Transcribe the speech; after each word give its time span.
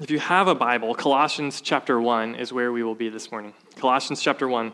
if 0.00 0.10
you 0.10 0.18
have 0.20 0.46
a 0.46 0.54
Bible, 0.54 0.94
Colossians 0.94 1.60
chapter 1.60 2.00
1 2.00 2.36
is 2.36 2.52
where 2.52 2.70
we 2.70 2.82
will 2.82 2.94
be 2.94 3.08
this 3.08 3.32
morning. 3.32 3.52
Colossians 3.76 4.22
chapter 4.22 4.46
1. 4.46 4.72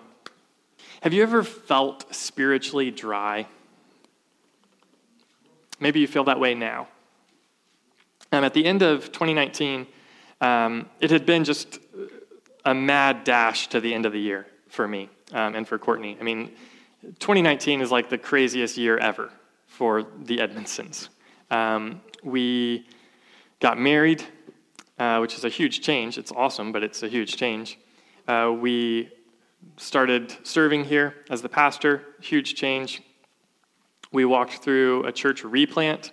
Have 1.01 1.15
you 1.15 1.23
ever 1.23 1.43
felt 1.43 2.15
spiritually 2.15 2.91
dry? 2.91 3.47
Maybe 5.81 6.01
you 6.01 6.07
feel 6.07 6.25
that 6.25 6.39
way 6.39 6.55
now. 6.55 6.89
Um, 8.33 8.45
at 8.45 8.53
the 8.53 8.67
end 8.67 8.83
of 8.83 9.13
2019, 9.13 9.87
um, 10.41 10.91
it 11.01 11.11
had 11.11 11.25
been 11.25 11.45
just 11.45 11.79
a 12.65 12.75
mad 12.75 13.25
dash 13.25 13.69
to 13.69 13.81
the 13.81 13.95
end 13.95 14.05
of 14.05 14.13
the 14.13 14.21
year 14.21 14.47
for 14.69 14.87
me 14.87 15.09
um, 15.33 15.55
and 15.55 15.67
for 15.67 15.79
Courtney. 15.79 16.19
I 16.21 16.23
mean, 16.23 16.51
2019 17.03 17.81
is 17.81 17.91
like 17.91 18.11
the 18.11 18.19
craziest 18.19 18.77
year 18.77 18.99
ever 18.99 19.31
for 19.69 20.07
the 20.23 20.39
Edmondsons. 20.39 21.09
Um, 21.51 22.03
we 22.23 22.87
got 23.61 23.79
married, 23.79 24.25
uh, 24.99 25.19
which 25.19 25.35
is 25.35 25.45
a 25.45 25.49
huge 25.49 25.81
change. 25.81 26.19
It's 26.19 26.33
awesome, 26.33 26.73
but 26.73 26.83
it's 26.83 27.03
a 27.03 27.09
huge 27.09 27.37
change. 27.37 27.79
Uh, 28.27 28.55
we 28.59 29.11
started 29.77 30.37
serving 30.43 30.85
here 30.85 31.15
as 31.31 31.43
the 31.43 31.49
pastor, 31.49 32.03
huge 32.21 32.55
change. 32.55 33.03
We 34.13 34.25
walked 34.25 34.63
through 34.63 35.05
a 35.05 35.13
church 35.13 35.45
replant. 35.45 36.13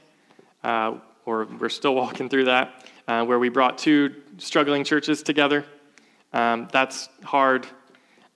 Uh, 0.63 0.99
or 1.25 1.47
we're 1.59 1.69
still 1.69 1.95
walking 1.95 2.29
through 2.29 2.45
that, 2.45 2.85
uh, 3.07 3.23
where 3.25 3.39
we 3.39 3.49
brought 3.49 3.77
two 3.77 4.15
struggling 4.37 4.83
churches 4.83 5.23
together. 5.23 5.65
Um, 6.33 6.67
that's 6.71 7.09
hard. 7.23 7.67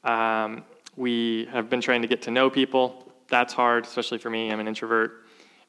Um, 0.04 0.64
we 0.96 1.48
have 1.52 1.70
been 1.70 1.82
trying 1.82 2.02
to 2.02 2.08
get 2.08 2.22
to 2.24 2.32
know 2.32 2.50
people. 2.50 3.12
That's 3.27 3.54
hard, 3.54 3.86
especially 3.86 4.18
for 4.18 4.30
me. 4.30 4.52
I'm 4.52 4.60
an 4.60 4.68
introvert. 4.68 5.26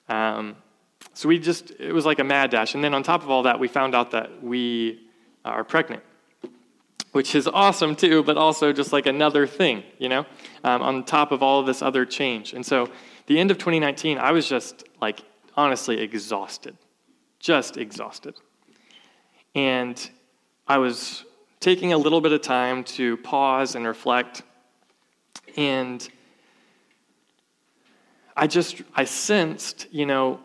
Um, 0.09 0.57
so 1.15 1.29
we 1.29 1.39
just, 1.39 1.71
it 1.79 1.93
was 1.93 2.05
like 2.05 2.19
a 2.19 2.25
mad 2.25 2.51
dash. 2.51 2.75
And 2.75 2.85
then 2.85 2.95
on 2.95 3.03
top 3.03 3.23
of 3.23 3.31
all 3.31 3.43
that, 3.45 3.59
we 3.59 3.69
found 3.69 3.95
out 3.95 4.11
that 4.11 4.43
we 4.43 5.01
are 5.45 5.65
pregnant, 5.65 6.03
which 7.13 7.35
is 7.35 7.47
awesome 7.47 7.97
too, 7.97 8.23
but 8.23 8.37
also 8.37 8.73
just 8.73 8.93
like 8.93 9.07
another 9.07 9.47
thing, 9.47 9.83
you 9.99 10.09
know, 10.09 10.27
um, 10.65 10.83
on 10.83 11.05
top 11.05 11.33
of 11.33 11.43
all 11.43 11.61
of 11.61 11.67
this 11.67 11.83
other 11.83 12.05
change. 12.05 12.53
And 12.53 12.65
so 12.65 12.91
the 13.27 13.39
end 13.39 13.51
of 13.51 13.59
2019, 13.59 14.19
I 14.19 14.33
was 14.33 14.49
just 14.49 14.85
like 15.01 15.23
honestly 15.57 16.01
exhausted 16.01 16.77
just 17.47 17.77
exhausted. 17.77 18.35
And 19.55 20.11
I 20.67 20.79
was 20.79 21.25
taking 21.61 21.93
a 21.93 21.97
little 21.97 22.21
bit 22.21 22.33
of 22.33 22.43
time 22.43 22.83
to 22.85 23.17
pause 23.19 23.77
and 23.77 23.87
reflect. 23.87 24.43
And 25.57 26.07
I 28.37 28.49
just, 28.49 28.83
I 28.95 29.05
sensed, 29.05 29.87
you 29.93 30.07
know, 30.07 30.41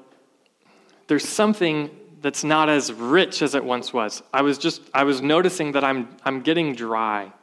there's 1.12 1.28
something 1.28 1.90
that's 2.22 2.42
not 2.42 2.70
as 2.70 2.94
rich 2.94 3.42
as 3.42 3.54
it 3.54 3.66
once 3.66 3.92
was. 3.92 4.24
I 4.34 4.44
was 4.44 4.58
just, 4.58 4.82
I 4.94 5.04
was 5.04 5.22
noticing 5.22 5.74
that 5.74 5.84
I'm, 5.84 6.16
I'm 6.24 6.40
getting 6.40 6.74
dry. 6.74 7.34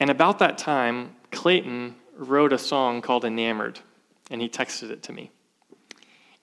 And 0.00 0.08
about 0.08 0.38
that 0.38 0.56
time, 0.56 1.14
Clayton 1.30 1.94
wrote 2.16 2.54
a 2.54 2.58
song 2.58 3.02
called 3.02 3.26
Enamored, 3.26 3.78
and 4.30 4.40
he 4.40 4.48
texted 4.48 4.88
it 4.88 5.02
to 5.02 5.12
me. 5.12 5.30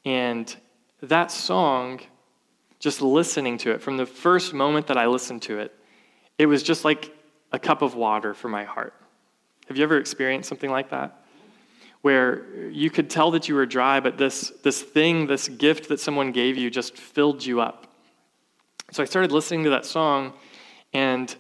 And 0.06 0.56
that 1.02 1.32
song, 1.32 2.02
just 2.78 3.02
listening 3.02 3.58
to 3.58 3.72
it, 3.72 3.82
from 3.82 3.98
the 3.98 4.06
first 4.06 4.54
moment 4.54 4.86
that 4.86 4.98
I 4.98 5.08
listened 5.08 5.42
to 5.42 5.58
it, 5.58 5.74
it 6.38 6.46
was 6.46 6.62
just 6.62 6.86
like 6.86 7.18
a 7.52 7.58
cup 7.58 7.82
of 7.82 7.96
water 7.96 8.36
for 8.36 8.48
my 8.48 8.64
heart. 8.64 8.94
Have 9.70 9.78
you 9.78 9.82
ever 9.82 9.98
experienced 9.98 10.50
something 10.50 10.70
like 10.70 10.92
that? 10.92 11.20
Where 12.08 12.70
you 12.70 12.90
could 12.90 13.10
tell 13.10 13.32
that 13.32 13.50
you 13.50 13.56
were 13.56 13.66
dry, 13.66 14.00
but 14.00 14.18
this, 14.18 14.54
this 14.64 14.82
thing, 14.82 15.28
this 15.28 15.50
gift 15.50 15.90
that 15.90 16.00
someone 16.00 16.32
gave 16.32 16.56
you 16.56 16.70
just 16.70 16.96
filled 16.96 17.46
you 17.46 17.60
up. 17.60 17.94
So 18.94 19.04
I 19.04 19.06
started 19.06 19.34
listening 19.34 19.66
to 19.66 19.72
that 19.72 19.86
song, 19.86 20.32
and 20.94 21.36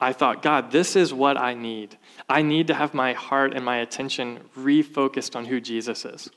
I 0.00 0.14
thought, 0.14 0.40
God, 0.40 0.70
this 0.70 0.96
is 0.96 1.12
what 1.12 1.36
I 1.36 1.52
need. 1.52 1.98
I 2.30 2.40
need 2.40 2.68
to 2.68 2.74
have 2.74 2.94
my 2.94 3.12
heart 3.12 3.52
and 3.52 3.62
my 3.62 3.76
attention 3.76 4.40
refocused 4.56 5.36
on 5.36 5.44
who 5.44 5.60
Jesus 5.60 6.06
is. 6.06 6.30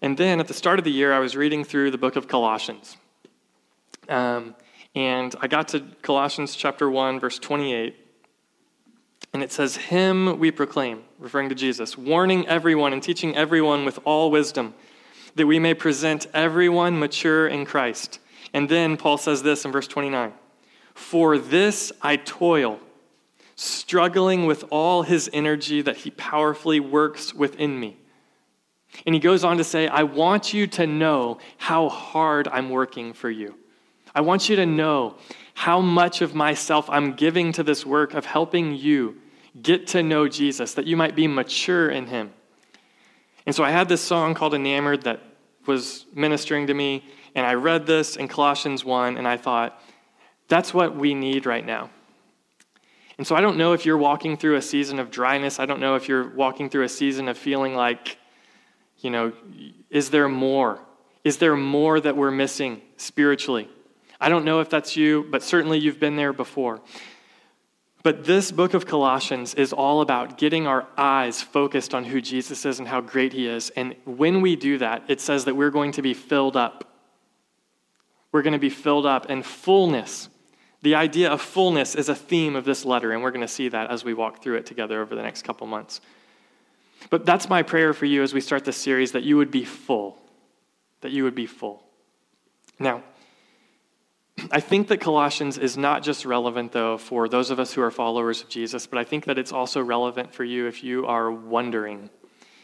And 0.00 0.18
then 0.18 0.40
at 0.40 0.48
the 0.48 0.54
start 0.54 0.80
of 0.80 0.84
the 0.84 0.90
year, 0.90 1.12
I 1.12 1.20
was 1.20 1.36
reading 1.36 1.62
through 1.62 1.92
the 1.92 1.98
book 1.98 2.16
of 2.16 2.26
Colossians. 2.26 2.96
Um, 4.08 4.56
and 4.96 5.36
I 5.40 5.46
got 5.46 5.68
to 5.68 5.86
Colossians 6.02 6.56
chapter 6.56 6.90
1, 6.90 7.20
verse 7.20 7.38
28. 7.38 7.94
And 9.32 9.42
it 9.42 9.52
says, 9.52 9.76
Him 9.76 10.38
we 10.38 10.50
proclaim, 10.50 11.04
referring 11.18 11.48
to 11.48 11.54
Jesus, 11.54 11.96
warning 11.96 12.46
everyone 12.46 12.92
and 12.92 13.02
teaching 13.02 13.34
everyone 13.34 13.84
with 13.84 13.98
all 14.04 14.30
wisdom, 14.30 14.74
that 15.36 15.46
we 15.46 15.58
may 15.58 15.74
present 15.74 16.26
everyone 16.34 16.98
mature 16.98 17.48
in 17.48 17.64
Christ. 17.64 18.18
And 18.52 18.68
then 18.68 18.96
Paul 18.96 19.16
says 19.16 19.42
this 19.42 19.64
in 19.64 19.72
verse 19.72 19.88
29 19.88 20.32
For 20.94 21.38
this 21.38 21.92
I 22.02 22.16
toil, 22.16 22.78
struggling 23.56 24.44
with 24.44 24.64
all 24.70 25.02
his 25.02 25.30
energy 25.32 25.80
that 25.82 25.98
he 25.98 26.10
powerfully 26.10 26.80
works 26.80 27.32
within 27.32 27.80
me. 27.80 27.96
And 29.06 29.14
he 29.14 29.20
goes 29.20 29.42
on 29.42 29.56
to 29.56 29.64
say, 29.64 29.88
I 29.88 30.02
want 30.02 30.52
you 30.52 30.66
to 30.66 30.86
know 30.86 31.38
how 31.56 31.88
hard 31.88 32.46
I'm 32.48 32.68
working 32.68 33.14
for 33.14 33.30
you. 33.30 33.54
I 34.14 34.20
want 34.20 34.50
you 34.50 34.56
to 34.56 34.66
know 34.66 35.16
how 35.54 35.80
much 35.80 36.20
of 36.20 36.34
myself 36.34 36.90
I'm 36.90 37.14
giving 37.14 37.52
to 37.52 37.62
this 37.62 37.86
work 37.86 38.12
of 38.12 38.26
helping 38.26 38.74
you 38.74 39.21
get 39.60 39.86
to 39.88 40.02
know 40.02 40.28
Jesus, 40.28 40.74
that 40.74 40.86
you 40.86 40.96
might 40.96 41.14
be 41.14 41.26
mature 41.26 41.90
in 41.90 42.06
him. 42.06 42.32
And 43.44 43.54
so 43.54 43.64
I 43.64 43.70
had 43.70 43.88
this 43.88 44.00
song 44.00 44.34
called 44.34 44.54
Enamored 44.54 45.02
that 45.02 45.20
was 45.66 46.06
ministering 46.14 46.66
to 46.68 46.74
me, 46.74 47.04
and 47.34 47.44
I 47.44 47.54
read 47.54 47.86
this 47.86 48.16
in 48.16 48.28
Colossians 48.28 48.84
1, 48.84 49.16
and 49.16 49.26
I 49.26 49.36
thought, 49.36 49.80
that's 50.48 50.72
what 50.72 50.96
we 50.96 51.14
need 51.14 51.46
right 51.46 51.64
now. 51.64 51.90
And 53.18 53.26
so 53.26 53.36
I 53.36 53.40
don't 53.40 53.56
know 53.56 53.72
if 53.72 53.84
you're 53.86 53.98
walking 53.98 54.36
through 54.36 54.56
a 54.56 54.62
season 54.62 54.98
of 54.98 55.10
dryness. 55.10 55.60
I 55.60 55.66
don't 55.66 55.80
know 55.80 55.94
if 55.96 56.08
you're 56.08 56.30
walking 56.30 56.68
through 56.68 56.84
a 56.84 56.88
season 56.88 57.28
of 57.28 57.36
feeling 57.36 57.74
like, 57.74 58.18
you 58.98 59.10
know, 59.10 59.32
is 59.90 60.10
there 60.10 60.28
more? 60.28 60.80
Is 61.24 61.36
there 61.36 61.56
more 61.56 62.00
that 62.00 62.16
we're 62.16 62.30
missing 62.30 62.80
spiritually? 62.96 63.68
I 64.20 64.28
don't 64.28 64.44
know 64.44 64.60
if 64.60 64.70
that's 64.70 64.96
you, 64.96 65.26
but 65.30 65.42
certainly 65.42 65.78
you've 65.78 66.00
been 66.00 66.16
there 66.16 66.32
before. 66.32 66.80
But 68.02 68.24
this 68.24 68.50
book 68.50 68.74
of 68.74 68.86
Colossians 68.86 69.54
is 69.54 69.72
all 69.72 70.00
about 70.00 70.36
getting 70.36 70.66
our 70.66 70.86
eyes 70.96 71.40
focused 71.40 71.94
on 71.94 72.04
who 72.04 72.20
Jesus 72.20 72.66
is 72.66 72.80
and 72.80 72.88
how 72.88 73.00
great 73.00 73.32
he 73.32 73.46
is. 73.46 73.70
And 73.70 73.94
when 74.04 74.40
we 74.40 74.56
do 74.56 74.78
that, 74.78 75.04
it 75.06 75.20
says 75.20 75.44
that 75.44 75.54
we're 75.54 75.70
going 75.70 75.92
to 75.92 76.02
be 76.02 76.12
filled 76.12 76.56
up. 76.56 76.84
We're 78.32 78.42
going 78.42 78.54
to 78.54 78.58
be 78.58 78.70
filled 78.70 79.06
up 79.06 79.26
and 79.28 79.46
fullness. 79.46 80.28
The 80.82 80.96
idea 80.96 81.30
of 81.30 81.40
fullness 81.40 81.94
is 81.94 82.08
a 82.08 82.14
theme 82.14 82.56
of 82.56 82.64
this 82.64 82.84
letter, 82.84 83.12
and 83.12 83.22
we're 83.22 83.30
going 83.30 83.46
to 83.46 83.48
see 83.48 83.68
that 83.68 83.90
as 83.90 84.04
we 84.04 84.14
walk 84.14 84.42
through 84.42 84.56
it 84.56 84.66
together 84.66 85.00
over 85.00 85.14
the 85.14 85.22
next 85.22 85.42
couple 85.42 85.66
months. 85.68 86.00
But 87.08 87.24
that's 87.24 87.48
my 87.48 87.62
prayer 87.62 87.92
for 87.92 88.06
you 88.06 88.22
as 88.22 88.34
we 88.34 88.40
start 88.40 88.64
this 88.64 88.76
series 88.76 89.12
that 89.12 89.22
you 89.22 89.36
would 89.36 89.50
be 89.52 89.64
full. 89.64 90.18
That 91.02 91.12
you 91.12 91.22
would 91.22 91.36
be 91.36 91.46
full. 91.46 91.84
Now, 92.80 93.04
I 94.50 94.60
think 94.60 94.88
that 94.88 95.00
Colossians 95.00 95.58
is 95.58 95.76
not 95.76 96.02
just 96.02 96.24
relevant, 96.24 96.72
though, 96.72 96.98
for 96.98 97.28
those 97.28 97.50
of 97.50 97.60
us 97.60 97.72
who 97.72 97.82
are 97.82 97.90
followers 97.90 98.42
of 98.42 98.48
Jesus, 98.48 98.86
but 98.86 98.98
I 98.98 99.04
think 99.04 99.26
that 99.26 99.38
it's 99.38 99.52
also 99.52 99.82
relevant 99.82 100.34
for 100.34 100.44
you 100.44 100.66
if 100.66 100.82
you 100.82 101.06
are 101.06 101.30
wondering, 101.30 102.10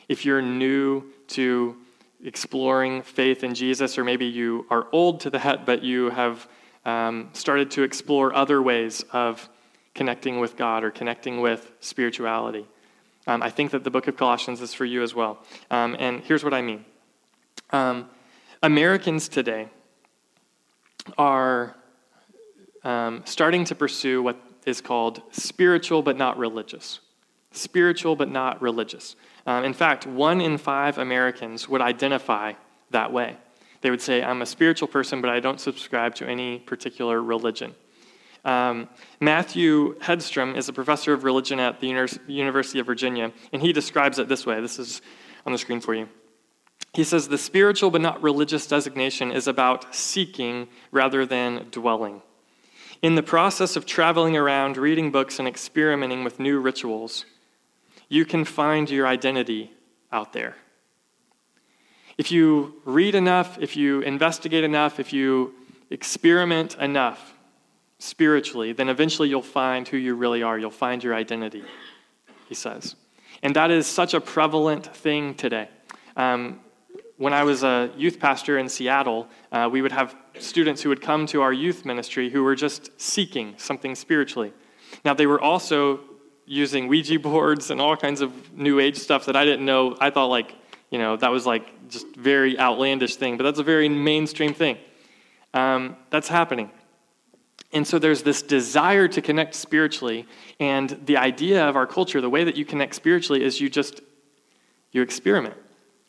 if 0.09 0.25
you're 0.25 0.43
new 0.43 1.05
to 1.29 1.77
exploring 2.25 3.03
faith 3.03 3.45
in 3.45 3.55
Jesus, 3.55 3.99
or 3.99 4.05
maybe 4.05 4.27
you 4.27 4.67
are 4.71 4.89
old 4.93 5.21
to 5.21 5.31
that, 5.31 5.67
but 5.67 5.83
you 5.83 6.11
have 6.11 6.49
um, 6.85 7.29
started 7.33 7.71
to 7.73 7.83
explore 7.83 8.35
other 8.35 8.63
ways 8.63 9.05
of 9.13 9.49
connecting 9.95 10.41
with 10.41 10.57
God 10.57 10.85
or 10.85 10.91
connecting 10.91 11.41
with 11.41 11.71
spirituality. 11.81 12.67
Um, 13.27 13.43
I 13.43 13.51
think 13.51 13.73
that 13.73 13.85
the 13.85 13.91
book 13.91 14.09
of 14.09 14.17
Colossians 14.17 14.63
is 14.63 14.73
for 14.73 14.85
you 14.85 15.03
as 15.03 15.15
well. 15.15 15.45
Um, 15.71 15.97
and 15.99 16.23
here's 16.23 16.43
what 16.43 16.55
I 16.55 16.63
mean 16.63 16.85
um, 17.71 18.09
Americans 18.63 19.29
today 19.29 19.69
are 21.17 21.77
um, 22.85 23.23
starting 23.25 23.65
to 23.65 23.75
pursue 23.75 24.23
what 24.23 24.37
is 24.67 24.81
called 24.81 25.23
spiritual 25.33 26.03
but 26.03 26.17
not 26.17 26.39
religious. 26.39 27.01
Spiritual 27.53 28.17
but 28.17 28.31
not 28.31 28.61
religious. 28.61 29.17
Um, 29.47 29.65
in 29.65 29.73
fact, 29.73 30.07
one 30.07 30.41
in 30.41 30.59
five 30.59 30.99
Americans 30.99 31.69
would 31.69 31.81
identify 31.81 32.53
that 32.91 33.13
way. 33.13 33.37
They 33.81 33.91
would 33.91 34.03
say, 34.03 34.23
I'm 34.23 34.43
a 34.43 34.47
spiritual 34.47 34.89
person, 34.89 35.21
but 35.21 35.31
I 35.31 35.41
don't 35.41 35.61
subscribe 35.61 36.15
to 36.17 36.27
any 36.27 36.59
particular 36.59 37.23
religion. 37.23 37.75
Um, 38.45 38.89
Matthew 39.21 39.99
Hedstrom 39.99 40.57
is 40.57 40.69
a 40.69 40.73
professor 40.73 41.13
of 41.13 41.25
religion 41.25 41.61
at 41.61 41.81
the 41.81 41.87
University 42.27 42.79
of 42.79 42.87
Virginia, 42.87 43.33
and 43.53 43.63
he 43.63 43.73
describes 43.73 44.19
it 44.19 44.29
this 44.29 44.47
way. 44.47 44.61
This 44.61 44.79
is 44.79 45.01
on 45.47 45.53
the 45.53 45.59
screen 45.59 45.81
for 45.81 45.95
you. 45.95 46.09
He 46.95 47.05
says 47.05 47.29
the 47.29 47.39
spiritual 47.39 47.91
but 47.91 48.01
not 48.01 48.23
religious 48.23 48.67
designation 48.67 49.31
is 49.31 49.47
about 49.47 49.95
seeking 49.95 50.69
rather 50.91 51.27
than 51.27 51.67
dwelling. 51.71 52.23
In 53.03 53.15
the 53.15 53.23
process 53.23 53.77
of 53.77 53.87
traveling 53.87 54.37
around, 54.37 54.77
reading 54.77 55.13
books, 55.13 55.39
and 55.39 55.47
experimenting 55.47 56.25
with 56.25 56.41
new 56.41 56.59
rituals, 56.59 57.25
you 58.09 58.25
can 58.25 58.45
find 58.45 58.91
your 58.91 59.07
identity 59.07 59.73
out 60.11 60.33
there. 60.33 60.57
If 62.17 62.33
you 62.33 62.81
read 62.85 63.15
enough, 63.15 63.59
if 63.61 63.77
you 63.77 64.01
investigate 64.01 64.65
enough, 64.65 64.99
if 64.99 65.13
you 65.13 65.55
experiment 65.91 66.75
enough, 66.77 67.35
spiritually, 67.99 68.73
then 68.73 68.89
eventually 68.89 69.29
you'll 69.29 69.43
find 69.43 69.87
who 69.89 69.97
you 69.97 70.15
really 70.15 70.43
are. 70.43 70.59
You'll 70.59 70.71
find 70.71 71.03
your 71.03 71.15
identity, 71.15 71.65
he 72.49 72.55
says. 72.55 72.95
And 73.43 73.55
that 73.57 73.71
is 73.71 73.87
such 73.87 74.15
a 74.15 74.21
prevalent 74.21 74.95
thing 74.97 75.35
today. 75.35 75.69
Um, 76.17 76.61
when 77.19 77.35
I 77.35 77.43
was 77.43 77.65
a 77.65 77.91
youth 77.97 78.21
pastor 78.21 78.59
in 78.59 78.69
Seattle, 78.69 79.27
uh, 79.51 79.69
we 79.71 79.83
would 79.83 79.93
have 79.93 80.17
students 80.39 80.83
who 80.83 80.89
would 80.89 81.03
come 81.03 81.27
to 81.27 81.43
our 81.43 81.53
youth 81.53 81.85
ministry 81.85 82.31
who 82.31 82.45
were 82.45 82.55
just 82.55 82.91
seeking 82.99 83.55
something 83.59 83.97
spiritually. 83.97 84.53
Now, 85.05 85.15
they 85.15 85.27
were 85.27 85.41
also 85.41 86.01
using 86.47 86.87
Ouija 86.87 87.19
boards 87.19 87.71
and 87.71 87.81
all 87.81 87.97
kinds 87.97 88.21
of 88.21 88.57
new 88.57 88.79
age 88.79 88.97
stuff 88.97 89.27
that 89.27 89.35
I 89.35 89.45
didn't 89.45 89.67
know. 89.67 89.97
I 90.01 90.11
thought, 90.11 90.27
like, 90.27 90.55
you 90.91 90.99
know, 90.99 91.17
that 91.17 91.31
was 91.31 91.45
like 91.45 91.89
just 91.89 92.07
very 92.17 92.59
outlandish 92.59 93.17
thing, 93.17 93.37
but 93.37 93.43
that's 93.43 93.59
a 93.59 93.65
very 93.65 93.89
mainstream 93.89 94.55
thing. 94.55 94.79
Um, 95.53 95.97
that's 96.11 96.29
happening. 96.29 96.71
And 97.73 97.87
so 97.87 97.99
there's 97.99 98.23
this 98.23 98.43
desire 98.43 99.09
to 99.09 99.21
connect 99.21 99.55
spiritually, 99.55 100.27
and 100.59 100.99
the 101.05 101.19
idea 101.19 101.69
of 101.69 101.77
our 101.77 101.87
culture, 101.87 102.21
the 102.21 102.31
way 102.31 102.45
that 102.45 102.57
you 102.57 102.65
connect 102.65 102.95
spiritually 102.95 103.43
is 103.45 103.61
you 103.61 103.69
just 103.69 104.01
you 104.93 105.03
experiment 105.03 105.55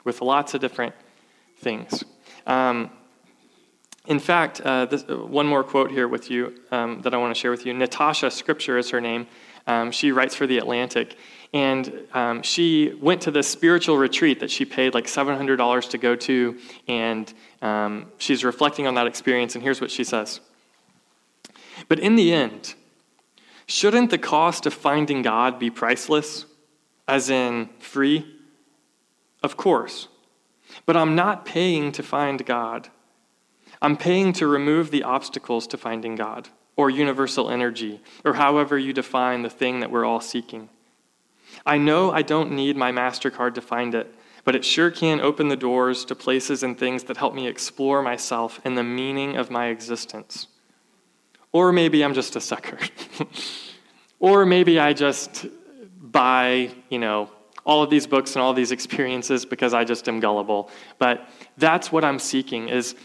with 0.03 0.21
lots 0.21 0.53
of 0.53 0.61
different 0.61 0.95
things. 1.57 2.03
Um, 2.47 2.89
in 4.07 4.19
fact, 4.19 4.61
uh, 4.61 4.85
this, 4.85 5.05
uh, 5.07 5.17
one 5.17 5.45
more 5.45 5.63
quote 5.63 5.91
here 5.91 6.07
with 6.07 6.31
you 6.31 6.55
um, 6.71 7.01
that 7.01 7.13
I 7.13 7.17
want 7.17 7.33
to 7.33 7.39
share 7.39 7.51
with 7.51 7.65
you. 7.65 7.73
Natasha 7.73 8.31
Scripture 8.31 8.77
is 8.77 8.89
her 8.89 8.99
name. 8.99 9.27
Um, 9.67 9.91
she 9.91 10.11
writes 10.11 10.33
for 10.33 10.47
The 10.47 10.57
Atlantic. 10.57 11.15
And 11.53 12.07
um, 12.13 12.41
she 12.41 12.97
went 13.01 13.21
to 13.23 13.31
this 13.31 13.47
spiritual 13.47 13.97
retreat 13.97 14.39
that 14.39 14.51
she 14.51 14.65
paid 14.65 14.93
like 14.93 15.05
$700 15.05 15.89
to 15.89 15.97
go 15.97 16.15
to. 16.15 16.57
And 16.87 17.31
um, 17.61 18.07
she's 18.17 18.43
reflecting 18.43 18.87
on 18.87 18.95
that 18.95 19.07
experience. 19.07 19.55
And 19.55 19.63
here's 19.63 19.81
what 19.81 19.91
she 19.91 20.03
says 20.03 20.41
But 21.87 21.99
in 21.99 22.15
the 22.15 22.33
end, 22.33 22.75
shouldn't 23.67 24.09
the 24.09 24.17
cost 24.17 24.65
of 24.65 24.73
finding 24.73 25.21
God 25.21 25.59
be 25.59 25.69
priceless, 25.69 26.45
as 27.07 27.29
in 27.29 27.69
free? 27.79 28.38
Of 29.41 29.57
course. 29.57 30.07
But 30.85 30.97
I'm 30.97 31.15
not 31.15 31.45
paying 31.45 31.91
to 31.93 32.03
find 32.03 32.45
God. 32.45 32.89
I'm 33.81 33.97
paying 33.97 34.33
to 34.33 34.47
remove 34.47 34.91
the 34.91 35.03
obstacles 35.03 35.65
to 35.67 35.77
finding 35.77 36.15
God, 36.15 36.49
or 36.75 36.89
universal 36.89 37.49
energy, 37.49 38.01
or 38.25 38.33
however 38.33 38.77
you 38.77 38.93
define 38.93 39.41
the 39.41 39.49
thing 39.49 39.79
that 39.79 39.91
we're 39.91 40.05
all 40.05 40.21
seeking. 40.21 40.69
I 41.65 41.77
know 41.77 42.11
I 42.11 42.21
don't 42.21 42.51
need 42.51 42.77
my 42.77 42.91
MasterCard 42.91 43.55
to 43.55 43.61
find 43.61 43.95
it, 43.95 44.13
but 44.43 44.55
it 44.55 44.65
sure 44.65 44.91
can 44.91 45.21
open 45.21 45.47
the 45.47 45.55
doors 45.55 46.05
to 46.05 46.15
places 46.15 46.63
and 46.63 46.77
things 46.77 47.03
that 47.05 47.17
help 47.17 47.33
me 47.33 47.47
explore 47.47 48.01
myself 48.01 48.59
and 48.63 48.77
the 48.77 48.83
meaning 48.83 49.37
of 49.37 49.51
my 49.51 49.67
existence. 49.67 50.47
Or 51.51 51.71
maybe 51.71 52.03
I'm 52.03 52.13
just 52.13 52.35
a 52.35 52.41
sucker. 52.41 52.77
or 54.19 54.45
maybe 54.45 54.79
I 54.79 54.93
just 54.93 55.47
buy, 55.99 56.71
you 56.89 56.99
know, 56.99 57.29
all 57.65 57.83
of 57.83 57.89
these 57.89 58.07
books 58.07 58.35
and 58.35 58.41
all 58.41 58.53
these 58.53 58.71
experiences 58.71 59.45
because 59.45 59.73
I 59.73 59.83
just 59.83 60.07
am 60.07 60.19
gullible. 60.19 60.69
But 60.97 61.27
that's 61.57 61.91
what 61.91 62.03
I'm 62.03 62.19
seeking 62.19 62.69
is 62.69 62.95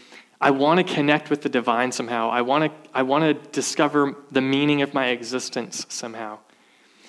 I 0.41 0.51
want 0.51 0.85
to 0.85 0.93
connect 0.93 1.29
with 1.29 1.41
the 1.41 1.49
divine 1.49 1.91
somehow. 1.91 2.29
I 2.29 2.41
want 2.41 2.65
to 2.65 2.89
I 2.93 3.03
want 3.03 3.23
to 3.23 3.49
discover 3.51 4.15
the 4.31 4.41
meaning 4.41 4.81
of 4.81 4.93
my 4.93 5.07
existence 5.07 5.85
somehow. 5.89 6.39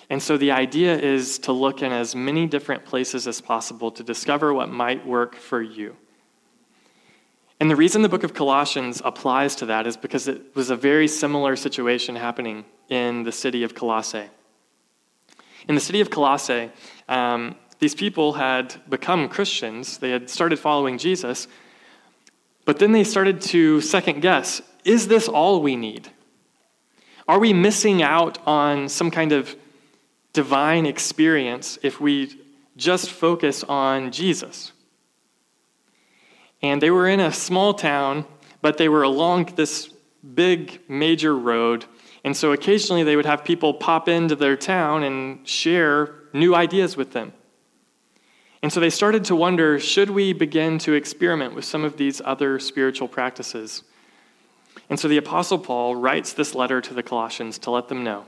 And 0.08 0.22
so 0.22 0.36
the 0.36 0.52
idea 0.52 0.96
is 0.96 1.38
to 1.40 1.52
look 1.52 1.82
in 1.82 1.92
as 1.92 2.14
many 2.14 2.46
different 2.46 2.84
places 2.84 3.26
as 3.26 3.40
possible 3.40 3.90
to 3.90 4.04
discover 4.04 4.54
what 4.54 4.68
might 4.68 5.04
work 5.04 5.34
for 5.34 5.60
you. 5.60 5.96
And 7.58 7.70
the 7.70 7.76
reason 7.76 8.02
the 8.02 8.08
book 8.08 8.22
of 8.22 8.34
Colossians 8.34 9.00
applies 9.04 9.56
to 9.56 9.66
that 9.66 9.86
is 9.86 9.96
because 9.96 10.28
it 10.28 10.54
was 10.54 10.70
a 10.70 10.76
very 10.76 11.08
similar 11.08 11.56
situation 11.56 12.14
happening 12.14 12.64
in 12.88 13.24
the 13.24 13.32
city 13.32 13.62
of 13.64 13.74
Colossae. 13.74 14.28
In 15.66 15.74
the 15.74 15.80
city 15.80 16.00
of 16.00 16.10
Colossae, 16.10 16.70
um, 17.08 17.56
these 17.78 17.94
people 17.94 18.34
had 18.34 18.74
become 18.88 19.28
Christians, 19.28 19.98
they 19.98 20.10
had 20.10 20.30
started 20.30 20.58
following 20.58 20.98
Jesus, 20.98 21.46
but 22.64 22.78
then 22.78 22.92
they 22.92 23.04
started 23.04 23.40
to 23.42 23.80
second 23.80 24.20
guess 24.20 24.62
is 24.84 25.08
this 25.08 25.26
all 25.26 25.62
we 25.62 25.74
need? 25.74 26.10
Are 27.26 27.40
we 27.40 27.52
missing 27.52 28.02
out 28.02 28.38
on 28.46 28.88
some 28.88 29.10
kind 29.10 29.32
of 29.32 29.56
divine 30.32 30.86
experience 30.86 31.76
if 31.82 32.00
we 32.00 32.40
just 32.76 33.10
focus 33.10 33.64
on 33.64 34.12
Jesus? 34.12 34.70
And 36.62 36.80
they 36.80 36.90
were 36.90 37.08
in 37.08 37.18
a 37.18 37.32
small 37.32 37.74
town, 37.74 38.26
but 38.62 38.78
they 38.78 38.88
were 38.88 39.02
along 39.02 39.54
this 39.56 39.90
big 40.34 40.80
major 40.88 41.36
road 41.36 41.84
and 42.26 42.36
so 42.36 42.50
occasionally 42.50 43.04
they 43.04 43.14
would 43.14 43.24
have 43.24 43.44
people 43.44 43.72
pop 43.72 44.08
into 44.08 44.34
their 44.34 44.56
town 44.56 45.04
and 45.04 45.46
share 45.46 46.12
new 46.36 46.54
ideas 46.54 46.96
with 46.96 47.12
them. 47.12 47.32
And 48.62 48.72
so 48.72 48.80
they 48.80 48.90
started 48.90 49.24
to 49.26 49.36
wonder 49.36 49.78
should 49.78 50.10
we 50.10 50.32
begin 50.32 50.78
to 50.78 50.92
experiment 50.94 51.54
with 51.54 51.64
some 51.64 51.84
of 51.84 51.96
these 51.96 52.20
other 52.24 52.58
spiritual 52.58 53.08
practices? 53.08 53.82
And 54.88 54.98
so 54.98 55.08
the 55.08 55.16
Apostle 55.16 55.58
Paul 55.58 55.96
writes 55.96 56.32
this 56.32 56.54
letter 56.54 56.80
to 56.80 56.94
the 56.94 57.02
Colossians 57.02 57.58
to 57.60 57.70
let 57.70 57.88
them 57.88 58.04
know 58.04 58.26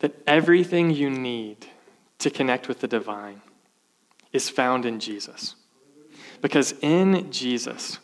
that 0.00 0.14
everything 0.26 0.90
you 0.90 1.10
need 1.10 1.66
to 2.18 2.30
connect 2.30 2.68
with 2.68 2.80
the 2.80 2.88
divine 2.88 3.42
is 4.32 4.48
found 4.48 4.84
in 4.84 5.00
Jesus. 5.00 5.54
Because 6.40 6.74
in 6.80 7.30
Jesus, 7.30 7.98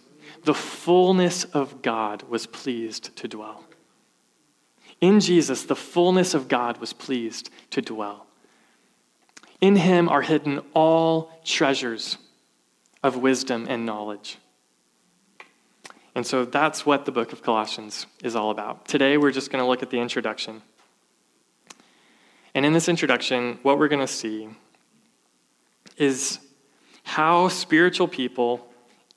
the 0.45 0.55
fullness 0.55 1.45
of 1.45 1.83
God 1.83 2.23
was 2.25 2.47
pleased 2.47 3.17
to 3.17 3.29
dwell. 3.29 3.66
In 5.01 5.21
Jesus, 5.21 5.65
the 5.65 5.77
fullness 5.77 6.35
of 6.35 6.49
God 6.49 6.79
was 6.79 6.93
pleased 6.93 7.51
to 7.71 7.83
dwell. 7.83 8.27
In 9.61 9.77
him 9.77 10.09
are 10.09 10.23
hidden 10.23 10.61
all 10.75 11.41
treasures 11.45 12.19
of 13.03 13.17
wisdom 13.17 13.67
and 13.69 13.87
knowledge. 13.87 14.39
And 16.15 16.27
so 16.27 16.45
that's 16.47 16.87
what 16.87 17.05
the 17.05 17.13
book 17.13 17.33
of 17.33 17.43
Colossians 17.43 18.07
is 18.23 18.35
all 18.35 18.51
about. 18.51 18.89
Today, 18.89 19.19
we're 19.19 19.33
just 19.33 19.51
going 19.51 19.63
to 19.63 19.69
look 19.69 19.83
at 19.83 19.91
the 19.91 20.01
introduction. 20.01 20.63
And 22.55 22.65
in 22.65 22.73
this 22.73 22.89
introduction, 22.89 23.59
what 23.63 23.79
we're 23.79 23.89
going 23.89 24.01
to 24.01 24.07
see 24.07 24.49
is 25.99 26.39
how 27.03 27.49
spiritual 27.49 28.09
people 28.09 28.67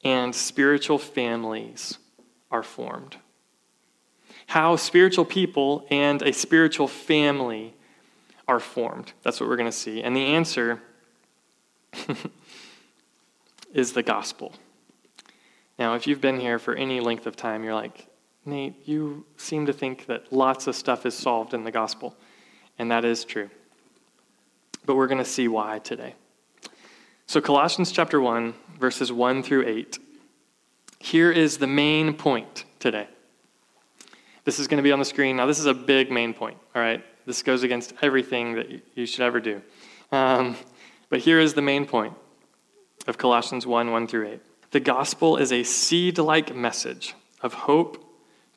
and 0.03 0.35
spiritual 0.35 0.97
families 0.97 1.97
are 2.51 2.63
formed. 2.63 3.15
How 4.49 4.77
spiritual 4.77 5.25
people 5.25 5.85
and 5.91 6.23
a 6.23 6.33
spiritual 6.33 6.87
family 6.87 7.75
are 8.47 8.59
formed. 8.59 9.13
That's 9.21 9.39
what 9.39 9.47
we're 9.47 9.57
going 9.57 9.69
to 9.69 9.71
see. 9.71 10.01
And 10.01 10.15
the 10.15 10.25
answer 10.25 10.81
is 13.75 13.93
the 13.93 14.01
gospel. 14.01 14.53
Now, 15.77 15.93
if 15.93 16.07
you've 16.07 16.19
been 16.19 16.39
here 16.39 16.57
for 16.57 16.73
any 16.73 16.99
length 16.99 17.27
of 17.27 17.35
time, 17.35 17.63
you're 17.63 17.75
like, 17.75 18.07
Nate, 18.43 18.73
you 18.87 19.23
seem 19.37 19.67
to 19.67 19.73
think 19.73 20.07
that 20.07 20.33
lots 20.33 20.65
of 20.65 20.75
stuff 20.75 21.05
is 21.05 21.13
solved 21.13 21.53
in 21.53 21.63
the 21.63 21.71
gospel. 21.71 22.17
And 22.79 22.89
that 22.89 23.05
is 23.05 23.25
true. 23.25 23.51
But 24.83 24.95
we're 24.95 25.05
going 25.05 25.19
to 25.19 25.25
see 25.25 25.47
why 25.47 25.77
today. 25.77 26.15
So, 27.27 27.39
Colossians 27.39 27.91
chapter 27.91 28.19
1, 28.19 28.55
verses 28.79 29.11
1 29.11 29.43
through 29.43 29.67
8. 29.67 29.99
Here 30.97 31.31
is 31.31 31.59
the 31.59 31.67
main 31.67 32.15
point 32.15 32.65
today. 32.79 33.09
This 34.49 34.57
is 34.57 34.67
going 34.67 34.77
to 34.77 34.83
be 34.83 34.91
on 34.91 34.97
the 34.97 35.05
screen. 35.05 35.35
Now, 35.35 35.45
this 35.45 35.59
is 35.59 35.67
a 35.67 35.75
big 35.75 36.09
main 36.09 36.33
point, 36.33 36.57
all 36.73 36.81
right? 36.81 37.05
This 37.27 37.43
goes 37.43 37.61
against 37.61 37.93
everything 38.01 38.55
that 38.55 38.81
you 38.95 39.05
should 39.05 39.21
ever 39.21 39.39
do. 39.39 39.61
Um, 40.11 40.55
but 41.09 41.19
here 41.19 41.39
is 41.39 41.53
the 41.53 41.61
main 41.61 41.85
point 41.85 42.15
of 43.05 43.19
Colossians 43.19 43.67
1 43.67 43.91
1 43.91 44.07
through 44.07 44.27
8. 44.27 44.41
The 44.71 44.79
gospel 44.79 45.37
is 45.37 45.51
a 45.51 45.61
seed 45.61 46.17
like 46.17 46.55
message 46.55 47.13
of 47.43 47.53
hope, 47.53 48.03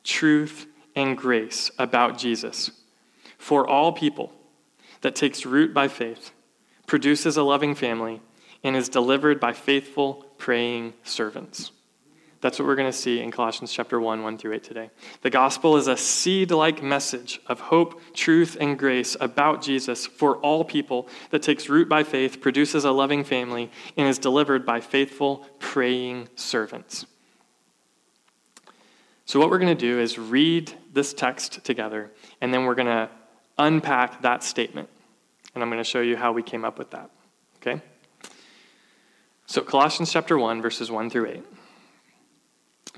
truth, 0.03 0.65
and 0.95 1.15
grace 1.15 1.69
about 1.77 2.17
Jesus 2.17 2.71
for 3.37 3.67
all 3.67 3.91
people 3.91 4.33
that 5.01 5.13
takes 5.13 5.45
root 5.45 5.75
by 5.75 5.87
faith, 5.89 6.31
produces 6.87 7.37
a 7.37 7.43
loving 7.43 7.75
family, 7.75 8.19
and 8.63 8.75
is 8.75 8.89
delivered 8.89 9.39
by 9.39 9.53
faithful, 9.53 10.25
praying 10.39 10.95
servants. 11.03 11.71
That's 12.43 12.59
what 12.59 12.67
we're 12.67 12.75
going 12.75 12.91
to 12.91 12.97
see 12.97 13.21
in 13.21 13.31
Colossians 13.31 13.71
chapter 13.71 14.01
1, 14.01 14.21
1 14.21 14.37
through 14.37 14.55
8 14.55 14.63
today. 14.65 14.89
The 15.21 15.29
gospel 15.29 15.77
is 15.77 15.87
a 15.87 15.95
seed 15.95 16.51
like 16.51 16.83
message 16.83 17.39
of 17.47 17.61
hope, 17.61 18.01
truth, 18.13 18.57
and 18.59 18.77
grace 18.77 19.15
about 19.21 19.61
Jesus 19.61 20.05
for 20.05 20.35
all 20.39 20.65
people 20.65 21.07
that 21.29 21.41
takes 21.41 21.69
root 21.69 21.87
by 21.87 22.03
faith, 22.03 22.41
produces 22.41 22.83
a 22.83 22.91
loving 22.91 23.23
family, 23.23 23.71
and 23.95 24.09
is 24.09 24.19
delivered 24.19 24.65
by 24.65 24.81
faithful, 24.81 25.47
praying 25.59 26.27
servants. 26.35 27.05
So, 29.23 29.39
what 29.39 29.49
we're 29.49 29.59
going 29.59 29.75
to 29.77 29.81
do 29.81 30.01
is 30.01 30.19
read 30.19 30.73
this 30.91 31.13
text 31.13 31.63
together, 31.63 32.11
and 32.41 32.53
then 32.53 32.65
we're 32.65 32.75
going 32.75 32.87
to 32.87 33.09
unpack 33.57 34.21
that 34.23 34.43
statement. 34.43 34.89
And 35.55 35.63
I'm 35.63 35.69
going 35.69 35.81
to 35.81 35.89
show 35.89 36.01
you 36.01 36.17
how 36.17 36.33
we 36.33 36.43
came 36.43 36.65
up 36.65 36.77
with 36.77 36.91
that. 36.91 37.09
Okay? 37.61 37.81
So, 39.45 39.61
Colossians 39.61 40.11
chapter 40.11 40.37
1, 40.37 40.61
verses 40.61 40.91
1 40.91 41.09
through 41.09 41.27
8. 41.27 41.43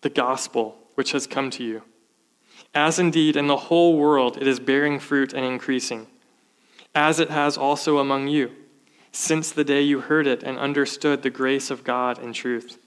the 0.00 0.10
gospel 0.10 0.76
which 0.94 1.12
has 1.12 1.26
come 1.26 1.50
to 1.50 1.64
you. 1.64 1.82
As 2.74 2.98
indeed 2.98 3.36
in 3.36 3.46
the 3.46 3.56
whole 3.56 3.96
world 3.96 4.36
it 4.36 4.46
is 4.46 4.60
bearing 4.60 4.98
fruit 4.98 5.32
and 5.32 5.44
increasing, 5.44 6.06
as 6.94 7.20
it 7.20 7.30
has 7.30 7.56
also 7.56 7.98
among 7.98 8.28
you, 8.28 8.50
since 9.12 9.50
the 9.50 9.64
day 9.64 9.82
you 9.82 10.00
heard 10.00 10.26
it 10.26 10.42
and 10.42 10.58
understood 10.58 11.22
the 11.22 11.30
grace 11.30 11.70
of 11.70 11.84
God 11.84 12.18
in 12.18 12.32
truth 12.32 12.78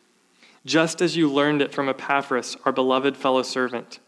just 0.66 1.02
as 1.02 1.16
you 1.16 1.32
learned 1.32 1.62
it 1.62 1.74
from 1.74 1.90
Epaphras, 1.90 2.58
our 2.66 2.72
beloved 2.72 3.16
fellow 3.16 3.44
servant. 3.44 4.00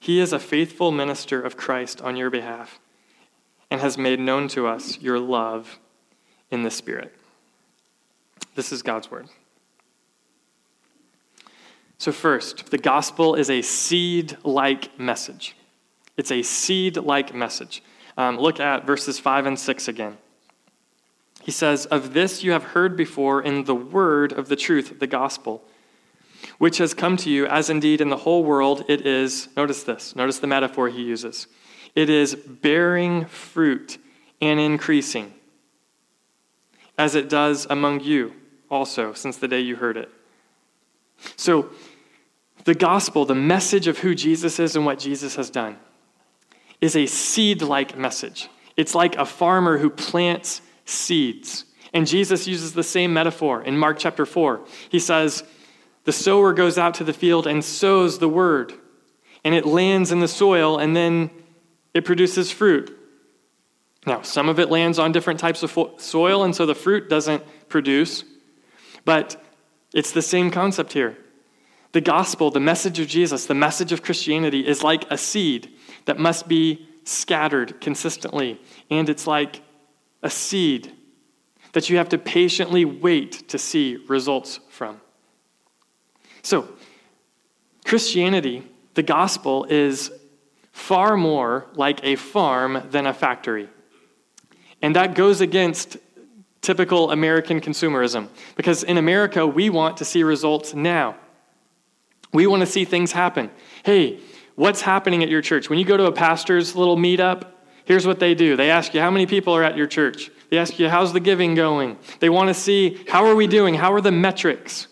He 0.00 0.20
is 0.20 0.32
a 0.32 0.38
faithful 0.38 0.92
minister 0.92 1.40
of 1.40 1.56
Christ 1.56 2.00
on 2.00 2.16
your 2.16 2.30
behalf 2.30 2.78
and 3.70 3.80
has 3.80 3.98
made 3.98 4.20
known 4.20 4.48
to 4.48 4.66
us 4.66 5.00
your 5.00 5.18
love 5.18 5.78
in 6.50 6.62
the 6.62 6.70
Spirit. 6.70 7.14
This 8.54 8.72
is 8.72 8.82
God's 8.82 9.10
word. 9.10 9.28
So, 11.98 12.12
first, 12.12 12.70
the 12.70 12.78
gospel 12.78 13.34
is 13.34 13.50
a 13.50 13.60
seed 13.60 14.36
like 14.44 14.98
message. 15.00 15.56
It's 16.16 16.30
a 16.30 16.42
seed 16.42 16.96
like 16.96 17.34
message. 17.34 17.82
Um, 18.16 18.38
look 18.38 18.60
at 18.60 18.86
verses 18.86 19.18
5 19.18 19.46
and 19.46 19.58
6 19.58 19.88
again. 19.88 20.16
He 21.42 21.50
says, 21.50 21.86
Of 21.86 22.14
this 22.14 22.44
you 22.44 22.52
have 22.52 22.62
heard 22.64 22.96
before 22.96 23.42
in 23.42 23.64
the 23.64 23.74
word 23.74 24.32
of 24.32 24.48
the 24.48 24.56
truth, 24.56 25.00
the 25.00 25.06
gospel, 25.06 25.62
which 26.58 26.78
has 26.78 26.94
come 26.94 27.16
to 27.18 27.30
you, 27.30 27.46
as 27.46 27.68
indeed 27.70 28.00
in 28.00 28.10
the 28.10 28.18
whole 28.18 28.44
world 28.44 28.84
it 28.88 29.06
is, 29.06 29.48
notice 29.56 29.82
this, 29.82 30.14
notice 30.14 30.38
the 30.38 30.46
metaphor 30.46 30.88
he 30.88 31.02
uses. 31.02 31.48
It 31.94 32.10
is 32.10 32.34
bearing 32.34 33.24
fruit 33.26 33.98
and 34.40 34.60
increasing, 34.60 35.32
as 36.96 37.14
it 37.14 37.28
does 37.28 37.66
among 37.68 38.00
you 38.00 38.34
also, 38.70 39.12
since 39.14 39.36
the 39.36 39.48
day 39.48 39.60
you 39.60 39.76
heard 39.76 39.96
it. 39.96 40.10
So, 41.36 41.70
the 42.64 42.74
gospel, 42.74 43.24
the 43.24 43.34
message 43.34 43.86
of 43.86 43.98
who 43.98 44.14
Jesus 44.14 44.58
is 44.58 44.76
and 44.76 44.84
what 44.84 44.98
Jesus 44.98 45.36
has 45.36 45.48
done, 45.48 45.78
is 46.80 46.96
a 46.96 47.06
seed 47.06 47.62
like 47.62 47.96
message. 47.96 48.48
It's 48.76 48.94
like 48.94 49.16
a 49.16 49.24
farmer 49.24 49.78
who 49.78 49.90
plants 49.90 50.60
seeds. 50.84 51.64
And 51.92 52.06
Jesus 52.06 52.46
uses 52.46 52.74
the 52.74 52.82
same 52.82 53.12
metaphor 53.12 53.62
in 53.62 53.78
Mark 53.78 53.98
chapter 53.98 54.26
4. 54.26 54.60
He 54.90 54.98
says, 54.98 55.42
The 56.04 56.12
sower 56.12 56.52
goes 56.52 56.78
out 56.78 56.94
to 56.94 57.04
the 57.04 57.12
field 57.12 57.46
and 57.46 57.64
sows 57.64 58.18
the 58.18 58.28
word, 58.28 58.74
and 59.44 59.54
it 59.54 59.64
lands 59.66 60.12
in 60.12 60.20
the 60.20 60.28
soil, 60.28 60.78
and 60.78 60.94
then 60.94 61.30
it 61.94 62.04
produces 62.04 62.52
fruit. 62.52 62.94
Now, 64.06 64.22
some 64.22 64.48
of 64.48 64.58
it 64.58 64.70
lands 64.70 64.98
on 64.98 65.12
different 65.12 65.40
types 65.40 65.62
of 65.62 65.76
soil, 65.98 66.44
and 66.44 66.54
so 66.54 66.66
the 66.66 66.74
fruit 66.74 67.08
doesn't 67.08 67.42
produce, 67.68 68.24
but 69.04 69.42
it's 69.92 70.12
the 70.12 70.22
same 70.22 70.50
concept 70.50 70.92
here. 70.92 71.16
The 71.92 72.00
gospel, 72.00 72.50
the 72.50 72.60
message 72.60 72.98
of 72.98 73.08
Jesus, 73.08 73.46
the 73.46 73.54
message 73.54 73.92
of 73.92 74.02
Christianity 74.02 74.66
is 74.66 74.82
like 74.82 75.10
a 75.10 75.16
seed 75.16 75.70
that 76.04 76.18
must 76.18 76.46
be 76.46 76.86
scattered 77.04 77.80
consistently, 77.80 78.60
and 78.90 79.08
it's 79.08 79.26
like 79.26 79.62
a 80.22 80.28
seed 80.28 80.92
that 81.72 81.88
you 81.88 81.96
have 81.96 82.10
to 82.10 82.18
patiently 82.18 82.84
wait 82.84 83.48
to 83.48 83.58
see 83.58 83.96
results 84.08 84.60
from. 84.68 85.00
So, 86.42 86.68
Christianity, 87.84 88.66
the 88.94 89.02
gospel, 89.02 89.64
is 89.64 90.10
far 90.72 91.16
more 91.16 91.66
like 91.74 92.00
a 92.04 92.16
farm 92.16 92.86
than 92.90 93.06
a 93.06 93.14
factory. 93.14 93.68
And 94.82 94.94
that 94.94 95.14
goes 95.14 95.40
against 95.40 95.96
typical 96.68 97.10
American 97.12 97.62
consumerism 97.62 98.28
because 98.54 98.82
in 98.82 98.98
America, 98.98 99.46
we 99.46 99.70
want 99.70 99.96
to 99.96 100.04
see 100.04 100.22
results 100.22 100.74
now. 100.74 101.16
We 102.30 102.46
want 102.46 102.60
to 102.60 102.66
see 102.66 102.84
things 102.84 103.10
happen. 103.10 103.50
Hey, 103.84 104.20
what's 104.54 104.82
happening 104.82 105.22
at 105.22 105.30
your 105.30 105.40
church? 105.40 105.70
When 105.70 105.78
you 105.78 105.86
go 105.86 105.96
to 105.96 106.04
a 106.04 106.12
pastor's 106.12 106.76
little 106.76 106.98
meetup, 106.98 107.52
Here's 107.86 108.06
what 108.06 108.20
they 108.20 108.34
do 108.34 108.54
they 108.54 108.68
ask 108.68 108.92
you, 108.92 109.00
How 109.00 109.10
many 109.10 109.24
people 109.24 109.54
are 109.54 109.64
at 109.64 109.78
your 109.78 109.86
church? 109.86 110.30
They 110.50 110.58
ask 110.58 110.78
you, 110.78 110.90
How's 110.90 111.14
the 111.14 111.20
giving 111.20 111.54
going? 111.54 111.96
They 112.20 112.28
want 112.28 112.48
to 112.48 112.54
see, 112.54 113.02
How 113.08 113.24
are 113.24 113.34
we 113.34 113.46
doing? 113.46 113.72
How 113.72 113.94
are 113.94 114.02
the 114.02 114.12
metrics? 114.12 114.88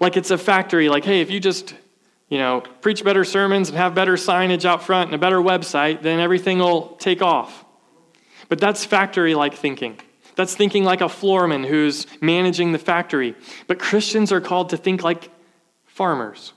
Like 0.00 0.16
it's 0.16 0.32
a 0.32 0.38
factory, 0.38 0.88
like, 0.88 1.04
hey, 1.04 1.20
if 1.20 1.30
you 1.30 1.38
just 1.38 1.76
you 2.28 2.38
know, 2.38 2.62
preach 2.80 3.04
better 3.04 3.22
sermons 3.22 3.68
and 3.68 3.78
have 3.78 3.94
better 3.94 4.14
signage 4.14 4.64
out 4.64 4.82
front 4.82 5.06
and 5.06 5.14
a 5.14 5.18
better 5.18 5.38
website, 5.38 6.02
then 6.02 6.18
everything 6.18 6.58
will 6.58 6.96
take 6.96 7.22
off. 7.22 7.64
But 8.48 8.58
that's 8.58 8.84
factory 8.84 9.36
like 9.36 9.54
thinking. 9.54 10.00
That's 10.36 10.54
thinking 10.54 10.84
like 10.84 11.00
a 11.00 11.08
floorman 11.08 11.66
who's 11.66 12.06
managing 12.20 12.72
the 12.72 12.78
factory. 12.78 13.36
But 13.66 13.78
Christians 13.78 14.32
are 14.32 14.40
called 14.40 14.70
to 14.70 14.76
think 14.76 15.02
like 15.02 15.30
farmers. 15.84 16.52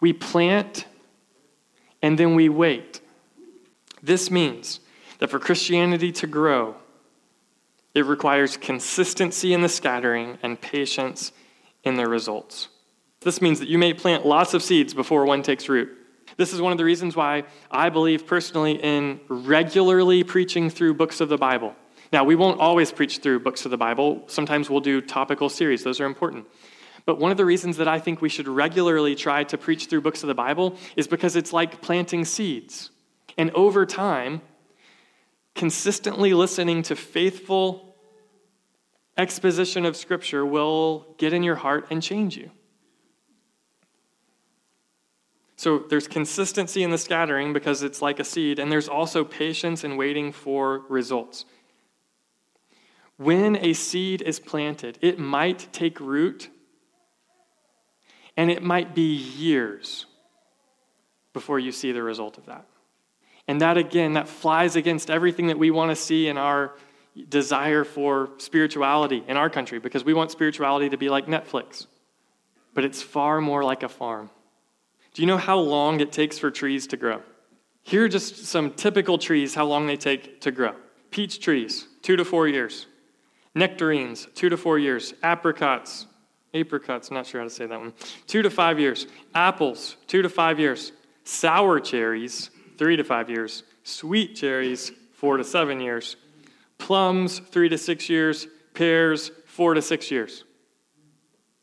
We 0.00 0.12
plant 0.12 0.86
and 2.02 2.18
then 2.18 2.34
we 2.34 2.48
wait. 2.48 3.00
This 4.02 4.30
means 4.30 4.80
that 5.18 5.30
for 5.30 5.38
Christianity 5.38 6.10
to 6.12 6.26
grow, 6.26 6.74
it 7.94 8.04
requires 8.04 8.56
consistency 8.56 9.54
in 9.54 9.60
the 9.60 9.68
scattering 9.68 10.38
and 10.42 10.60
patience 10.60 11.30
in 11.84 11.94
the 11.94 12.08
results. 12.08 12.68
This 13.20 13.40
means 13.40 13.60
that 13.60 13.68
you 13.68 13.78
may 13.78 13.94
plant 13.94 14.26
lots 14.26 14.54
of 14.54 14.62
seeds 14.62 14.94
before 14.94 15.24
one 15.24 15.42
takes 15.42 15.68
root. 15.68 15.96
This 16.36 16.52
is 16.52 16.60
one 16.60 16.72
of 16.72 16.78
the 16.78 16.84
reasons 16.84 17.14
why 17.14 17.44
I 17.70 17.90
believe 17.90 18.26
personally 18.26 18.82
in 18.82 19.20
regularly 19.28 20.24
preaching 20.24 20.70
through 20.70 20.94
books 20.94 21.20
of 21.20 21.28
the 21.28 21.36
Bible. 21.36 21.76
Now, 22.12 22.24
we 22.24 22.34
won't 22.34 22.60
always 22.60 22.92
preach 22.92 23.18
through 23.18 23.40
books 23.40 23.64
of 23.64 23.70
the 23.70 23.78
Bible. 23.78 24.24
Sometimes 24.26 24.68
we'll 24.68 24.80
do 24.80 25.00
topical 25.00 25.48
series, 25.48 25.82
those 25.82 25.98
are 25.98 26.04
important. 26.04 26.46
But 27.06 27.18
one 27.18 27.30
of 27.30 27.36
the 27.36 27.44
reasons 27.44 27.78
that 27.78 27.88
I 27.88 27.98
think 27.98 28.20
we 28.20 28.28
should 28.28 28.46
regularly 28.46 29.14
try 29.14 29.44
to 29.44 29.58
preach 29.58 29.86
through 29.86 30.02
books 30.02 30.22
of 30.22 30.28
the 30.28 30.34
Bible 30.34 30.76
is 30.94 31.08
because 31.08 31.34
it's 31.34 31.52
like 31.52 31.80
planting 31.80 32.24
seeds. 32.24 32.90
And 33.38 33.50
over 33.52 33.86
time, 33.86 34.42
consistently 35.54 36.34
listening 36.34 36.82
to 36.84 36.96
faithful 36.96 37.96
exposition 39.16 39.84
of 39.84 39.96
Scripture 39.96 40.44
will 40.44 41.14
get 41.18 41.32
in 41.32 41.42
your 41.42 41.56
heart 41.56 41.86
and 41.90 42.02
change 42.02 42.36
you. 42.36 42.50
So 45.56 45.78
there's 45.78 46.08
consistency 46.08 46.82
in 46.82 46.90
the 46.90 46.98
scattering 46.98 47.52
because 47.52 47.82
it's 47.82 48.02
like 48.02 48.18
a 48.18 48.24
seed, 48.24 48.58
and 48.58 48.70
there's 48.70 48.88
also 48.88 49.24
patience 49.24 49.84
in 49.84 49.96
waiting 49.96 50.32
for 50.32 50.82
results. 50.88 51.44
When 53.16 53.56
a 53.56 53.72
seed 53.72 54.22
is 54.22 54.40
planted, 54.40 54.98
it 55.00 55.18
might 55.18 55.68
take 55.72 56.00
root, 56.00 56.48
and 58.36 58.50
it 58.50 58.62
might 58.62 58.94
be 58.94 59.14
years 59.14 60.06
before 61.32 61.58
you 61.58 61.72
see 61.72 61.92
the 61.92 62.02
result 62.02 62.38
of 62.38 62.46
that. 62.46 62.66
And 63.48 63.60
that, 63.60 63.76
again, 63.76 64.14
that 64.14 64.28
flies 64.28 64.76
against 64.76 65.10
everything 65.10 65.48
that 65.48 65.58
we 65.58 65.70
want 65.70 65.90
to 65.90 65.96
see 65.96 66.28
in 66.28 66.38
our 66.38 66.72
desire 67.28 67.84
for 67.84 68.30
spirituality 68.38 69.22
in 69.28 69.36
our 69.36 69.50
country 69.50 69.78
because 69.78 70.04
we 70.04 70.14
want 70.14 70.30
spirituality 70.30 70.88
to 70.88 70.96
be 70.96 71.08
like 71.08 71.26
Netflix. 71.26 71.86
But 72.74 72.84
it's 72.84 73.02
far 73.02 73.40
more 73.40 73.62
like 73.62 73.82
a 73.82 73.88
farm. 73.88 74.30
Do 75.12 75.20
you 75.20 75.26
know 75.26 75.36
how 75.36 75.58
long 75.58 76.00
it 76.00 76.10
takes 76.10 76.38
for 76.38 76.50
trees 76.50 76.86
to 76.88 76.96
grow? 76.96 77.22
Here 77.82 78.04
are 78.04 78.08
just 78.08 78.46
some 78.46 78.72
typical 78.72 79.18
trees, 79.18 79.54
how 79.54 79.66
long 79.66 79.86
they 79.86 79.96
take 79.96 80.40
to 80.42 80.50
grow. 80.50 80.74
Peach 81.10 81.40
trees, 81.40 81.86
two 82.00 82.16
to 82.16 82.24
four 82.24 82.48
years. 82.48 82.86
Nectarines, 83.54 84.26
two 84.34 84.48
to 84.48 84.56
four 84.56 84.78
years. 84.78 85.14
Apricots, 85.22 86.06
apricots, 86.54 87.10
not 87.10 87.26
sure 87.26 87.40
how 87.40 87.46
to 87.46 87.50
say 87.50 87.66
that 87.66 87.78
one, 87.78 87.92
two 88.26 88.42
to 88.42 88.50
five 88.50 88.78
years. 88.80 89.06
Apples, 89.34 89.96
two 90.06 90.22
to 90.22 90.28
five 90.28 90.58
years. 90.58 90.92
Sour 91.24 91.80
cherries, 91.80 92.50
three 92.78 92.96
to 92.96 93.04
five 93.04 93.28
years. 93.30 93.62
Sweet 93.84 94.34
cherries, 94.34 94.90
four 95.12 95.36
to 95.36 95.44
seven 95.44 95.80
years. 95.80 96.16
Plums, 96.78 97.38
three 97.38 97.68
to 97.68 97.78
six 97.78 98.08
years. 98.08 98.46
Pears, 98.74 99.30
four 99.46 99.74
to 99.74 99.82
six 99.82 100.10
years. 100.10 100.44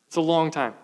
It's 0.07 0.15
a 0.15 0.21
long 0.21 0.51
time. 0.51 0.75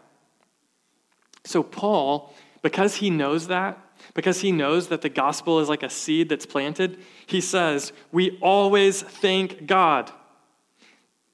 So, 1.46 1.62
Paul, 1.62 2.34
because 2.62 2.96
he 2.96 3.10
knows 3.10 3.48
that, 3.48 3.78
because 4.14 4.42
he 4.42 4.52
knows 4.52 4.88
that 4.88 5.02
the 5.02 5.10
gospel 5.10 5.60
is 5.60 5.70
like 5.70 5.84
a 5.84 5.90
seed 5.90 6.30
that's 6.30 6.46
planted, 6.46 7.00
he 7.28 7.42
says, 7.42 7.94
We 8.12 8.38
always 8.42 9.02
thank 9.02 9.68
God. 9.68 10.12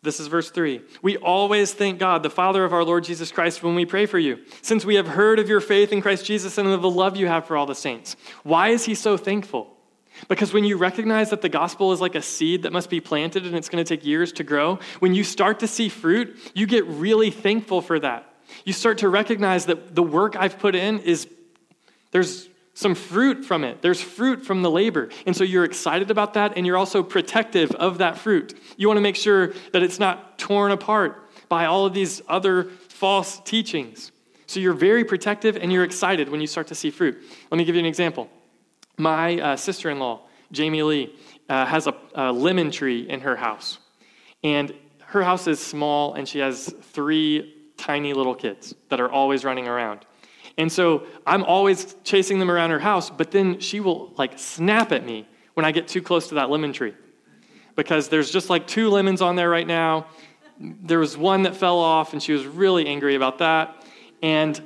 This 0.03 0.19
is 0.19 0.27
verse 0.27 0.49
3. 0.49 0.81
We 1.03 1.17
always 1.17 1.73
thank 1.73 1.99
God, 1.99 2.23
the 2.23 2.29
Father 2.29 2.65
of 2.65 2.73
our 2.73 2.83
Lord 2.83 3.03
Jesus 3.03 3.31
Christ, 3.31 3.61
when 3.61 3.75
we 3.75 3.85
pray 3.85 4.07
for 4.07 4.17
you, 4.17 4.39
since 4.63 4.83
we 4.83 4.95
have 4.95 5.07
heard 5.07 5.37
of 5.37 5.47
your 5.47 5.61
faith 5.61 5.91
in 5.91 6.01
Christ 6.01 6.25
Jesus 6.25 6.57
and 6.57 6.67
of 6.67 6.81
the 6.81 6.89
love 6.89 7.17
you 7.17 7.27
have 7.27 7.45
for 7.45 7.55
all 7.55 7.67
the 7.67 7.75
saints. 7.75 8.15
Why 8.43 8.69
is 8.69 8.85
he 8.85 8.95
so 8.95 9.15
thankful? 9.15 9.77
Because 10.27 10.53
when 10.53 10.63
you 10.63 10.77
recognize 10.77 11.29
that 11.29 11.41
the 11.41 11.49
gospel 11.49 11.91
is 11.91 12.01
like 12.01 12.15
a 12.15 12.21
seed 12.21 12.63
that 12.63 12.73
must 12.73 12.89
be 12.89 12.99
planted 12.99 13.45
and 13.45 13.55
it's 13.55 13.69
going 13.69 13.83
to 13.83 13.87
take 13.87 14.05
years 14.05 14.31
to 14.33 14.43
grow, 14.43 14.79
when 14.99 15.13
you 15.13 15.23
start 15.23 15.59
to 15.59 15.67
see 15.67 15.87
fruit, 15.87 16.35
you 16.55 16.65
get 16.65 16.85
really 16.87 17.29
thankful 17.29 17.81
for 17.81 17.99
that. 17.99 18.27
You 18.65 18.73
start 18.73 18.97
to 18.99 19.09
recognize 19.09 19.67
that 19.67 19.93
the 19.95 20.03
work 20.03 20.35
I've 20.35 20.57
put 20.57 20.75
in 20.75 20.99
is, 20.99 21.27
there's 22.09 22.49
some 22.73 22.95
fruit 22.95 23.43
from 23.43 23.63
it. 23.63 23.81
There's 23.81 24.01
fruit 24.01 24.45
from 24.45 24.61
the 24.61 24.71
labor. 24.71 25.09
And 25.25 25.35
so 25.35 25.43
you're 25.43 25.65
excited 25.65 26.09
about 26.09 26.33
that 26.35 26.53
and 26.55 26.65
you're 26.65 26.77
also 26.77 27.03
protective 27.03 27.71
of 27.71 27.97
that 27.97 28.17
fruit. 28.17 28.57
You 28.77 28.87
want 28.87 28.97
to 28.97 29.01
make 29.01 29.15
sure 29.15 29.53
that 29.73 29.83
it's 29.83 29.99
not 29.99 30.39
torn 30.39 30.71
apart 30.71 31.29
by 31.49 31.65
all 31.65 31.85
of 31.85 31.93
these 31.93 32.21
other 32.27 32.65
false 32.89 33.39
teachings. 33.41 34.11
So 34.47 34.59
you're 34.59 34.73
very 34.73 35.03
protective 35.03 35.57
and 35.57 35.71
you're 35.71 35.83
excited 35.83 36.29
when 36.29 36.41
you 36.41 36.47
start 36.47 36.67
to 36.67 36.75
see 36.75 36.91
fruit. 36.91 37.21
Let 37.49 37.57
me 37.57 37.65
give 37.65 37.75
you 37.75 37.79
an 37.79 37.85
example. 37.85 38.29
My 38.97 39.39
uh, 39.39 39.55
sister 39.57 39.89
in 39.89 39.99
law, 39.99 40.27
Jamie 40.51 40.83
Lee, 40.83 41.15
uh, 41.49 41.65
has 41.65 41.87
a, 41.87 41.95
a 42.15 42.31
lemon 42.31 42.71
tree 42.71 43.09
in 43.09 43.21
her 43.21 43.35
house. 43.35 43.79
And 44.43 44.73
her 45.07 45.23
house 45.23 45.47
is 45.47 45.59
small 45.59 46.13
and 46.13 46.27
she 46.27 46.39
has 46.39 46.73
three 46.81 47.53
tiny 47.77 48.13
little 48.13 48.35
kids 48.35 48.73
that 48.89 49.01
are 49.01 49.11
always 49.11 49.43
running 49.43 49.67
around. 49.67 50.05
And 50.57 50.71
so 50.71 51.03
I'm 51.25 51.43
always 51.43 51.95
chasing 52.03 52.39
them 52.39 52.51
around 52.51 52.71
her 52.71 52.79
house, 52.79 53.09
but 53.09 53.31
then 53.31 53.59
she 53.59 53.79
will 53.79 54.13
like 54.17 54.37
snap 54.37 54.91
at 54.91 55.05
me 55.05 55.27
when 55.53 55.65
I 55.65 55.71
get 55.71 55.87
too 55.87 56.01
close 56.01 56.27
to 56.29 56.35
that 56.35 56.49
lemon 56.49 56.73
tree. 56.73 56.93
Because 57.75 58.09
there's 58.09 58.31
just 58.31 58.49
like 58.49 58.67
two 58.67 58.89
lemons 58.89 59.21
on 59.21 59.35
there 59.35 59.49
right 59.49 59.67
now. 59.67 60.07
There 60.59 60.99
was 60.99 61.17
one 61.17 61.43
that 61.43 61.55
fell 61.55 61.79
off, 61.79 62.13
and 62.13 62.21
she 62.21 62.33
was 62.33 62.45
really 62.45 62.85
angry 62.85 63.15
about 63.15 63.39
that. 63.39 63.83
And 64.21 64.61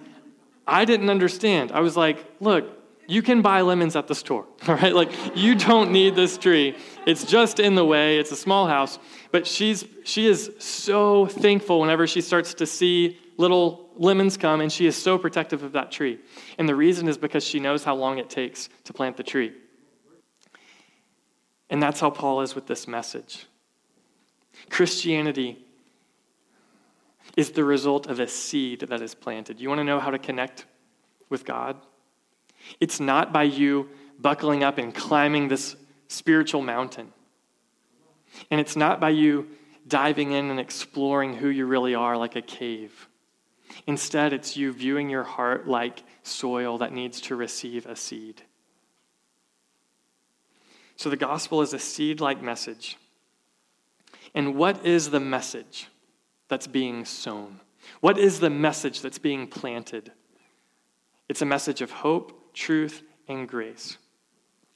I 0.67 0.85
didn't 0.85 1.09
understand. 1.09 1.71
I 1.71 1.79
was 1.79 1.95
like, 1.95 2.25
look, 2.39 2.65
you 3.07 3.21
can 3.21 3.41
buy 3.41 3.61
lemons 3.61 3.95
at 3.95 4.07
the 4.07 4.15
store, 4.15 4.45
all 4.67 4.75
right? 4.75 4.93
Like, 4.93 5.11
you 5.35 5.55
don't 5.55 5.91
need 5.91 6.15
this 6.15 6.37
tree. 6.37 6.75
It's 7.05 7.23
just 7.23 7.59
in 7.59 7.75
the 7.75 7.85
way. 7.85 8.17
It's 8.17 8.31
a 8.31 8.35
small 8.35 8.67
house. 8.67 8.99
But 9.31 9.45
she's, 9.45 9.85
she 10.03 10.25
is 10.25 10.51
so 10.59 11.27
thankful 11.27 11.79
whenever 11.79 12.07
she 12.07 12.21
starts 12.21 12.55
to 12.55 12.65
see 12.65 13.19
little 13.37 13.84
lemons 13.97 14.37
come, 14.37 14.61
and 14.61 14.71
she 14.71 14.85
is 14.85 14.95
so 14.95 15.17
protective 15.17 15.63
of 15.63 15.73
that 15.73 15.91
tree. 15.91 16.19
And 16.57 16.67
the 16.67 16.75
reason 16.75 17.07
is 17.07 17.17
because 17.17 17.43
she 17.43 17.59
knows 17.59 17.83
how 17.83 17.95
long 17.95 18.17
it 18.17 18.29
takes 18.29 18.69
to 18.85 18.93
plant 18.93 19.17
the 19.17 19.23
tree. 19.23 19.53
And 21.69 21.81
that's 21.81 21.99
how 21.99 22.09
Paul 22.09 22.41
is 22.41 22.55
with 22.55 22.67
this 22.67 22.87
message. 22.87 23.47
Christianity 24.69 25.57
is 27.35 27.51
the 27.51 27.63
result 27.63 28.07
of 28.07 28.19
a 28.19 28.27
seed 28.27 28.81
that 28.81 29.01
is 29.01 29.15
planted. 29.15 29.59
You 29.59 29.69
want 29.69 29.79
to 29.79 29.83
know 29.83 29.99
how 29.99 30.11
to 30.11 30.19
connect 30.19 30.65
with 31.29 31.43
God? 31.43 31.77
It's 32.79 32.99
not 32.99 33.33
by 33.33 33.43
you 33.43 33.89
buckling 34.19 34.63
up 34.63 34.77
and 34.77 34.93
climbing 34.93 35.47
this 35.47 35.75
spiritual 36.07 36.61
mountain. 36.61 37.11
And 38.51 38.61
it's 38.61 38.75
not 38.75 38.99
by 38.99 39.09
you 39.09 39.47
diving 39.87 40.31
in 40.31 40.49
and 40.49 40.59
exploring 40.59 41.35
who 41.35 41.49
you 41.49 41.65
really 41.65 41.95
are 41.95 42.17
like 42.17 42.35
a 42.35 42.41
cave. 42.41 43.07
Instead, 43.87 44.33
it's 44.33 44.57
you 44.57 44.71
viewing 44.71 45.09
your 45.09 45.23
heart 45.23 45.67
like 45.67 46.03
soil 46.23 46.77
that 46.77 46.93
needs 46.93 47.21
to 47.21 47.35
receive 47.35 47.85
a 47.85 47.95
seed. 47.95 48.41
So 50.95 51.09
the 51.09 51.17
gospel 51.17 51.61
is 51.61 51.73
a 51.73 51.79
seed 51.79 52.21
like 52.21 52.41
message. 52.41 52.97
And 54.33 54.55
what 54.55 54.85
is 54.85 55.09
the 55.09 55.19
message 55.19 55.87
that's 56.47 56.67
being 56.67 57.05
sown? 57.05 57.59
What 58.01 58.17
is 58.17 58.39
the 58.39 58.49
message 58.49 59.01
that's 59.01 59.19
being 59.19 59.47
planted? 59.47 60.11
It's 61.29 61.41
a 61.41 61.45
message 61.45 61.81
of 61.81 61.91
hope, 61.91 62.53
truth, 62.53 63.03
and 63.27 63.47
grace 63.47 63.97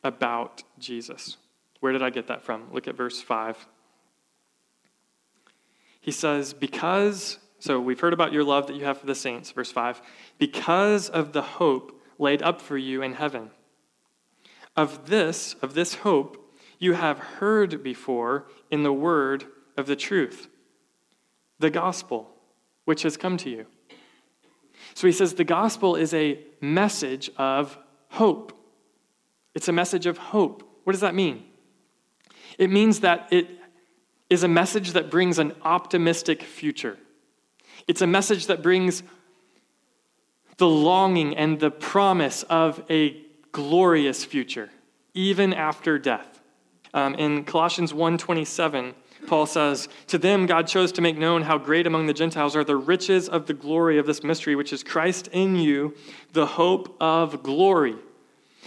about 0.03 0.63
Jesus. 0.77 1.37
Where 1.79 1.93
did 1.93 2.01
I 2.01 2.09
get 2.09 2.27
that 2.27 2.43
from? 2.43 2.67
Look 2.71 2.87
at 2.87 2.95
verse 2.95 3.21
5. 3.21 3.67
He 6.01 6.11
says, 6.11 6.53
Because 6.53 7.37
so 7.59 7.79
we've 7.79 7.99
heard 7.99 8.13
about 8.13 8.33
your 8.33 8.43
love 8.43 8.67
that 8.67 8.75
you 8.75 8.85
have 8.85 8.97
for 8.97 9.05
the 9.05 9.15
saints, 9.15 9.51
verse 9.51 9.71
5, 9.71 10.01
because 10.37 11.09
of 11.09 11.33
the 11.33 11.41
hope 11.41 12.01
laid 12.17 12.41
up 12.41 12.61
for 12.61 12.77
you 12.77 13.01
in 13.01 13.13
heaven. 13.13 13.51
Of 14.75 15.07
this, 15.07 15.55
of 15.61 15.73
this 15.73 15.95
hope, 15.95 16.57
you 16.79 16.93
have 16.93 17.19
heard 17.19 17.83
before 17.83 18.47
in 18.71 18.83
the 18.83 18.93
word 18.93 19.45
of 19.75 19.87
the 19.87 19.95
truth, 19.95 20.47
the 21.59 21.69
gospel, 21.69 22.29
which 22.85 23.03
has 23.03 23.17
come 23.17 23.35
to 23.37 23.49
you. 23.49 23.65
So 24.93 25.07
he 25.07 25.13
says 25.13 25.33
the 25.33 25.43
gospel 25.43 25.95
is 25.95 26.13
a 26.13 26.39
message 26.61 27.29
of 27.37 27.77
hope. 28.09 28.53
It's 29.53 29.67
a 29.67 29.73
message 29.73 30.05
of 30.05 30.17
hope. 30.17 30.63
What 30.85 30.93
does 30.93 31.01
that 31.01 31.15
mean? 31.15 31.43
It 32.57 32.69
means 32.69 33.01
that 33.01 33.27
it 33.31 33.47
is 34.29 34.43
a 34.43 34.47
message 34.47 34.93
that 34.93 35.09
brings 35.09 35.39
an 35.39 35.53
optimistic 35.63 36.43
future. 36.43 36.97
It's 37.89 38.01
a 38.01 38.07
message 38.07 38.45
that 38.45 38.61
brings 38.61 39.01
the 40.57 40.67
longing 40.67 41.35
and 41.35 41.59
the 41.59 41.71
promise 41.71 42.43
of 42.43 42.83
a 42.87 43.19
glorious 43.51 44.23
future, 44.23 44.69
even 45.15 45.55
after 45.55 45.97
death. 45.97 46.39
Um, 46.93 47.15
in 47.15 47.45
Colossians 47.45 47.91
1:27, 47.91 48.93
Paul 49.25 49.47
says, 49.47 49.89
"To 50.05 50.19
them 50.19 50.45
God 50.45 50.67
chose 50.67 50.91
to 50.91 51.01
make 51.01 51.17
known 51.17 51.41
how 51.41 51.57
great 51.57 51.87
among 51.87 52.05
the 52.05 52.13
Gentiles 52.13 52.55
are 52.55 52.63
the 52.63 52.75
riches 52.75 53.27
of 53.27 53.47
the 53.47 53.55
glory 53.55 53.97
of 53.97 54.05
this 54.05 54.23
mystery, 54.23 54.55
which 54.55 54.71
is 54.71 54.83
Christ 54.83 55.27
in 55.31 55.55
you, 55.55 55.95
the 56.33 56.45
hope 56.45 56.95
of 57.01 57.41
glory." 57.41 57.95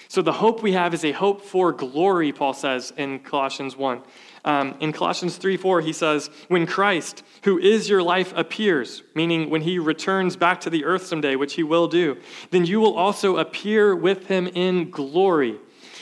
So 0.09 0.21
the 0.21 0.33
hope 0.33 0.65
we 0.65 0.73
have 0.73 0.95
is 0.95 1.05
a 1.05 1.13
hope 1.13 1.43
for 1.43 1.71
glory, 1.71 2.33
Paul 2.33 2.55
says 2.55 2.93
in 2.97 3.21
Colossians 3.21 3.77
1. 3.77 4.03
Um, 4.45 4.75
in 4.81 4.93
Colossians 4.93 5.37
3 5.37 5.57
4, 5.57 5.81
he 5.83 5.93
says, 5.93 6.29
When 6.49 6.67
Christ, 6.67 7.23
who 7.45 7.59
is 7.59 7.89
your 7.89 8.03
life, 8.03 8.33
appears, 8.37 9.03
meaning 9.15 9.51
when 9.51 9.63
he 9.63 9.79
returns 9.79 10.37
back 10.37 10.61
to 10.63 10.71
the 10.71 10.85
earth 10.85 11.07
someday, 11.07 11.37
which 11.37 11.55
he 11.55 11.63
will 11.63 11.87
do, 11.87 12.17
then 12.51 12.65
you 12.65 12.81
will 12.81 12.97
also 12.97 13.37
appear 13.37 13.95
with 13.95 14.27
him 14.27 14.49
in 14.49 14.91
glory. 14.91 15.59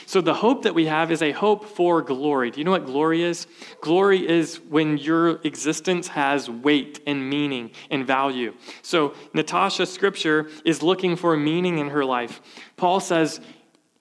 So, 0.07 0.19
the 0.19 0.33
hope 0.33 0.63
that 0.63 0.75
we 0.75 0.87
have 0.87 1.11
is 1.11 1.21
a 1.21 1.31
hope 1.31 1.65
for 1.65 2.01
glory. 2.01 2.51
Do 2.51 2.59
you 2.59 2.65
know 2.65 2.71
what 2.71 2.85
glory 2.85 3.23
is? 3.23 3.47
Glory 3.79 4.27
is 4.27 4.59
when 4.59 4.97
your 4.97 5.39
existence 5.43 6.09
has 6.09 6.49
weight 6.49 6.99
and 7.07 7.29
meaning 7.29 7.71
and 7.89 8.05
value. 8.05 8.53
So, 8.81 9.13
Natasha, 9.33 9.85
scripture, 9.85 10.49
is 10.65 10.81
looking 10.83 11.15
for 11.15 11.37
meaning 11.37 11.77
in 11.77 11.89
her 11.89 12.03
life. 12.03 12.41
Paul 12.75 12.99
says, 12.99 13.39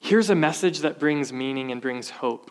Here's 0.00 0.30
a 0.30 0.34
message 0.34 0.80
that 0.80 0.98
brings 0.98 1.30
meaning 1.30 1.70
and 1.70 1.80
brings 1.80 2.08
hope. 2.08 2.50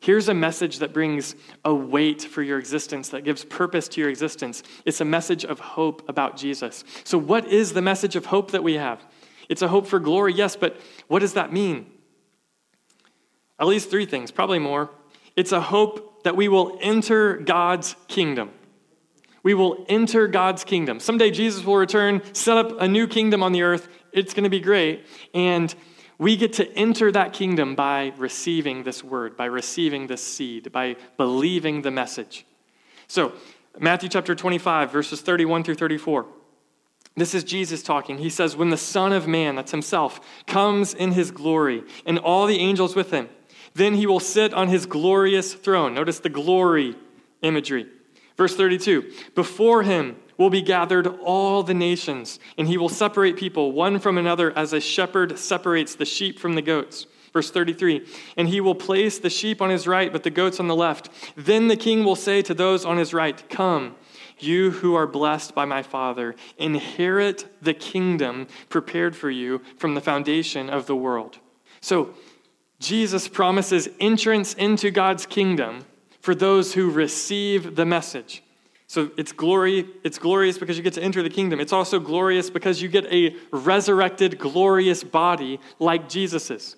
Here's 0.00 0.28
a 0.28 0.34
message 0.34 0.78
that 0.78 0.92
brings 0.92 1.34
a 1.64 1.74
weight 1.74 2.22
for 2.22 2.42
your 2.42 2.58
existence, 2.58 3.08
that 3.10 3.24
gives 3.24 3.44
purpose 3.44 3.88
to 3.88 4.00
your 4.00 4.10
existence. 4.10 4.62
It's 4.84 5.00
a 5.00 5.04
message 5.04 5.44
of 5.44 5.58
hope 5.58 6.08
about 6.08 6.36
Jesus. 6.36 6.84
So, 7.04 7.18
what 7.18 7.46
is 7.46 7.72
the 7.72 7.82
message 7.82 8.14
of 8.14 8.26
hope 8.26 8.52
that 8.52 8.62
we 8.62 8.74
have? 8.74 9.04
It's 9.48 9.62
a 9.62 9.68
hope 9.68 9.86
for 9.86 9.98
glory, 9.98 10.34
yes, 10.34 10.56
but 10.56 10.80
what 11.08 11.20
does 11.20 11.32
that 11.34 11.52
mean? 11.52 11.86
At 13.58 13.66
least 13.66 13.90
three 13.90 14.06
things, 14.06 14.30
probably 14.30 14.58
more. 14.58 14.90
It's 15.34 15.52
a 15.52 15.60
hope 15.60 16.22
that 16.24 16.36
we 16.36 16.48
will 16.48 16.78
enter 16.80 17.36
God's 17.36 17.96
kingdom. 18.06 18.50
We 19.42 19.54
will 19.54 19.84
enter 19.88 20.28
God's 20.28 20.64
kingdom. 20.64 21.00
Someday 21.00 21.30
Jesus 21.30 21.64
will 21.64 21.76
return, 21.76 22.22
set 22.34 22.56
up 22.56 22.80
a 22.80 22.86
new 22.86 23.06
kingdom 23.06 23.42
on 23.42 23.52
the 23.52 23.62
earth. 23.62 23.88
It's 24.12 24.34
going 24.34 24.44
to 24.44 24.50
be 24.50 24.60
great. 24.60 25.06
And 25.32 25.74
we 26.18 26.36
get 26.36 26.52
to 26.54 26.70
enter 26.72 27.12
that 27.12 27.32
kingdom 27.32 27.74
by 27.74 28.12
receiving 28.16 28.82
this 28.82 29.04
word, 29.04 29.36
by 29.36 29.44
receiving 29.44 30.08
this 30.08 30.22
seed, 30.22 30.72
by 30.72 30.96
believing 31.16 31.82
the 31.82 31.90
message. 31.90 32.44
So, 33.06 33.32
Matthew 33.78 34.08
chapter 34.08 34.34
25, 34.34 34.90
verses 34.90 35.20
31 35.20 35.62
through 35.62 35.76
34. 35.76 36.26
This 37.16 37.34
is 37.34 37.44
Jesus 37.44 37.82
talking. 37.82 38.18
He 38.18 38.30
says, 38.30 38.56
When 38.56 38.70
the 38.70 38.76
Son 38.76 39.12
of 39.12 39.28
Man, 39.28 39.54
that's 39.54 39.70
himself, 39.70 40.20
comes 40.46 40.94
in 40.94 41.12
his 41.12 41.30
glory, 41.30 41.84
and 42.04 42.18
all 42.18 42.46
the 42.46 42.58
angels 42.58 42.96
with 42.96 43.10
him, 43.10 43.28
then 43.74 43.94
he 43.94 44.06
will 44.06 44.20
sit 44.20 44.52
on 44.52 44.68
his 44.68 44.86
glorious 44.86 45.54
throne. 45.54 45.94
Notice 45.94 46.18
the 46.18 46.28
glory 46.28 46.96
imagery. 47.42 47.86
Verse 48.36 48.56
32 48.56 49.12
Before 49.34 49.82
him 49.82 50.16
will 50.38 50.48
be 50.48 50.62
gathered 50.62 51.06
all 51.22 51.62
the 51.62 51.74
nations, 51.74 52.38
and 52.56 52.68
he 52.68 52.78
will 52.78 52.88
separate 52.88 53.36
people 53.36 53.72
one 53.72 53.98
from 53.98 54.16
another 54.16 54.56
as 54.56 54.72
a 54.72 54.80
shepherd 54.80 55.38
separates 55.38 55.94
the 55.96 56.06
sheep 56.06 56.38
from 56.38 56.54
the 56.54 56.62
goats. 56.62 57.06
Verse 57.32 57.50
33 57.50 58.06
And 58.36 58.48
he 58.48 58.60
will 58.60 58.74
place 58.74 59.18
the 59.18 59.30
sheep 59.30 59.60
on 59.60 59.70
his 59.70 59.86
right, 59.86 60.12
but 60.12 60.22
the 60.22 60.30
goats 60.30 60.60
on 60.60 60.68
the 60.68 60.76
left. 60.76 61.10
Then 61.36 61.68
the 61.68 61.76
king 61.76 62.04
will 62.04 62.16
say 62.16 62.40
to 62.42 62.54
those 62.54 62.84
on 62.84 62.96
his 62.96 63.12
right, 63.12 63.48
Come, 63.50 63.96
you 64.38 64.70
who 64.70 64.94
are 64.94 65.06
blessed 65.06 65.54
by 65.54 65.64
my 65.64 65.82
Father, 65.82 66.34
inherit 66.56 67.46
the 67.62 67.74
kingdom 67.74 68.46
prepared 68.68 69.16
for 69.16 69.30
you 69.30 69.60
from 69.76 69.94
the 69.94 70.00
foundation 70.00 70.70
of 70.70 70.86
the 70.86 70.96
world. 70.96 71.38
So, 71.80 72.14
Jesus 72.80 73.26
promises 73.26 73.88
entrance 73.98 74.54
into 74.54 74.92
God's 74.92 75.26
kingdom 75.26 75.84
for 76.20 76.34
those 76.34 76.74
who 76.74 76.90
receive 76.90 77.74
the 77.74 77.84
message. 77.84 78.42
So 78.88 79.10
it's 79.18 79.32
glory, 79.32 79.86
it's 80.02 80.18
glorious 80.18 80.56
because 80.56 80.78
you 80.78 80.82
get 80.82 80.94
to 80.94 81.02
enter 81.02 81.22
the 81.22 81.28
kingdom. 81.28 81.60
It's 81.60 81.74
also 81.74 82.00
glorious 82.00 82.48
because 82.48 82.80
you 82.80 82.88
get 82.88 83.04
a 83.12 83.36
resurrected, 83.52 84.38
glorious 84.38 85.04
body 85.04 85.60
like 85.78 86.08
Jesus's. 86.08 86.74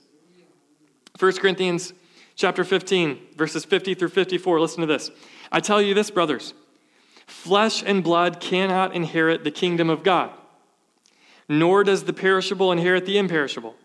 1 1.18 1.32
Corinthians 1.34 1.92
chapter 2.34 2.64
15, 2.64 3.36
verses 3.36 3.64
50 3.64 3.94
through 3.94 4.08
54. 4.08 4.60
Listen 4.60 4.80
to 4.80 4.86
this. 4.86 5.12
I 5.52 5.60
tell 5.60 5.80
you 5.80 5.94
this, 5.94 6.10
brothers 6.10 6.52
flesh 7.28 7.80
and 7.86 8.02
blood 8.02 8.40
cannot 8.40 8.92
inherit 8.92 9.44
the 9.44 9.52
kingdom 9.52 9.88
of 9.88 10.02
God, 10.02 10.32
nor 11.48 11.84
does 11.84 12.02
the 12.02 12.12
perishable 12.12 12.72
inherit 12.72 13.06
the 13.06 13.18
imperishable. 13.18 13.76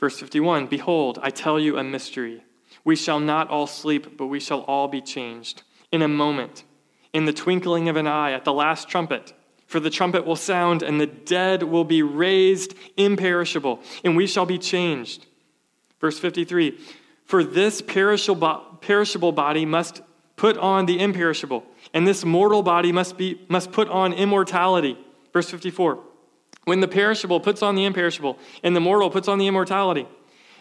Verse 0.00 0.18
51 0.18 0.66
Behold, 0.66 1.18
I 1.22 1.28
tell 1.28 1.60
you 1.60 1.76
a 1.76 1.84
mystery. 1.84 2.42
We 2.84 2.96
shall 2.96 3.20
not 3.20 3.50
all 3.50 3.66
sleep, 3.66 4.16
but 4.16 4.28
we 4.28 4.40
shall 4.40 4.60
all 4.60 4.88
be 4.88 5.02
changed 5.02 5.62
in 5.92 6.00
a 6.00 6.08
moment 6.08 6.64
in 7.16 7.24
the 7.24 7.32
twinkling 7.32 7.88
of 7.88 7.96
an 7.96 8.06
eye 8.06 8.32
at 8.32 8.44
the 8.44 8.52
last 8.52 8.90
trumpet. 8.90 9.32
For 9.66 9.80
the 9.80 9.88
trumpet 9.88 10.26
will 10.26 10.36
sound, 10.36 10.82
and 10.82 11.00
the 11.00 11.06
dead 11.06 11.62
will 11.62 11.82
be 11.82 12.02
raised 12.02 12.74
imperishable, 12.98 13.80
and 14.04 14.14
we 14.14 14.26
shall 14.26 14.44
be 14.44 14.58
changed. 14.58 15.24
Verse 15.98 16.18
53 16.18 16.78
For 17.24 17.42
this 17.42 17.80
perishable, 17.80 19.32
body 19.32 19.64
must 19.64 20.02
put 20.36 20.58
on 20.58 20.84
the 20.84 21.00
imperishable, 21.00 21.64
and 21.94 22.06
this 22.06 22.22
mortal 22.22 22.62
body 22.62 22.92
must, 22.92 23.16
be, 23.16 23.40
must 23.48 23.72
put 23.72 23.88
on 23.88 24.12
immortality. 24.12 24.98
Verse 25.32 25.48
54 25.48 25.98
When 26.64 26.80
the 26.80 26.88
perishable 26.88 27.40
puts 27.40 27.62
on 27.62 27.76
the 27.76 27.86
imperishable, 27.86 28.38
and 28.62 28.76
the 28.76 28.80
mortal 28.80 29.08
puts 29.08 29.26
on 29.26 29.38
the 29.38 29.46
immortality, 29.46 30.06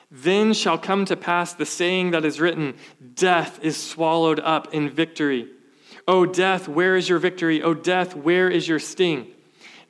then 0.09 0.53
shall 0.53 0.77
come 0.77 1.03
to 1.03 1.17
pass 1.17 1.53
the 1.53 1.65
saying 1.65 2.11
that 2.11 2.23
is 2.23 2.39
written 2.39 2.75
Death 3.13 3.59
is 3.61 3.75
swallowed 3.75 4.39
up 4.39 4.73
in 4.73 4.89
victory. 4.89 5.49
O 6.07 6.25
death, 6.25 6.67
where 6.67 6.95
is 6.95 7.09
your 7.09 7.19
victory? 7.19 7.61
O 7.63 7.73
death, 7.73 8.15
where 8.15 8.49
is 8.49 8.67
your 8.67 8.79
sting? 8.79 9.34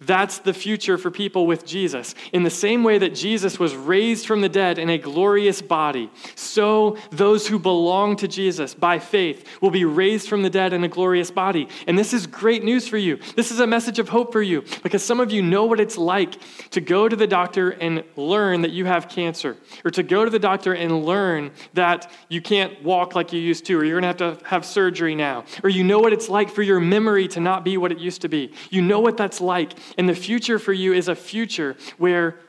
That's 0.01 0.39
the 0.39 0.53
future 0.53 0.97
for 0.97 1.10
people 1.10 1.47
with 1.47 1.65
Jesus. 1.65 2.15
In 2.34 2.43
the 2.43 2.49
same 2.49 2.84
way 2.84 2.97
that 2.97 3.15
Jesus 3.15 3.58
was 3.58 3.75
raised 3.75 4.25
from 4.25 4.41
the 4.41 4.49
dead 4.49 4.77
in 4.77 4.89
a 4.89 4.97
glorious 4.97 5.62
body, 5.62 6.12
so 6.36 6.97
those 7.12 7.47
who 7.47 7.58
belong 7.58 8.15
to 8.17 8.27
Jesus 8.27 8.73
by 8.73 8.99
faith 8.99 9.47
will 9.62 9.71
be 9.71 9.86
raised 9.86 10.27
from 10.27 10.43
the 10.43 10.49
dead 10.49 10.73
in 10.73 10.84
a 10.84 10.88
glorious 10.88 11.31
body. 11.31 11.69
And 11.88 11.97
this 11.97 12.13
is 12.13 12.27
great 12.27 12.63
news 12.63 12.88
for 12.88 12.97
you. 12.97 13.19
This 13.36 13.51
is 13.51 13.60
a 13.60 13.67
message 13.67 13.99
of 13.99 14.10
hope 14.10 14.31
for 14.31 14.41
you 14.41 14.63
because 14.84 15.03
some 15.03 15.19
of 15.19 15.31
you 15.31 15.41
know 15.41 15.65
what 15.65 15.79
it's 15.79 15.97
like 15.97 16.36
to 16.71 16.81
go 16.81 17.08
to 17.08 17.15
the 17.15 17.27
doctor 17.27 17.69
and 17.71 18.03
learn 18.15 18.62
that 18.62 18.71
you 18.71 18.86
have 18.86 19.08
cancer, 19.08 19.55
or 19.84 19.91
to 19.91 20.03
go 20.03 20.25
to 20.25 20.31
the 20.31 20.39
doctor 20.39 20.73
and 20.73 21.05
learn 21.05 21.51
that 21.73 22.12
you 22.29 22.41
can't 22.41 22.84
walk 22.84 23.15
like 23.15 23.31
you 23.31 23.39
used 23.39 23.65
to, 23.65 23.77
or 23.79 23.86
you're 23.86 23.99
going 23.99 24.15
to 24.15 24.25
have 24.25 24.39
to 24.39 24.45
have 24.45 24.65
surgery 24.65 25.15
now, 25.15 25.45
or 25.63 25.69
you 25.69 25.84
know 25.84 25.99
what 25.99 26.13
it's 26.13 26.29
like 26.29 26.49
for 26.49 26.63
your 26.63 26.79
memory 26.79 27.27
to 27.29 27.39
not 27.39 27.63
be 27.63 27.77
what 27.77 27.91
it 27.91 27.99
used 27.99 28.21
to 28.21 28.29
be. 28.29 28.53
You 28.69 28.81
know 28.81 28.99
what 28.99 29.15
that's 29.17 29.39
like 29.39 29.73
and 29.98 30.08
the 30.08 30.15
future 30.15 30.60
for 30.60 30.74
you 30.74 30.93
is 30.93 31.08
a 31.08 31.15
future 31.15 31.76
where, 31.98 32.39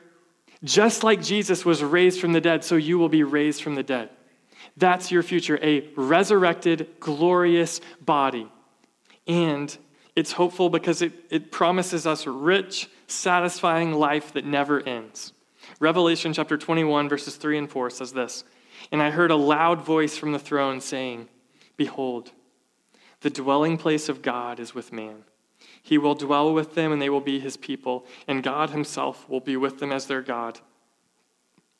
just 0.63 1.03
like 1.03 1.21
Jesus 1.21 1.65
was 1.65 1.83
raised 1.83 2.19
from 2.19 2.33
the 2.33 2.41
dead, 2.41 2.63
so 2.63 2.75
you 2.75 2.97
will 2.97 3.09
be 3.09 3.23
raised 3.23 3.61
from 3.61 3.75
the 3.75 3.83
dead. 3.83 4.09
That's 4.75 5.11
your 5.11 5.23
future, 5.23 5.59
a 5.61 5.87
resurrected, 5.95 6.99
glorious 6.99 7.81
body. 8.01 8.47
And 9.27 9.75
it's 10.15 10.31
hopeful 10.31 10.69
because 10.69 11.01
it, 11.01 11.13
it 11.29 11.51
promises 11.51 12.07
us 12.07 12.25
rich, 12.25 12.89
satisfying 13.07 13.93
life 13.93 14.33
that 14.33 14.45
never 14.45 14.81
ends. 14.81 15.33
Revelation 15.79 16.33
chapter 16.33 16.57
21, 16.57 17.09
verses 17.09 17.35
3 17.35 17.57
and 17.57 17.69
4 17.69 17.89
says 17.89 18.13
this 18.13 18.43
And 18.91 19.01
I 19.01 19.11
heard 19.11 19.31
a 19.31 19.35
loud 19.35 19.81
voice 19.81 20.17
from 20.17 20.31
the 20.31 20.39
throne 20.39 20.81
saying, 20.81 21.27
Behold, 21.75 22.31
the 23.21 23.29
dwelling 23.29 23.77
place 23.77 24.09
of 24.09 24.21
God 24.21 24.59
is 24.59 24.73
with 24.73 24.93
man. 24.93 25.23
He 25.87 25.97
will 25.97 26.15
dwell 26.15 26.53
with 26.53 26.75
them, 26.75 26.91
and 26.91 27.01
they 27.01 27.09
will 27.09 27.21
be 27.21 27.39
his 27.39 27.55
people, 27.55 28.05
and 28.27 28.43
God 28.43 28.71
himself 28.71 29.27
will 29.29 29.39
be 29.39 29.55
with 29.55 29.79
them 29.79 29.93
as 29.93 30.05
their 30.05 30.21
God. 30.21 30.59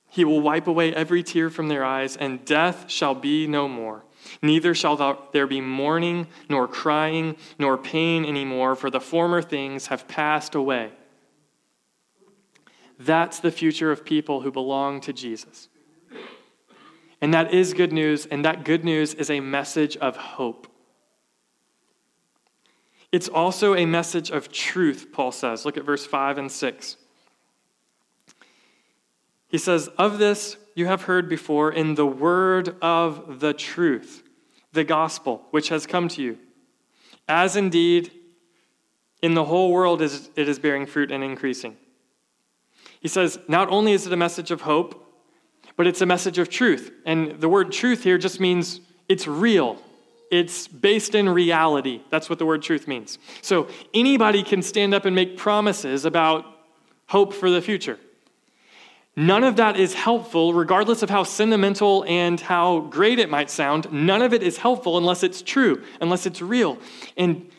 He 0.08 0.24
will 0.24 0.40
wipe 0.40 0.66
away 0.66 0.96
every 0.96 1.24
tear 1.24 1.50
from 1.50 1.68
their 1.68 1.84
eyes, 1.84 2.16
and 2.16 2.46
death 2.46 2.90
shall 2.90 3.14
be 3.14 3.48
no 3.48 3.68
more. 3.68 4.06
Neither 4.42 4.74
shall 4.74 5.28
there 5.34 5.46
be 5.46 5.60
mourning, 5.60 6.28
nor 6.48 6.70
crying, 6.70 7.36
nor 7.60 7.78
pain 7.78 8.24
anymore, 8.24 8.76
for 8.76 8.90
the 8.90 9.02
former 9.02 9.42
things 9.42 9.88
have 9.88 10.08
passed 10.08 10.56
away. 10.56 10.94
That's 12.98 13.42
the 13.42 13.52
future 13.52 13.92
of 13.92 14.06
people 14.06 14.40
who 14.40 14.54
belong 14.54 15.02
to 15.02 15.12
Jesus. 15.12 15.68
And 17.20 17.34
that 17.34 17.54
is 17.54 17.74
good 17.74 17.92
news, 17.92 18.26
and 18.26 18.46
that 18.46 18.64
good 18.64 18.86
news 18.86 19.14
is 19.16 19.30
a 19.30 19.42
message 19.42 19.98
of 19.98 20.16
hope. 20.16 20.68
It's 23.12 23.28
also 23.28 23.76
a 23.76 23.86
message 23.86 24.30
of 24.32 24.52
truth, 24.52 25.08
Paul 25.12 25.32
says. 25.32 25.66
Look 25.66 25.78
at 25.78 25.86
verse 25.86 26.06
5 26.06 26.38
and 26.38 26.52
6. 26.52 26.98
He 29.48 29.58
says, 29.58 29.88
Of 29.98 30.18
this 30.18 30.58
you 30.76 30.88
have 30.88 31.04
heard 31.04 31.30
before 31.30 31.72
in 31.72 31.96
the 31.96 32.06
word 32.06 32.76
of 32.82 33.40
the 33.40 33.54
truth, 33.54 34.24
the 34.74 34.84
gospel, 34.84 35.46
which 35.52 35.70
has 35.70 35.88
come 35.88 36.08
to 36.10 36.22
you. 36.22 36.38
As 37.28 37.56
indeed 37.56 38.12
in 39.22 39.34
the 39.34 39.46
whole 39.46 39.72
world 39.72 40.02
it 40.02 40.30
is 40.38 40.60
bearing 40.60 40.86
fruit 40.86 41.12
and 41.12 41.24
increasing. 41.24 41.78
He 43.00 43.08
says, 43.08 43.40
Not 43.48 43.70
only 43.70 43.94
is 43.94 44.06
it 44.06 44.14
a 44.14 44.18
message 44.18 44.52
of 44.52 44.62
hope, 44.62 45.04
but 45.76 45.88
it's 45.88 46.02
a 46.02 46.06
message 46.06 46.40
of 46.40 46.50
truth. 46.50 46.92
And 47.06 47.40
the 47.40 47.50
word 47.50 47.72
truth 47.72 48.04
here 48.04 48.18
just 48.18 48.40
means 48.40 48.82
it's 49.08 49.28
real, 49.28 49.82
it's 50.32 50.68
based 50.68 51.16
in 51.16 51.30
reality. 51.30 52.02
That's 52.10 52.30
what 52.30 52.40
the 52.40 52.46
word 52.46 52.62
truth 52.62 52.88
means. 52.88 53.18
So 53.42 53.68
anybody 53.94 54.44
can 54.44 54.62
stand 54.62 54.94
up 54.94 55.06
and 55.06 55.16
make 55.16 55.38
promises 55.38 56.06
about 56.06 56.46
hope 57.08 57.34
for 57.34 57.50
the 57.50 57.62
future. 57.62 58.00
None 59.16 59.44
of 59.44 59.56
that 59.56 59.78
is 59.80 59.96
helpful, 59.96 60.54
regardless 60.54 61.02
of 61.02 61.10
how 61.10 61.24
sentimental 61.24 62.06
and 62.08 62.40
how 62.40 62.82
great 62.82 63.18
it 63.18 63.32
might 63.32 63.50
sound. 63.50 63.92
None 63.92 64.22
of 64.22 64.32
it 64.32 64.44
is 64.44 64.58
helpful 64.58 64.98
unless 64.98 65.24
it's 65.24 65.42
true, 65.42 65.84
unless 66.00 66.28
it's 66.28 66.40
real. 66.40 66.78
And 67.18 67.50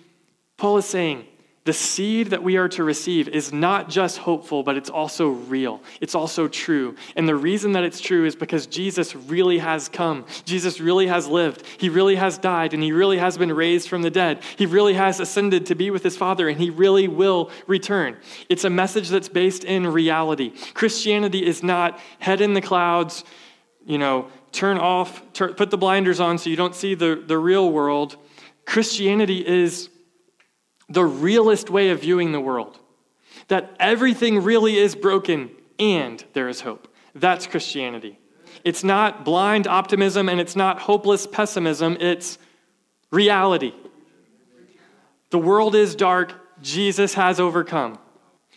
Paul 0.57 0.77
is 0.79 0.85
saying, 0.85 1.27
the 1.69 1.75
seed 1.75 2.29
that 2.29 2.43
we 2.43 2.57
are 2.57 2.67
to 2.67 2.83
receive 2.83 3.29
is 3.29 3.53
not 3.53 3.91
just 3.91 4.17
hopeful, 4.17 4.63
but 4.63 4.79
it's 4.79 4.89
also 4.89 5.29
real. 5.29 5.83
It's 6.01 6.15
also 6.15 6.49
true. 6.49 6.97
And 7.15 7.29
the 7.29 7.37
reason 7.37 7.73
that 7.73 7.85
it's 7.85 8.01
true 8.01 8.25
is 8.25 8.35
because 8.35 8.67
Jesus 8.67 9.15
really 9.15 9.59
has 9.59 9.87
come. 9.87 10.25
Jesus 10.47 10.81
really 10.81 11.09
has 11.09 11.27
lived. 11.27 11.63
He 11.77 11.91
really 11.91 12.17
has 12.17 12.39
died, 12.39 12.73
and 12.73 12.83
he 12.83 12.91
really 12.91 13.19
has 13.19 13.37
been 13.37 13.53
raised 13.53 13.87
from 13.87 14.01
the 14.01 14.11
dead. 14.11 14.43
He 14.57 14.65
really 14.65 14.95
has 14.95 15.21
ascended 15.21 15.67
to 15.67 15.75
be 15.75 15.91
with 15.91 16.03
his 16.03 16.17
Father, 16.17 16.49
and 16.49 16.59
he 16.59 16.71
really 16.71 17.07
will 17.07 17.51
return. 17.67 18.17
It's 18.49 18.65
a 18.65 18.71
message 18.71 19.11
that's 19.11 19.29
based 19.29 19.63
in 19.63 19.87
reality. 19.87 20.55
Christianity 20.73 21.45
is 21.45 21.63
not 21.63 22.01
head 22.19 22.41
in 22.41 22.55
the 22.55 22.63
clouds, 22.63 23.25
you 23.85 23.99
know, 23.99 24.29
turn 24.53 24.79
off, 24.79 25.23
turn, 25.35 25.53
put 25.53 25.71
the 25.71 25.77
blinders 25.77 26.19
on 26.19 26.39
so 26.39 26.49
you 26.49 26.57
don't 26.57 26.75
see 26.75 26.95
the, 26.95 27.23
the 27.27 27.37
real 27.37 27.71
world. 27.71 28.17
Christianity 28.65 29.47
is 29.47 29.91
the 30.89 31.05
realist 31.05 31.71
way 31.71 31.91
of 31.91 32.01
viewing 32.01 32.33
the 32.33 32.41
world 32.41 32.79
that 33.49 33.75
everything 33.79 34.43
really 34.43 34.77
is 34.77 34.95
broken 34.95 35.51
and 35.79 36.25
there 36.33 36.49
is 36.49 36.61
hope. 36.61 36.93
That's 37.15 37.47
Christianity. 37.47 38.19
It's 38.65 38.85
not 38.85 39.25
blind 39.25 39.67
optimism 39.67 40.29
and 40.29 40.41
it's 40.41 40.57
not 40.57 40.81
hopeless 40.81 41.27
pessimism, 41.27 41.97
it's 42.01 42.39
reality. 43.11 43.73
The 45.31 45.39
world 45.39 45.75
is 45.75 45.95
dark, 45.95 46.35
Jesus 46.61 47.15
has 47.15 47.39
overcome. 47.39 47.99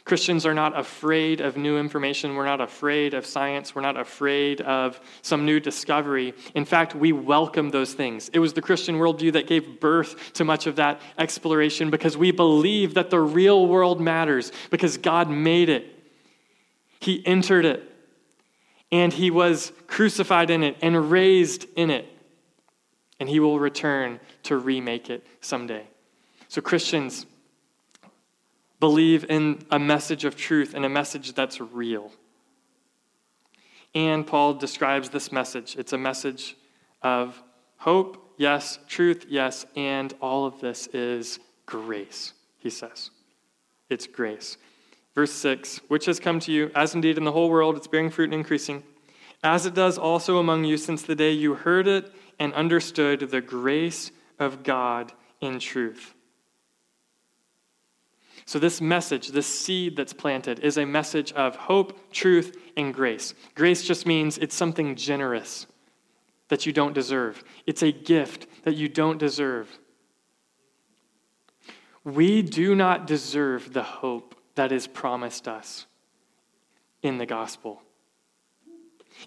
Christians 0.03 0.45
are 0.45 0.53
not 0.53 0.77
afraid 0.77 1.41
of 1.41 1.57
new 1.57 1.77
information. 1.77 2.35
We're 2.35 2.45
not 2.45 2.59
afraid 2.59 3.13
of 3.13 3.25
science. 3.25 3.75
We're 3.75 3.83
not 3.83 3.97
afraid 3.97 4.59
of 4.61 4.99
some 5.21 5.45
new 5.45 5.59
discovery. 5.59 6.33
In 6.55 6.65
fact, 6.65 6.95
we 6.95 7.11
welcome 7.11 7.69
those 7.69 7.93
things. 7.93 8.29
It 8.29 8.39
was 8.39 8.53
the 8.53 8.61
Christian 8.61 8.95
worldview 8.95 9.33
that 9.33 9.47
gave 9.47 9.79
birth 9.79 10.33
to 10.33 10.43
much 10.43 10.65
of 10.65 10.77
that 10.77 11.01
exploration 11.19 11.91
because 11.91 12.17
we 12.17 12.31
believe 12.31 12.95
that 12.95 13.11
the 13.11 13.19
real 13.19 13.67
world 13.67 14.01
matters 14.01 14.51
because 14.71 14.97
God 14.97 15.29
made 15.29 15.69
it. 15.69 15.85
He 16.99 17.25
entered 17.25 17.65
it, 17.65 17.83
and 18.91 19.13
He 19.13 19.31
was 19.31 19.71
crucified 19.87 20.49
in 20.49 20.63
it 20.63 20.77
and 20.81 21.11
raised 21.11 21.65
in 21.75 21.89
it. 21.89 22.07
And 23.19 23.29
He 23.29 23.39
will 23.39 23.59
return 23.59 24.19
to 24.43 24.57
remake 24.57 25.09
it 25.09 25.25
someday. 25.41 25.85
So, 26.47 26.61
Christians, 26.61 27.25
believe 28.81 29.23
in 29.29 29.59
a 29.69 29.79
message 29.79 30.25
of 30.25 30.35
truth 30.35 30.73
and 30.73 30.83
a 30.83 30.89
message 30.89 31.33
that's 31.33 31.61
real. 31.61 32.11
And 33.93 34.25
Paul 34.27 34.55
describes 34.55 35.09
this 35.09 35.31
message 35.31 35.77
it's 35.77 35.93
a 35.93 35.97
message 35.97 36.57
of 37.01 37.41
hope, 37.77 38.33
yes, 38.37 38.79
truth, 38.87 39.25
yes, 39.29 39.65
and 39.77 40.13
all 40.19 40.45
of 40.45 40.59
this 40.59 40.87
is 40.87 41.39
grace, 41.65 42.33
he 42.57 42.69
says. 42.69 43.11
It's 43.89 44.07
grace. 44.07 44.57
Verse 45.13 45.31
6 45.31 45.81
Which 45.87 46.05
has 46.05 46.19
come 46.19 46.39
to 46.41 46.51
you, 46.51 46.71
as 46.75 46.95
indeed 46.95 47.17
in 47.17 47.23
the 47.23 47.31
whole 47.31 47.49
world 47.49 47.77
it's 47.77 47.87
bearing 47.87 48.09
fruit 48.09 48.25
and 48.25 48.33
increasing, 48.33 48.83
as 49.43 49.65
it 49.65 49.75
does 49.75 49.97
also 49.97 50.39
among 50.39 50.63
you 50.65 50.77
since 50.77 51.03
the 51.03 51.15
day 51.15 51.31
you 51.31 51.53
heard 51.53 51.87
it 51.87 52.11
and 52.39 52.53
understood 52.55 53.19
the 53.19 53.41
grace 53.41 54.11
of 54.39 54.63
God 54.63 55.11
in 55.39 55.59
truth. 55.59 56.15
So, 58.45 58.59
this 58.59 58.81
message, 58.81 59.29
this 59.29 59.47
seed 59.47 59.95
that's 59.95 60.13
planted, 60.13 60.59
is 60.59 60.77
a 60.77 60.85
message 60.85 61.31
of 61.33 61.55
hope, 61.55 62.11
truth, 62.11 62.57
and 62.75 62.93
grace. 62.93 63.33
Grace 63.55 63.83
just 63.83 64.05
means 64.05 64.37
it's 64.37 64.55
something 64.55 64.95
generous 64.95 65.67
that 66.49 66.65
you 66.65 66.73
don't 66.73 66.93
deserve, 66.93 67.43
it's 67.65 67.81
a 67.81 67.91
gift 67.91 68.47
that 68.63 68.75
you 68.75 68.89
don't 68.89 69.17
deserve. 69.17 69.79
We 72.03 72.41
do 72.41 72.75
not 72.75 73.05
deserve 73.05 73.73
the 73.73 73.83
hope 73.83 74.35
that 74.55 74.71
is 74.71 74.87
promised 74.87 75.47
us 75.47 75.85
in 77.03 77.17
the 77.19 77.25
gospel. 77.25 77.81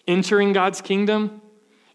Entering 0.06 0.52
God's 0.52 0.80
kingdom, 0.80 1.40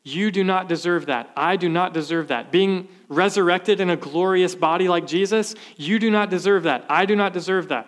you 0.04 0.32
do 0.32 0.44
not 0.44 0.68
deserve 0.68 1.08
that. 1.08 1.30
I 1.36 1.58
do 1.58 1.70
not 1.70 1.94
deserve 1.94 2.30
that. 2.30 2.52
Being 2.52 2.88
resurrected 3.10 3.82
in 3.82 3.90
a 3.90 3.98
glorious 3.98 4.56
body 4.56 4.88
like 4.88 5.06
Jesus, 5.06 5.56
you 5.76 6.00
do 6.00 6.10
not 6.10 6.30
deserve 6.30 6.64
that. 6.64 6.86
I 6.88 7.06
do 7.06 7.16
not 7.16 7.34
deserve 7.34 7.68
that. 7.70 7.88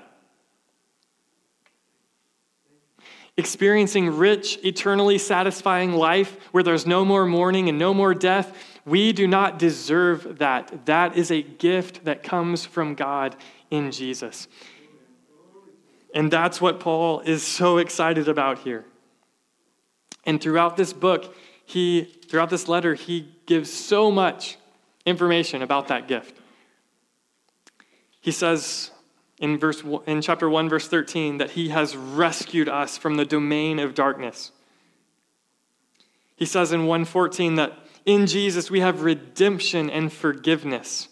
Experiencing 3.37 4.17
rich, 4.17 4.59
eternally 4.63 5.17
satisfying 5.17 5.93
life 5.93 6.37
where 6.51 6.63
there's 6.63 6.85
no 6.85 7.05
more 7.05 7.25
mourning 7.25 7.69
and 7.69 7.79
no 7.79 7.93
more 7.93 8.13
death, 8.13 8.53
we 8.85 9.13
do 9.13 9.27
not 9.27 9.57
deserve 9.57 10.39
that. 10.39 10.85
That 10.87 11.15
is 11.15 11.31
a 11.31 11.41
gift 11.41 12.03
that 12.05 12.23
comes 12.23 12.65
from 12.65 12.95
God 12.95 13.35
in 13.69 13.91
Jesus. 13.91 14.47
And 16.13 16.29
that's 16.29 16.59
what 16.59 16.79
Paul 16.79 17.21
is 17.21 17.41
so 17.41 17.77
excited 17.77 18.27
about 18.27 18.59
here. 18.59 18.85
And 20.25 20.41
throughout 20.41 20.75
this 20.77 20.93
book, 20.93 21.33
he, 21.65 22.03
throughout 22.03 22.49
this 22.49 22.67
letter, 22.67 22.95
he 22.95 23.31
gives 23.45 23.71
so 23.71 24.11
much 24.11 24.57
information 25.05 25.61
about 25.61 25.87
that 25.87 26.07
gift. 26.07 26.37
He 28.19 28.31
says 28.31 28.91
in, 29.39 29.57
verse, 29.57 29.83
in 30.05 30.21
chapter 30.21 30.49
1, 30.49 30.69
verse 30.69 30.87
13, 30.87 31.39
that 31.39 31.51
he 31.51 31.69
has 31.69 31.95
rescued 31.95 32.69
us 32.69 32.97
from 32.97 33.15
the 33.15 33.25
domain 33.25 33.79
of 33.79 33.95
darkness. 33.95 34.51
He 36.35 36.45
says 36.45 36.71
in 36.71 36.81
114 36.81 37.55
that 37.55 37.77
in 38.05 38.27
Jesus 38.27 38.71
we 38.71 38.79
have 38.79 39.01
redemption 39.01 39.89
and 39.89 40.11
forgiveness. 40.11 41.07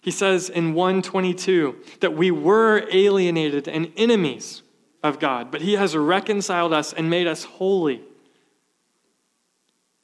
He 0.00 0.10
says 0.10 0.48
in 0.48 0.74
122 0.74 1.76
that 2.00 2.14
we 2.14 2.30
were 2.30 2.86
alienated 2.90 3.68
and 3.68 3.92
enemies 3.96 4.62
of 5.02 5.18
God, 5.18 5.50
but 5.50 5.60
he 5.62 5.74
has 5.74 5.96
reconciled 5.96 6.72
us 6.72 6.92
and 6.92 7.10
made 7.10 7.26
us 7.26 7.44
holy. 7.44 8.02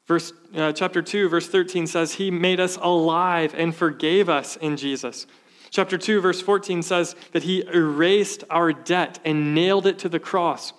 Verse, 0.06 0.32
uh, 0.54 0.72
chapter 0.72 1.02
2, 1.02 1.28
verse 1.28 1.48
13 1.48 1.86
says, 1.86 2.14
He 2.14 2.30
made 2.30 2.60
us 2.60 2.78
alive 2.80 3.54
and 3.56 3.74
forgave 3.74 4.28
us 4.28 4.56
in 4.56 4.76
Jesus. 4.76 5.26
Chapter 5.70 5.98
2, 5.98 6.20
verse 6.20 6.40
14 6.40 6.82
says 6.82 7.16
that 7.32 7.42
He 7.42 7.66
erased 7.66 8.44
our 8.48 8.72
debt 8.72 9.18
and 9.24 9.54
nailed 9.54 9.86
it 9.86 9.98
to 10.00 10.08
the 10.08 10.20
cross. 10.20 10.72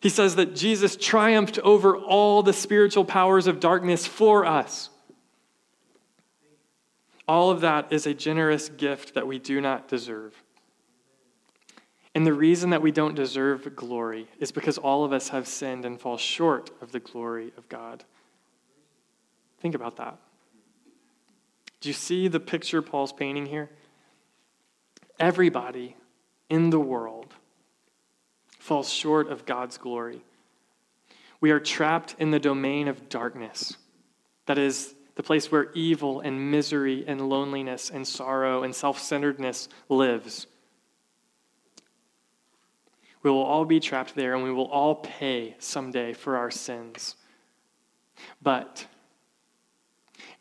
He 0.00 0.08
says 0.08 0.36
that 0.36 0.56
Jesus 0.56 0.96
triumphed 0.96 1.58
over 1.60 1.96
all 1.96 2.42
the 2.42 2.52
spiritual 2.52 3.04
powers 3.04 3.46
of 3.46 3.60
darkness 3.60 4.06
for 4.06 4.44
us. 4.44 4.90
All 7.28 7.50
of 7.50 7.60
that 7.62 7.92
is 7.92 8.06
a 8.06 8.14
generous 8.14 8.68
gift 8.68 9.14
that 9.14 9.26
we 9.26 9.38
do 9.38 9.60
not 9.60 9.88
deserve. 9.88 10.34
And 12.14 12.26
the 12.26 12.32
reason 12.32 12.70
that 12.70 12.82
we 12.82 12.92
don't 12.92 13.14
deserve 13.14 13.76
glory 13.76 14.26
is 14.38 14.52
because 14.52 14.78
all 14.78 15.04
of 15.04 15.12
us 15.12 15.30
have 15.30 15.46
sinned 15.46 15.84
and 15.84 16.00
fall 16.00 16.16
short 16.16 16.70
of 16.80 16.92
the 16.92 17.00
glory 17.00 17.52
of 17.56 17.68
God. 17.68 18.04
Think 19.66 19.74
about 19.74 19.96
that. 19.96 20.16
Do 21.80 21.88
you 21.88 21.92
see 21.92 22.28
the 22.28 22.38
picture 22.38 22.80
Paul's 22.82 23.12
painting 23.12 23.46
here? 23.46 23.68
Everybody 25.18 25.96
in 26.48 26.70
the 26.70 26.78
world 26.78 27.34
falls 28.60 28.88
short 28.88 29.28
of 29.28 29.44
God's 29.44 29.76
glory. 29.76 30.20
We 31.40 31.50
are 31.50 31.58
trapped 31.58 32.14
in 32.20 32.30
the 32.30 32.38
domain 32.38 32.86
of 32.86 33.08
darkness. 33.08 33.76
That 34.46 34.56
is 34.56 34.94
the 35.16 35.24
place 35.24 35.50
where 35.50 35.72
evil 35.72 36.20
and 36.20 36.52
misery 36.52 37.02
and 37.04 37.28
loneliness 37.28 37.90
and 37.90 38.06
sorrow 38.06 38.62
and 38.62 38.72
self 38.72 39.00
centeredness 39.00 39.68
lives. 39.88 40.46
We 43.24 43.32
will 43.32 43.42
all 43.42 43.64
be 43.64 43.80
trapped 43.80 44.14
there 44.14 44.36
and 44.36 44.44
we 44.44 44.52
will 44.52 44.68
all 44.68 44.94
pay 44.94 45.56
someday 45.58 46.12
for 46.12 46.36
our 46.36 46.52
sins. 46.52 47.16
But 48.40 48.86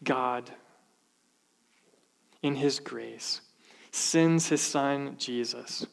God, 0.03 0.51
in 2.41 2.55
His 2.55 2.79
grace, 2.79 3.41
sends 3.91 4.49
His 4.49 4.61
Son, 4.61 5.15
Jesus, 5.17 5.85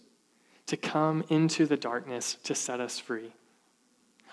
to 0.67 0.77
come 0.77 1.25
into 1.29 1.67
the 1.67 1.77
darkness 1.77 2.37
to 2.45 2.55
set 2.55 2.81
us 2.81 2.99
free. 2.99 3.33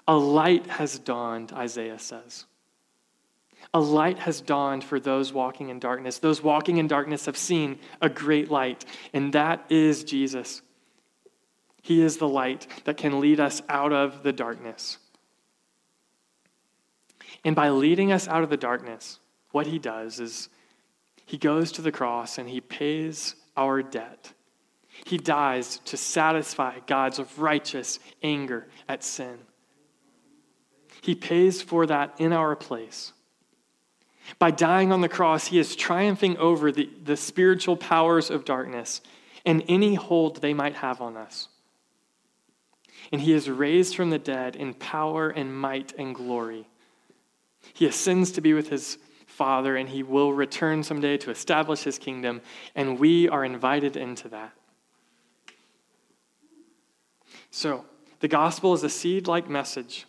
A 0.07 0.15
light 0.15 0.67
has 0.67 0.97
dawned, 0.97 1.51
Isaiah 1.53 1.99
says. 1.99 2.45
A 3.73 3.79
light 3.79 4.19
has 4.19 4.41
dawned 4.41 4.83
for 4.83 4.99
those 4.99 5.31
walking 5.31 5.69
in 5.69 5.79
darkness. 5.79 6.17
Those 6.17 6.41
walking 6.41 6.77
in 6.77 6.87
darkness 6.87 7.25
have 7.25 7.37
seen 7.37 7.77
a 8.01 8.09
great 8.09 8.49
light, 8.49 8.85
and 9.13 9.33
that 9.33 9.65
is 9.69 10.03
Jesus. 10.03 10.61
He 11.81 12.01
is 12.01 12.17
the 12.17 12.27
light 12.27 12.67
that 12.85 12.97
can 12.97 13.19
lead 13.19 13.39
us 13.39 13.61
out 13.69 13.93
of 13.93 14.23
the 14.23 14.33
darkness. 14.33 14.97
And 17.45 17.55
by 17.55 17.69
leading 17.69 18.11
us 18.11 18.27
out 18.27 18.43
of 18.43 18.49
the 18.49 18.57
darkness, 18.57 19.18
what 19.51 19.67
he 19.67 19.79
does 19.79 20.19
is 20.19 20.49
he 21.25 21.37
goes 21.37 21.71
to 21.73 21.81
the 21.81 21.91
cross 21.91 22.37
and 22.37 22.49
he 22.49 22.61
pays 22.61 23.35
our 23.55 23.81
debt. 23.81 24.33
He 25.05 25.17
dies 25.17 25.79
to 25.85 25.97
satisfy 25.97 26.79
God's 26.87 27.19
righteous 27.37 27.99
anger 28.21 28.67
at 28.87 29.03
sin. 29.03 29.37
He 31.01 31.15
pays 31.15 31.61
for 31.61 31.85
that 31.85 32.15
in 32.19 32.33
our 32.33 32.55
place. 32.55 33.13
By 34.37 34.51
dying 34.51 34.91
on 34.91 35.01
the 35.01 35.09
cross, 35.09 35.47
he 35.47 35.59
is 35.59 35.75
triumphing 35.75 36.37
over 36.37 36.71
the, 36.71 36.89
the 37.03 37.17
spiritual 37.17 37.77
powers 37.77 38.29
of 38.29 38.45
darkness 38.45 39.01
and 39.45 39.63
any 39.67 39.95
hold 39.95 40.41
they 40.41 40.53
might 40.53 40.75
have 40.75 41.01
on 41.01 41.17
us. 41.17 41.47
And 43.11 43.21
he 43.21 43.33
is 43.33 43.49
raised 43.49 43.95
from 43.95 44.09
the 44.09 44.19
dead 44.19 44.55
in 44.55 44.73
power 44.73 45.29
and 45.29 45.55
might 45.55 45.93
and 45.97 46.13
glory. 46.13 46.67
He 47.73 47.85
ascends 47.85 48.31
to 48.33 48.41
be 48.41 48.53
with 48.53 48.69
his 48.69 48.97
Father, 49.39 49.77
and 49.77 49.87
he 49.87 50.03
will 50.03 50.33
return 50.33 50.83
someday 50.83 51.15
to 51.15 51.31
establish 51.31 51.83
his 51.83 51.97
kingdom, 51.97 52.41
and 52.75 52.99
we 52.99 53.29
are 53.29 53.45
invited 53.45 53.95
into 53.95 54.27
that. 54.27 54.51
So, 57.49 57.85
the 58.19 58.27
gospel 58.27 58.73
is 58.73 58.83
a 58.83 58.89
seed 58.89 59.29
like 59.29 59.49
message 59.49 60.05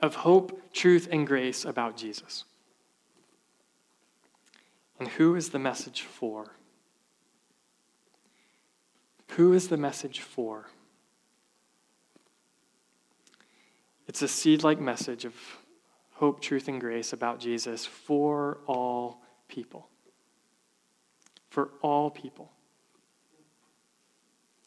of 0.00 0.14
hope, 0.14 0.72
truth, 0.72 1.08
and 1.12 1.26
grace 1.26 1.66
about 1.66 1.98
Jesus. 1.98 2.44
And 4.98 5.08
who 5.08 5.36
is 5.36 5.50
the 5.50 5.58
message 5.58 6.00
for? 6.00 6.52
Who 9.32 9.52
is 9.52 9.68
the 9.68 9.76
message 9.76 10.20
for? 10.20 10.70
It's 14.08 14.22
a 14.22 14.28
seed 14.28 14.64
like 14.64 14.80
message 14.80 15.26
of 15.26 15.34
hope, 16.16 16.40
truth, 16.40 16.68
and 16.68 16.80
grace 16.80 17.12
about 17.12 17.38
Jesus 17.38 17.84
for 17.84 18.58
all 18.66 19.20
people. 19.48 19.88
For 21.50 21.70
all 21.82 22.10
people. 22.10 22.50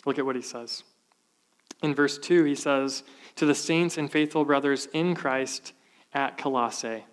Look 0.06 0.20
at 0.20 0.26
what 0.26 0.36
he 0.36 0.42
says. 0.42 0.84
In 1.82 1.96
verse 1.96 2.18
2, 2.18 2.44
he 2.44 2.56
says, 2.56 3.04
To 3.36 3.46
the 3.46 3.56
saints 3.56 3.98
and 3.98 4.12
faithful 4.12 4.46
brothers 4.46 4.88
in 4.94 5.16
Christ 5.16 5.74
at 6.14 6.38
Colossae. 6.38 7.04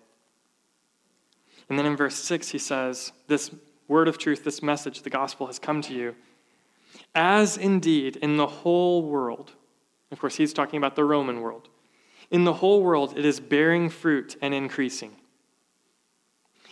And 1.69 1.77
then 1.77 1.85
in 1.85 1.97
verse 1.97 2.15
6, 2.15 2.49
he 2.49 2.59
says, 2.59 3.11
This 3.27 3.51
word 3.87 4.07
of 4.07 4.17
truth, 4.17 4.43
this 4.43 4.61
message, 4.61 5.01
the 5.01 5.09
gospel 5.09 5.47
has 5.47 5.57
come 5.57 5.81
to 5.83 5.93
you, 5.93 6.15
as 7.15 7.57
indeed 7.57 8.17
in 8.17 8.37
the 8.37 8.47
whole 8.47 9.03
world. 9.03 9.53
Of 10.11 10.19
course, 10.19 10.35
he's 10.35 10.53
talking 10.53 10.77
about 10.77 10.95
the 10.95 11.03
Roman 11.03 11.41
world 11.41 11.69
in 12.31 12.43
the 12.43 12.53
whole 12.53 12.83
world, 12.83 13.17
it 13.17 13.25
is 13.25 13.39
bearing 13.39 13.89
fruit 13.89 14.35
and 14.41 14.53
increasing. 14.53 15.15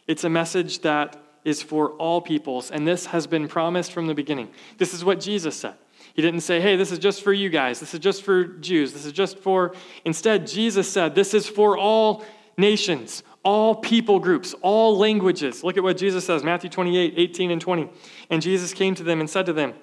It's 0.08 0.24
a 0.24 0.30
message 0.30 0.80
that 0.80 1.22
is 1.44 1.62
for 1.62 1.91
all 1.91 2.22
peoples, 2.22 2.72
and 2.72 2.88
this 2.88 3.08
has 3.08 3.28
been 3.28 3.48
promised 3.48 3.91
from 3.91 4.08
the 4.08 4.13
beginning. 4.13 4.50
This 4.78 4.94
is 4.94 5.06
what 5.06 5.20
Jesus 5.20 5.56
said. 5.56 5.76
He 6.13 6.22
didn't 6.22 6.41
say, 6.41 6.62
hey, 6.62 6.76
this 6.76 6.91
is 6.91 7.00
just 7.00 7.24
for 7.24 7.34
you 7.34 7.50
guys, 7.50 7.80
this 7.80 7.94
is 7.94 8.00
just 8.00 8.24
for 8.24 8.46
Jews, 8.46 8.94
this 8.94 9.06
is 9.06 9.12
just 9.12 9.38
for. 9.38 9.76
Instead, 10.06 10.48
Jesus 10.48 10.91
said, 10.91 11.13
this 11.13 11.34
is 11.34 11.48
for 11.48 11.78
all 11.78 12.24
nations, 12.58 13.24
all 13.44 13.76
people 13.76 14.20
groups, 14.20 14.56
all 14.62 14.98
languages. 14.98 15.63
Look 15.63 15.78
at 15.78 15.84
what 15.84 15.98
Jesus 15.98 16.26
says, 16.26 16.44
Matthew 16.44 16.70
28, 16.70 17.13
18 17.18 17.52
and 17.52 17.62
20. 17.62 17.89
And 18.30 18.41
Jesus 18.41 18.74
came 18.74 18.96
to 18.96 19.04
them 19.04 19.20
and 19.20 19.30
said 19.30 19.46
to 19.46 19.54
them, 19.54 19.74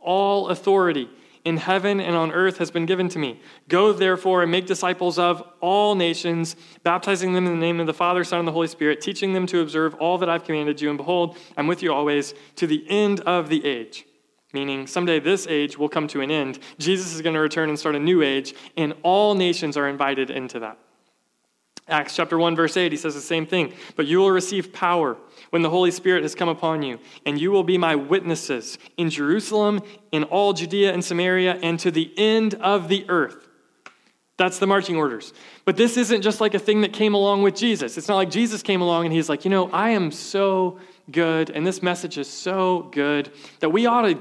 All 0.00 0.48
authority 0.48 1.08
in 1.44 1.56
heaven 1.56 2.00
and 2.00 2.16
on 2.16 2.30
earth 2.32 2.58
has 2.58 2.70
been 2.70 2.86
given 2.86 3.08
to 3.08 3.18
me. 3.18 3.40
Go 3.68 3.92
therefore 3.92 4.42
and 4.42 4.50
make 4.50 4.66
disciples 4.66 5.18
of 5.18 5.42
all 5.60 5.94
nations, 5.94 6.56
baptizing 6.82 7.32
them 7.32 7.46
in 7.46 7.52
the 7.52 7.58
name 7.60 7.80
of 7.80 7.86
the 7.86 7.94
Father, 7.94 8.22
Son, 8.24 8.38
and 8.38 8.48
the 8.48 8.52
Holy 8.52 8.68
Spirit, 8.68 9.00
teaching 9.00 9.32
them 9.32 9.46
to 9.46 9.60
observe 9.60 9.94
all 9.94 10.18
that 10.18 10.28
I've 10.28 10.44
commanded 10.44 10.80
you. 10.80 10.88
And 10.88 10.98
behold, 10.98 11.36
I'm 11.56 11.66
with 11.66 11.82
you 11.82 11.92
always 11.92 12.34
to 12.56 12.66
the 12.66 12.84
end 12.88 13.20
of 13.20 13.48
the 13.48 13.64
age. 13.66 14.06
Meaning, 14.52 14.86
someday 14.86 15.18
this 15.18 15.46
age 15.46 15.78
will 15.78 15.88
come 15.88 16.06
to 16.08 16.20
an 16.20 16.30
end. 16.30 16.58
Jesus 16.78 17.14
is 17.14 17.22
going 17.22 17.34
to 17.34 17.40
return 17.40 17.70
and 17.70 17.78
start 17.78 17.96
a 17.96 17.98
new 17.98 18.22
age, 18.22 18.54
and 18.76 18.94
all 19.02 19.34
nations 19.34 19.76
are 19.76 19.88
invited 19.88 20.30
into 20.30 20.60
that. 20.60 20.78
Acts 21.88 22.14
chapter 22.14 22.38
1, 22.38 22.54
verse 22.54 22.76
8, 22.76 22.92
he 22.92 22.98
says 22.98 23.14
the 23.14 23.20
same 23.20 23.44
thing. 23.44 23.74
But 23.96 24.06
you 24.06 24.18
will 24.18 24.30
receive 24.30 24.72
power 24.72 25.16
when 25.50 25.62
the 25.62 25.70
Holy 25.70 25.90
Spirit 25.90 26.22
has 26.22 26.34
come 26.34 26.48
upon 26.48 26.82
you, 26.82 26.98
and 27.26 27.40
you 27.40 27.50
will 27.50 27.64
be 27.64 27.76
my 27.76 27.96
witnesses 27.96 28.78
in 28.96 29.10
Jerusalem, 29.10 29.80
in 30.12 30.24
all 30.24 30.52
Judea 30.52 30.92
and 30.92 31.04
Samaria, 31.04 31.58
and 31.62 31.78
to 31.80 31.90
the 31.90 32.12
end 32.16 32.54
of 32.54 32.88
the 32.88 33.04
earth. 33.08 33.48
That's 34.38 34.58
the 34.58 34.66
marching 34.66 34.96
orders. 34.96 35.32
But 35.64 35.76
this 35.76 35.96
isn't 35.96 36.22
just 36.22 36.40
like 36.40 36.54
a 36.54 36.58
thing 36.58 36.80
that 36.80 36.92
came 36.92 37.14
along 37.14 37.42
with 37.42 37.54
Jesus. 37.54 37.98
It's 37.98 38.08
not 38.08 38.16
like 38.16 38.30
Jesus 38.30 38.62
came 38.62 38.80
along 38.80 39.04
and 39.04 39.12
he's 39.12 39.28
like, 39.28 39.44
you 39.44 39.50
know, 39.50 39.68
I 39.70 39.90
am 39.90 40.10
so 40.10 40.78
good, 41.10 41.50
and 41.50 41.66
this 41.66 41.82
message 41.82 42.16
is 42.16 42.28
so 42.28 42.88
good 42.92 43.30
that 43.60 43.70
we 43.70 43.86
ought 43.86 44.02
to, 44.02 44.18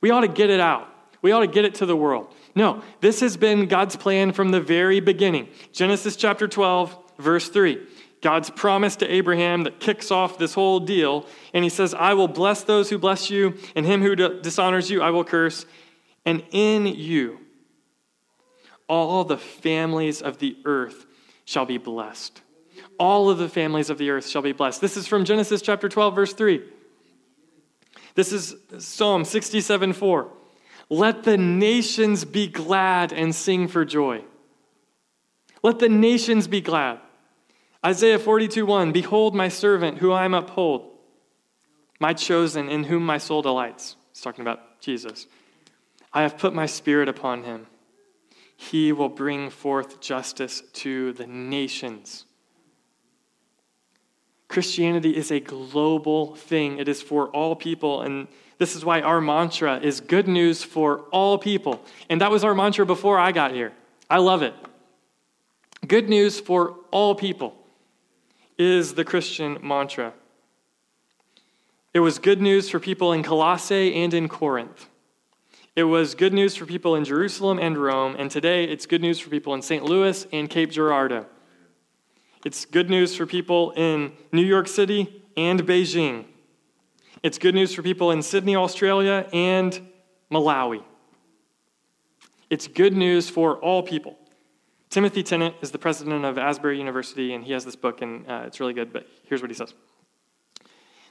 we 0.00 0.10
ought 0.10 0.20
to 0.20 0.28
get 0.28 0.50
it 0.50 0.60
out. 0.60 0.88
We 1.22 1.32
ought 1.32 1.40
to 1.40 1.46
get 1.46 1.64
it 1.64 1.76
to 1.76 1.86
the 1.86 1.96
world. 1.96 2.34
No, 2.54 2.82
this 3.00 3.20
has 3.20 3.36
been 3.36 3.66
God's 3.66 3.96
plan 3.96 4.32
from 4.32 4.50
the 4.50 4.60
very 4.60 5.00
beginning. 5.00 5.48
Genesis 5.72 6.16
chapter 6.16 6.46
12, 6.46 6.96
verse 7.18 7.48
3. 7.48 7.86
God's 8.20 8.50
promise 8.50 8.96
to 8.96 9.12
Abraham 9.12 9.64
that 9.64 9.80
kicks 9.80 10.10
off 10.10 10.38
this 10.38 10.54
whole 10.54 10.78
deal. 10.78 11.26
And 11.52 11.64
he 11.64 11.70
says, 11.70 11.92
I 11.92 12.14
will 12.14 12.28
bless 12.28 12.62
those 12.62 12.88
who 12.88 12.98
bless 12.98 13.30
you, 13.30 13.56
and 13.74 13.84
him 13.84 14.00
who 14.00 14.14
dishonors 14.14 14.90
you, 14.90 15.02
I 15.02 15.10
will 15.10 15.24
curse. 15.24 15.66
And 16.24 16.44
in 16.52 16.86
you, 16.86 17.40
all 18.88 19.24
the 19.24 19.38
families 19.38 20.22
of 20.22 20.38
the 20.38 20.56
earth 20.64 21.06
shall 21.44 21.66
be 21.66 21.78
blessed. 21.78 22.40
All 22.98 23.30
of 23.30 23.38
the 23.38 23.48
families 23.48 23.90
of 23.90 23.98
the 23.98 24.10
earth 24.10 24.28
shall 24.28 24.42
be 24.42 24.52
blessed. 24.52 24.80
This 24.80 24.96
is 24.96 25.06
from 25.08 25.24
Genesis 25.24 25.62
chapter 25.62 25.88
12, 25.88 26.14
verse 26.14 26.34
3. 26.34 26.62
This 28.14 28.32
is 28.32 28.54
Psalm 28.78 29.24
67 29.24 29.94
4. 29.94 30.30
Let 30.92 31.22
the 31.22 31.38
nations 31.38 32.26
be 32.26 32.48
glad 32.48 33.14
and 33.14 33.34
sing 33.34 33.66
for 33.66 33.82
joy. 33.82 34.24
Let 35.62 35.78
the 35.78 35.88
nations 35.88 36.46
be 36.48 36.60
glad. 36.60 37.00
Isaiah 37.82 38.18
42 38.18 38.66
1 38.66 38.92
Behold 38.92 39.34
my 39.34 39.48
servant, 39.48 39.98
who 39.98 40.12
I 40.12 40.26
uphold, 40.26 40.90
my 41.98 42.12
chosen, 42.12 42.68
in 42.68 42.84
whom 42.84 43.06
my 43.06 43.16
soul 43.16 43.40
delights. 43.40 43.96
He's 44.12 44.20
talking 44.20 44.42
about 44.42 44.82
Jesus. 44.82 45.26
I 46.12 46.20
have 46.20 46.36
put 46.36 46.52
my 46.52 46.66
spirit 46.66 47.08
upon 47.08 47.44
him. 47.44 47.68
He 48.54 48.92
will 48.92 49.08
bring 49.08 49.48
forth 49.48 49.98
justice 50.02 50.62
to 50.74 51.14
the 51.14 51.26
nations. 51.26 52.26
Christianity 54.52 55.16
is 55.16 55.30
a 55.30 55.40
global 55.40 56.36
thing, 56.36 56.78
it 56.78 56.86
is 56.86 57.00
for 57.00 57.28
all 57.28 57.56
people. 57.56 58.02
And 58.02 58.28
this 58.58 58.76
is 58.76 58.84
why 58.84 59.00
our 59.00 59.18
mantra 59.18 59.80
is 59.80 60.00
good 60.00 60.28
news 60.28 60.62
for 60.62 61.00
all 61.10 61.38
people. 61.38 61.82
And 62.10 62.20
that 62.20 62.30
was 62.30 62.44
our 62.44 62.54
mantra 62.54 62.84
before 62.84 63.18
I 63.18 63.32
got 63.32 63.52
here. 63.52 63.72
I 64.10 64.18
love 64.18 64.42
it. 64.42 64.54
Good 65.88 66.10
news 66.10 66.38
for 66.38 66.76
all 66.90 67.14
people 67.14 67.56
is 68.58 68.92
the 68.92 69.04
Christian 69.04 69.56
mantra. 69.62 70.12
It 71.94 72.00
was 72.00 72.18
good 72.18 72.42
news 72.42 72.68
for 72.68 72.78
people 72.78 73.14
in 73.14 73.22
Colossae 73.22 73.94
and 73.94 74.12
in 74.12 74.28
Corinth. 74.28 74.86
It 75.74 75.84
was 75.84 76.14
good 76.14 76.34
news 76.34 76.56
for 76.56 76.66
people 76.66 76.94
in 76.94 77.06
Jerusalem 77.06 77.58
and 77.58 77.78
Rome, 77.78 78.16
and 78.18 78.30
today 78.30 78.64
it's 78.64 78.84
good 78.84 79.00
news 79.00 79.18
for 79.18 79.30
people 79.30 79.54
in 79.54 79.62
St. 79.62 79.82
Louis 79.82 80.26
and 80.30 80.50
Cape 80.50 80.70
Girardeau. 80.70 81.24
It's 82.44 82.64
good 82.64 82.90
news 82.90 83.14
for 83.14 83.24
people 83.24 83.70
in 83.72 84.12
New 84.32 84.42
York 84.42 84.66
City 84.66 85.22
and 85.36 85.62
Beijing. 85.62 86.24
It's 87.22 87.38
good 87.38 87.54
news 87.54 87.72
for 87.72 87.82
people 87.82 88.10
in 88.10 88.20
Sydney, 88.20 88.56
Australia, 88.56 89.28
and 89.32 89.80
Malawi. 90.28 90.82
It's 92.50 92.66
good 92.66 92.96
news 92.96 93.30
for 93.30 93.58
all 93.58 93.84
people. 93.84 94.18
Timothy 94.90 95.22
Tennent 95.22 95.54
is 95.62 95.70
the 95.70 95.78
president 95.78 96.24
of 96.24 96.36
Asbury 96.36 96.78
University, 96.78 97.32
and 97.32 97.44
he 97.44 97.52
has 97.52 97.64
this 97.64 97.76
book, 97.76 98.02
and 98.02 98.28
uh, 98.28 98.42
it's 98.46 98.58
really 98.58 98.74
good, 98.74 98.92
but 98.92 99.06
here's 99.28 99.40
what 99.40 99.50
he 99.50 99.54
says 99.54 99.72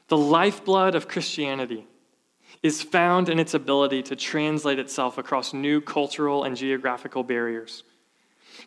The 0.09 0.17
lifeblood 0.17 0.95
of 0.95 1.07
Christianity 1.07 1.87
is 2.61 2.83
found 2.83 3.29
in 3.29 3.39
its 3.39 3.53
ability 3.53 4.03
to 4.03 4.17
translate 4.17 4.79
itself 4.79 5.17
across 5.17 5.53
new 5.53 5.79
cultural 5.79 6.43
and 6.43 6.57
geographical 6.57 7.23
barriers. 7.23 7.83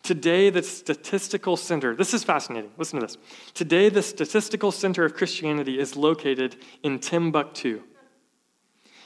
Today, 0.03 0.51
the 0.51 0.63
statistical 0.63 1.57
center, 1.57 1.95
this 1.95 2.15
is 2.15 2.25
fascinating. 2.25 2.71
Listen 2.77 3.01
to 3.01 3.07
this. 3.07 3.19
Today, 3.55 3.89
the 3.89 4.03
statistical 4.03 4.73
center 4.73 5.05
of 5.05 5.15
Christianity 5.15 5.79
is 5.79 5.97
located 5.97 6.57
in 6.83 6.99
Timbuktu. 6.99 7.83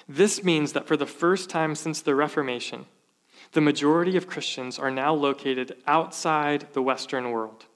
This 0.09 0.43
means 0.43 0.73
that 0.73 0.87
for 0.87 0.97
the 0.97 1.07
first 1.07 1.51
time 1.51 1.75
since 1.75 2.01
the 2.01 2.15
Reformation, 2.15 2.87
the 3.53 3.61
majority 3.61 4.17
of 4.17 4.27
Christians 4.27 4.79
are 4.79 4.91
now 4.91 5.13
located 5.15 5.77
outside 5.87 6.67
the 6.73 6.83
Western 6.83 7.31
world. 7.31 7.67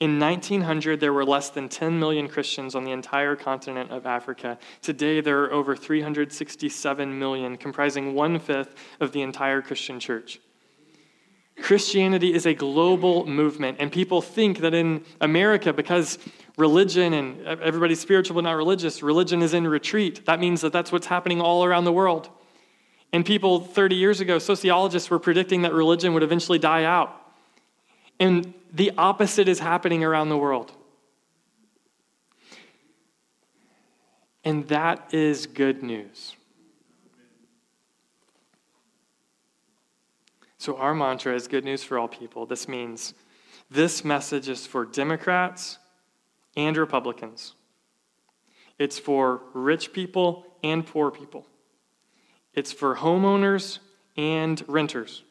In 0.00 0.18
1900, 0.18 1.00
there 1.00 1.12
were 1.12 1.24
less 1.24 1.50
than 1.50 1.68
10 1.68 1.98
million 1.98 2.28
Christians 2.28 2.74
on 2.74 2.84
the 2.84 2.92
entire 2.92 3.36
continent 3.36 3.90
of 3.90 4.06
Africa. 4.06 4.58
Today, 4.80 5.20
there 5.20 5.44
are 5.44 5.52
over 5.52 5.76
367 5.76 7.18
million, 7.18 7.56
comprising 7.56 8.14
one 8.14 8.38
fifth 8.38 8.74
of 9.00 9.12
the 9.12 9.22
entire 9.22 9.60
Christian 9.60 10.00
church. 10.00 10.40
Christianity 11.62 12.34
is 12.34 12.46
a 12.46 12.54
global 12.54 13.26
movement, 13.26 13.78
and 13.80 13.90
people 13.90 14.20
think 14.20 14.58
that 14.58 14.74
in 14.74 15.04
America, 15.20 15.72
because 15.72 16.18
religion 16.56 17.14
and 17.14 17.40
everybody's 17.46 18.00
spiritual 18.00 18.34
but 18.34 18.44
not 18.44 18.52
religious, 18.56 19.02
religion 19.02 19.42
is 19.42 19.54
in 19.54 19.66
retreat. 19.66 20.26
That 20.26 20.40
means 20.40 20.60
that 20.60 20.72
that's 20.72 20.92
what's 20.92 21.06
happening 21.06 21.40
all 21.40 21.64
around 21.64 21.84
the 21.84 21.92
world. 21.92 22.28
And 23.12 23.24
people 23.24 23.60
30 23.60 23.94
years 23.94 24.20
ago, 24.20 24.38
sociologists 24.38 25.08
were 25.08 25.20
predicting 25.20 25.62
that 25.62 25.72
religion 25.72 26.14
would 26.14 26.24
eventually 26.24 26.58
die 26.58 26.84
out. 26.84 27.14
And 28.18 28.52
the 28.72 28.92
opposite 28.98 29.48
is 29.48 29.60
happening 29.60 30.02
around 30.02 30.28
the 30.28 30.36
world. 30.36 30.72
And 34.44 34.66
that 34.68 35.14
is 35.14 35.46
good 35.46 35.82
news. 35.82 36.36
So, 40.64 40.78
our 40.78 40.94
mantra 40.94 41.34
is 41.34 41.46
good 41.46 41.62
news 41.62 41.84
for 41.84 41.98
all 41.98 42.08
people. 42.08 42.46
This 42.46 42.68
means 42.68 43.12
this 43.70 44.02
message 44.02 44.48
is 44.48 44.66
for 44.66 44.86
Democrats 44.86 45.76
and 46.56 46.74
Republicans, 46.78 47.52
it's 48.78 48.98
for 48.98 49.42
rich 49.52 49.92
people 49.92 50.46
and 50.62 50.86
poor 50.86 51.10
people, 51.10 51.46
it's 52.54 52.72
for 52.72 52.96
homeowners 52.96 53.80
and 54.16 54.64
renters, 54.66 55.22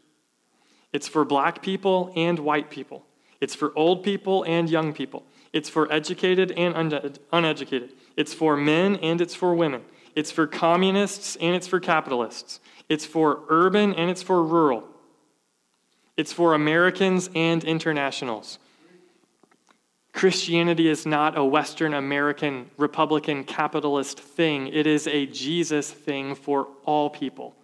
it's 0.92 1.08
for 1.08 1.26
black 1.26 1.64
people 1.64 2.14
and 2.16 2.38
white 2.38 2.70
people, 2.70 3.04
it's 3.42 3.56
for 3.56 3.76
old 3.76 4.04
people 4.04 4.44
and 4.44 4.70
young 4.70 4.94
people, 4.94 5.26
it's 5.52 5.68
for 5.68 5.92
educated 5.92 6.52
and 6.52 7.20
uneducated, 7.32 7.94
it's 8.16 8.36
for 8.36 8.56
men 8.56 8.98
and 8.98 9.20
it's 9.20 9.34
for 9.34 9.56
women. 9.56 9.82
It's 10.16 10.30
for 10.30 10.46
communists 10.46 11.36
and 11.38 11.56
it's 11.56 11.66
for 11.66 11.80
capitalists. 11.80 12.60
It's 12.88 13.04
for 13.04 13.46
urban 13.50 13.96
and 13.96 14.12
it's 14.12 14.22
for 14.22 14.44
rural. 14.44 14.93
It's 16.16 16.32
for 16.32 16.54
Americans 16.54 17.30
and 17.34 17.64
internationals. 17.64 18.60
Christianity 20.14 20.88
is 20.88 21.08
not 21.08 21.38
a 21.38 21.44
Western 21.44 21.96
American 21.96 22.70
Republican 22.78 23.44
capitalist 23.44 24.20
thing, 24.20 24.68
it 24.68 24.86
is 24.86 25.08
a 25.08 25.26
Jesus 25.26 25.90
thing 25.90 26.36
for 26.36 26.68
all 26.86 27.10
people. 27.10 27.56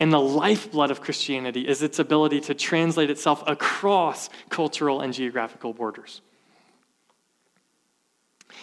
And 0.00 0.12
the 0.12 0.20
lifeblood 0.20 0.90
of 0.90 1.00
Christianity 1.00 1.68
is 1.68 1.80
its 1.80 2.00
ability 2.00 2.40
to 2.42 2.54
translate 2.54 3.10
itself 3.10 3.44
across 3.46 4.28
cultural 4.48 5.00
and 5.00 5.14
geographical 5.14 5.72
borders. 5.72 6.20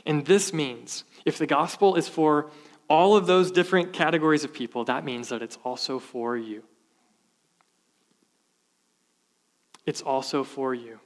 And 0.06 0.26
this 0.26 0.54
means 0.54 1.06
if 1.26 1.38
the 1.38 1.48
gospel 1.48 1.96
is 1.96 2.10
for 2.10 2.52
all 2.89 3.16
of 3.16 3.26
those 3.26 3.52
different 3.52 3.94
categories 3.94 4.44
of 4.44 4.54
people, 4.54 4.84
that 4.86 5.06
means 5.06 5.30
that 5.30 5.42
it's 5.42 5.58
also 5.64 5.98
for 6.00 6.36
you. 6.36 6.64
It's 9.92 10.02
also 10.02 10.42
for 10.42 10.74
you. 10.74 11.02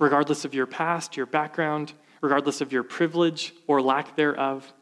Regardless 0.00 0.44
of 0.44 0.52
your 0.52 0.66
past, 0.66 1.16
your 1.16 1.24
background, 1.24 1.92
regardless 2.20 2.60
of 2.60 2.72
your 2.72 2.82
privilege 2.82 3.54
or 3.68 3.80
lack 3.80 4.16
thereof, 4.16 4.72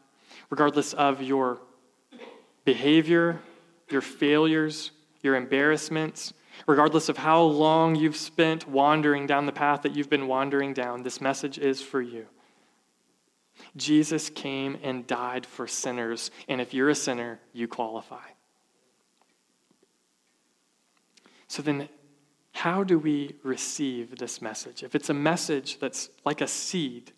regardless 0.49 0.93
of 0.93 1.21
your 1.21 1.59
behavior, 2.63 3.39
your 3.91 4.01
failures, 4.01 4.89
your 5.21 5.35
embarrassments, 5.35 6.33
regardless 6.65 7.07
of 7.07 7.15
how 7.15 7.43
long 7.43 7.93
you've 7.93 8.15
spent 8.15 8.67
wandering 8.67 9.27
down 9.27 9.45
the 9.45 9.51
path 9.51 9.83
that 9.83 9.95
you've 9.95 10.09
been 10.09 10.27
wandering 10.27 10.73
down, 10.73 11.03
this 11.03 11.21
message 11.21 11.59
is 11.59 11.83
for 11.83 12.01
you. 12.01 12.25
Jesus 13.77 14.31
came 14.31 14.79
and 14.81 15.05
died 15.05 15.45
for 15.45 15.67
sinners, 15.67 16.31
and 16.47 16.59
if 16.59 16.73
you're 16.73 16.89
a 16.89 16.95
sinner, 16.95 17.39
you 17.53 17.67
qualify. 17.67 18.25
So 21.47 21.61
then, 21.61 21.87
how 22.55 22.85
do 22.85 22.97
we 22.97 23.35
receive 23.43 24.17
this 24.17 24.41
message? 24.41 24.81
If 24.81 24.95
it's 24.95 25.09
a 25.09 25.13
message 25.13 25.77
that's 25.77 26.09
like 26.23 26.39
a 26.39 26.47
seed 26.47 27.11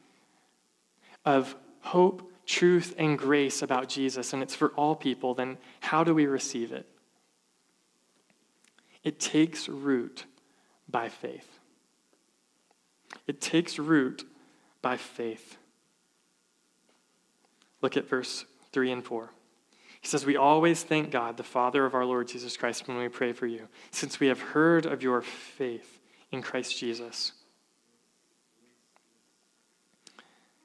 of 1.26 1.56
hope, 1.82 2.32
truth, 2.48 2.96
and 2.98 3.20
grace 3.20 3.62
about 3.62 3.88
Jesus, 3.88 4.34
and 4.34 4.42
it's 4.42 4.56
for 4.56 4.70
all 4.70 4.96
people, 4.96 5.36
then 5.36 5.60
how 5.80 6.04
do 6.04 6.16
we 6.16 6.26
receive 6.26 6.72
it? 6.72 6.88
It 9.04 9.20
takes 9.20 9.70
root 9.70 10.26
by 10.90 11.08
faith. 11.08 11.60
It 13.28 13.40
takes 13.40 13.78
root 13.78 14.28
by 14.82 14.98
faith. 14.98 15.60
Look 17.84 17.96
at 17.96 18.10
verse 18.10 18.44
3 18.72 18.92
and 18.92 19.06
4. 19.06 19.30
He 20.08 20.12
says, 20.12 20.26
We 20.26 20.38
always 20.38 20.84
thank 20.84 21.12
God, 21.12 21.36
the 21.36 21.43
Father 21.43 21.86
of 21.86 21.93
our 21.93 22.05
Lord 22.05 22.30
Jesus 22.30 22.55
Christ, 22.55 22.88
when 22.88 22.95
we 22.95 23.10
pray 23.10 23.34
for 23.34 23.45
you, 23.45 23.68
since 23.91 24.22
we 24.22 24.28
have 24.28 24.39
heard 24.39 24.86
of 24.86 25.03
your 25.03 25.22
faith 25.22 25.99
in 26.32 26.41
Christ 26.41 26.80
Jesus. 26.80 27.34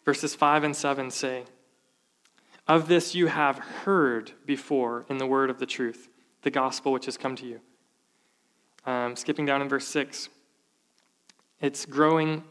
Verses 0.04 0.36
5 0.36 0.62
and 0.62 0.76
7 0.76 1.10
say, 1.10 1.42
Of 2.68 2.86
this 2.86 3.16
you 3.16 3.26
have 3.26 3.58
heard 3.58 4.30
before 4.46 5.06
in 5.08 5.18
the 5.18 5.26
word 5.26 5.50
of 5.50 5.58
the 5.58 5.66
truth, 5.66 6.08
the 6.42 6.50
gospel 6.52 6.92
which 6.92 7.06
has 7.06 7.16
come 7.16 7.34
to 7.34 7.44
you. 7.44 7.60
Um, 8.86 9.16
skipping 9.16 9.44
down 9.44 9.60
in 9.60 9.68
verse 9.68 9.88
6, 9.88 10.28
it's 11.60 11.84
growing 11.84 12.44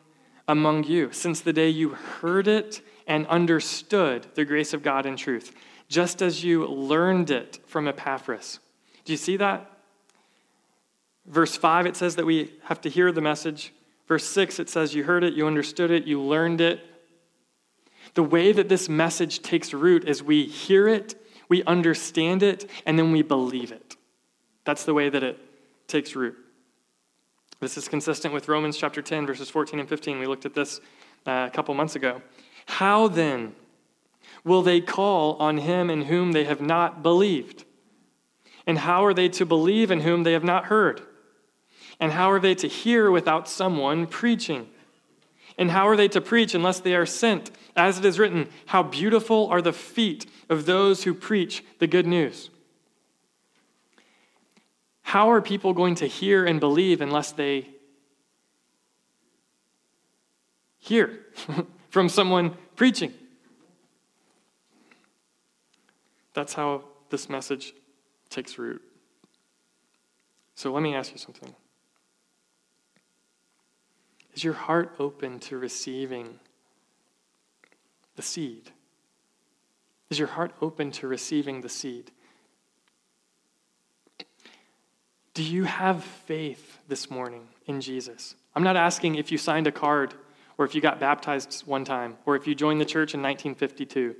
among 0.46 0.84
you 0.84 1.14
since 1.14 1.40
the 1.40 1.54
day 1.54 1.70
you 1.70 1.92
heard 1.92 2.50
it 2.50 2.82
and 3.08 3.26
understood 3.28 4.28
the 4.36 4.44
grace 4.44 4.74
of 4.74 4.84
God 4.84 5.06
in 5.06 5.16
truth 5.16 5.56
just 5.92 6.22
as 6.22 6.42
you 6.42 6.66
learned 6.66 7.30
it 7.30 7.60
from 7.68 7.86
Epaphras. 7.86 8.60
Do 9.04 9.12
you 9.12 9.18
see 9.18 9.36
that? 9.36 9.70
Verse 11.26 11.58
5, 11.58 11.86
it 11.86 11.98
says 11.98 12.16
that 12.16 12.26
we 12.26 12.54
have 12.64 12.80
to 12.82 12.90
hear 12.90 13.12
the 13.12 13.20
message. 13.20 13.74
Verse 14.08 14.26
6, 14.26 14.60
it 14.60 14.70
says 14.70 14.96
you 14.96 15.04
heard 15.04 15.26
it, 15.26 15.34
you 15.34 15.46
understood 15.46 15.92
it, 15.92 16.06
you 16.06 16.22
learned 16.22 16.62
it. 16.62 16.80
The 18.14 18.24
way 18.24 18.54
that 18.54 18.70
this 18.70 18.88
message 18.88 19.42
takes 19.42 19.74
root 19.74 20.08
is 20.08 20.24
we 20.24 20.46
hear 20.46 20.88
it, 20.88 21.22
we 21.50 21.62
understand 21.66 22.42
it, 22.42 22.70
and 22.86 22.98
then 22.98 23.12
we 23.12 23.22
believe 23.22 23.74
it. 23.74 23.98
That's 24.64 24.86
the 24.86 24.94
way 24.94 25.10
that 25.10 25.24
it 25.24 25.40
takes 25.88 26.16
root. 26.16 26.38
This 27.60 27.76
is 27.76 27.90
consistent 27.90 28.34
with 28.34 28.48
Romans 28.48 28.78
chapter 28.78 29.02
10, 29.02 29.28
verses 29.28 29.50
14 29.50 29.82
and 29.82 29.90
15. 29.90 30.20
We 30.20 30.26
looked 30.26 30.46
at 30.46 30.54
this 30.54 30.80
uh, 31.28 31.50
a 31.52 31.54
couple 31.54 31.76
months 31.76 31.98
ago. 31.98 32.22
How 32.66 33.10
then 33.10 33.56
will 34.44 34.62
they 34.62 34.82
call 34.82 35.36
on 35.36 35.58
him 35.60 35.90
in 35.90 36.04
whom 36.04 36.32
they 36.32 36.44
have 36.46 36.62
not 36.62 37.04
believed? 37.04 37.66
And 38.66 38.80
how 38.80 39.06
are 39.06 39.14
they 39.14 39.30
to 39.30 39.46
believe 39.46 39.92
in 39.92 40.02
whom 40.02 40.24
they 40.24 40.34
have 40.34 40.44
not 40.44 40.66
heard? 40.66 41.02
And 42.00 42.12
how 42.12 42.32
are 42.32 42.40
they 42.40 42.56
to 42.56 42.68
hear 42.68 43.12
without 43.12 43.48
someone 43.48 44.08
preaching? 44.08 44.68
And 45.58 45.72
how 45.72 45.88
are 45.88 45.96
they 45.96 46.08
to 46.10 46.22
preach 46.22 46.56
unless 46.56 46.80
they 46.80 46.96
are 46.96 47.06
sent? 47.06 47.52
As 47.76 48.00
it 48.00 48.06
is 48.06 48.18
written, 48.18 48.50
How 48.68 48.84
beautiful 48.84 49.48
are 49.50 49.62
the 49.62 49.74
feet 49.74 50.26
of 50.52 50.66
those 50.66 51.04
who 51.04 51.14
preach 51.14 51.64
the 51.80 51.88
good 51.88 52.06
news. 52.06 52.50
How 55.02 55.32
are 55.32 55.42
people 55.42 55.74
going 55.74 55.96
to 55.96 56.06
hear 56.06 56.46
and 56.46 56.60
believe 56.60 57.00
unless 57.00 57.32
they 57.32 57.70
hear 60.78 61.20
from 61.90 62.10
someone 62.10 62.58
preaching? 62.76 63.14
That's 66.34 66.54
how 66.54 66.84
this 67.10 67.30
message 67.30 67.74
takes 68.30 68.58
root. 68.58 68.82
So 70.56 70.72
let 70.72 70.84
me 70.84 70.96
ask 70.96 71.12
you 71.12 71.18
something. 71.18 71.56
Is 74.34 74.44
your 74.44 74.54
heart 74.54 74.96
open 75.00 75.40
to 75.42 75.58
receiving 75.58 76.40
the 78.16 78.22
seed? 78.22 78.72
Is 80.10 80.20
your 80.20 80.30
heart 80.30 80.54
open 80.62 80.92
to 80.94 81.08
receiving 81.08 81.62
the 81.62 81.70
seed? 81.70 82.12
Do 85.34 85.44
you 85.44 85.64
have 85.64 86.04
faith 86.04 86.80
this 86.88 87.10
morning 87.10 87.48
in 87.66 87.82
Jesus? 87.82 88.36
I'm 88.54 88.64
not 88.64 88.76
asking 88.76 89.16
if 89.16 89.32
you 89.32 89.38
signed 89.38 89.68
a 89.68 89.72
card 89.72 90.14
or 90.58 90.66
if 90.66 90.76
you 90.76 90.82
got 90.82 91.00
baptized 91.00 91.64
one 91.66 91.86
time 91.86 92.18
or 92.26 92.36
if 92.36 92.48
you 92.48 92.54
joined 92.54 92.82
the 92.82 92.86
church 92.86 93.14
in 93.14 93.22
1952. 93.22 94.16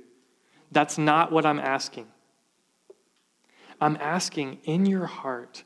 That's 0.72 0.96
not 0.96 1.30
what 1.30 1.44
I'm 1.44 1.60
asking. 1.60 2.06
I'm 3.80 3.96
asking 4.00 4.58
in 4.64 4.86
your 4.86 5.06
heart, 5.06 5.64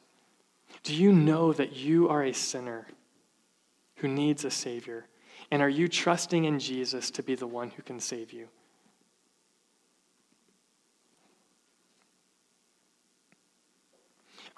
do 0.82 0.94
you 0.94 1.12
know 1.12 1.52
that 1.52 1.76
you 1.76 2.09
are 2.09 2.24
a 2.24 2.32
sinner 2.32 2.88
who 3.96 4.09
needs 4.09 4.44
a 4.44 4.50
Savior? 4.50 5.07
And 5.50 5.62
are 5.62 5.68
you 5.68 5.86
trusting 5.86 6.44
in 6.44 6.59
Jesus 6.59 7.11
to 7.12 7.22
be 7.22 7.34
the 7.34 7.46
one 7.46 7.70
who 7.70 7.82
can 7.82 8.00
save 8.00 8.32
you? 8.32 8.48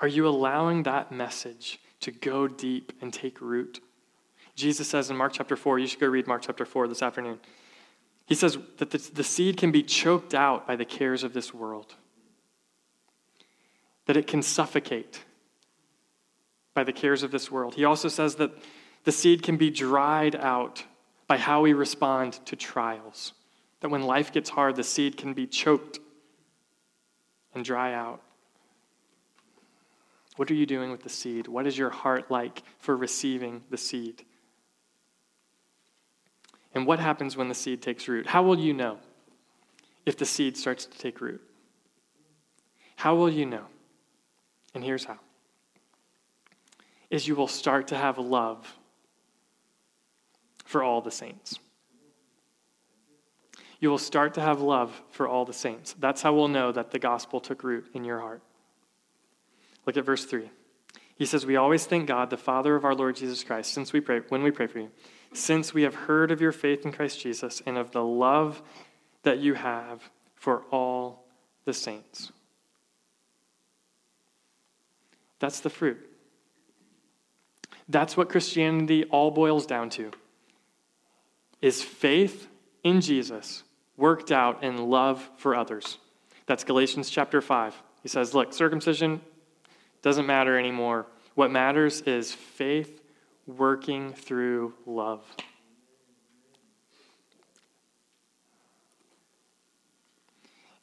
Are 0.01 0.09
you 0.09 0.27
allowing 0.27 0.85
that 0.85 1.13
message 1.13 1.81
to 2.01 2.11
go 2.11 2.49
deep 2.49 2.93
and 3.01 3.13
take 3.13 3.41
root? 3.41 3.81
Jesus 4.55 4.89
says 4.89 5.11
in 5.11 5.17
Mark 5.17 5.33
chapter 5.35 5.57
4, 5.57 5.79
you 5.79 5.87
should 5.87 6.01
go 6.01 6.07
read 6.07 6.27
Mark 6.27 6.43
chapter 6.43 6.65
4 6.65 6.89
this 6.89 7.03
afternoon. 7.03 7.39
He 8.29 8.35
says 8.35 8.59
that 8.77 8.91
the, 8.91 8.99
the 8.99 9.25
seed 9.25 9.57
can 9.57 9.73
be 9.73 9.83
choked 9.83 10.35
out 10.35 10.67
by 10.67 10.77
the 10.77 10.85
cares 10.85 11.25
of 11.25 11.33
this 11.33 11.55
world, 11.55 11.95
that 14.05 14.19
it 14.19 14.27
can 14.27 14.43
suffocate 14.43 15.25
by 16.75 16.85
the 16.85 16.93
cares 16.93 17.23
of 17.23 17.31
this 17.31 17.51
world. 17.51 17.75
He 17.75 17.87
also 17.87 18.09
says 18.09 18.35
that 18.35 18.51
the 19.05 19.13
seed 19.13 19.43
can 19.43 19.57
be 19.57 19.71
dried 19.71 20.37
out 20.37 20.85
by 21.27 21.39
how 21.39 21.63
we 21.63 21.73
respond 21.73 22.35
to 22.45 22.55
trials, 22.55 23.33
that 23.81 23.89
when 23.89 24.03
life 24.03 24.31
gets 24.31 24.51
hard, 24.51 24.77
the 24.77 24.85
seed 24.85 25.17
can 25.17 25.33
be 25.33 25.47
choked 25.47 25.99
and 27.55 27.65
dry 27.65 27.95
out. 27.95 28.21
What 30.37 30.51
are 30.51 30.55
you 30.55 30.67
doing 30.67 30.91
with 30.91 31.03
the 31.03 31.09
seed? 31.09 31.49
What 31.49 31.67
is 31.67 31.79
your 31.79 31.91
heart 31.91 32.31
like 32.31 32.63
for 32.79 32.95
receiving 32.95 33.63
the 33.71 33.79
seed? 33.79 34.27
And 36.75 36.87
what 36.87 36.99
happens 36.99 37.37
when 37.37 37.49
the 37.49 37.55
seed 37.55 37.83
takes 37.83 38.09
root? 38.09 38.27
How 38.27 38.43
will 38.43 38.59
you 38.59 38.75
know 38.75 38.99
if 40.07 40.17
the 40.17 40.27
seed 40.27 40.57
starts 40.57 40.87
to 40.87 40.99
take 40.99 41.21
root? 41.21 41.41
How 42.97 43.15
will 43.15 43.31
you 43.31 43.47
know? 43.47 43.65
And 44.75 44.85
here's 44.85 45.05
how 45.05 45.19
is 47.11 47.27
you 47.27 47.35
will 47.35 47.49
start 47.49 47.89
to 47.89 47.97
have 47.97 48.19
love 48.19 48.77
for 50.67 50.83
all 50.83 51.01
the 51.01 51.11
saints. 51.11 51.59
You 53.81 53.89
will 53.89 53.99
start 53.99 54.35
to 54.35 54.41
have 54.41 54.61
love 54.61 55.01
for 55.11 55.27
all 55.27 55.45
the 55.45 55.53
saints. 55.53 55.95
That's 55.99 56.21
how 56.21 56.35
we'll 56.35 56.49
know 56.49 56.73
that 56.73 56.91
the 56.91 56.99
gospel 56.99 57.41
took 57.41 57.63
root 57.65 57.87
in 57.95 58.05
your 58.05 58.21
heart. 58.21 58.43
Look 59.87 59.97
at 59.97 60.05
verse 60.05 60.25
3. 60.25 60.51
He 61.19 61.27
says, 61.27 61.45
We 61.45 61.57
always 61.57 61.85
thank 61.85 62.07
God, 62.07 62.31
the 62.31 62.39
Father 62.39 62.75
of 62.75 62.85
our 62.85 62.95
Lord 62.95 63.17
Jesus 63.17 63.45
Christ, 63.45 63.73
since 63.73 63.93
we 63.93 64.01
pray, 64.01 64.21
when 64.29 64.43
we 64.43 64.51
pray 64.51 64.67
for 64.67 64.79
you 64.79 64.91
since 65.33 65.75
we 65.75 65.83
have 65.83 65.95
heard 65.95 66.31
of 66.31 66.41
your 66.41 66.53
faith 66.53 66.85
in 66.85 66.93
Christ 66.93 67.21
Jesus 67.21 67.63
and 67.67 67.77
of 67.77 67.91
the 67.91 68.03
love 68.03 68.63
that 69.23 69.39
you 69.39 69.55
have 69.55 70.11
for 70.35 70.63
all 70.71 71.27
the 71.65 71.73
saints. 71.73 72.33
That's 75.39 75.61
the 75.61 75.71
fruit. 75.71 75.99
That's 77.89 78.17
what 78.17 78.29
Christianity 78.29 79.05
all 79.05 79.31
boils 79.31 79.67
down 79.67 79.91
to. 79.91 80.11
Is 81.61 81.83
faith 81.83 82.49
in 82.85 83.01
Jesus 83.01 83.65
worked 83.97 84.31
out 84.31 84.63
in 84.63 84.89
love 84.91 85.29
for 85.37 85.55
others. 85.55 85.99
That's 86.47 86.65
Galatians 86.65 87.11
chapter 87.11 87.41
5. 87.41 87.83
He 88.03 88.09
says, 88.09 88.35
look, 88.35 88.53
circumcision 88.53 89.21
doesn't 90.09 90.25
matter 90.25 90.59
anymore. 90.59 91.05
What 91.35 91.51
matters 91.51 92.01
is 92.01 92.33
faith 92.33 93.03
working 93.47 94.15
through 94.15 94.73
love. 94.87 95.23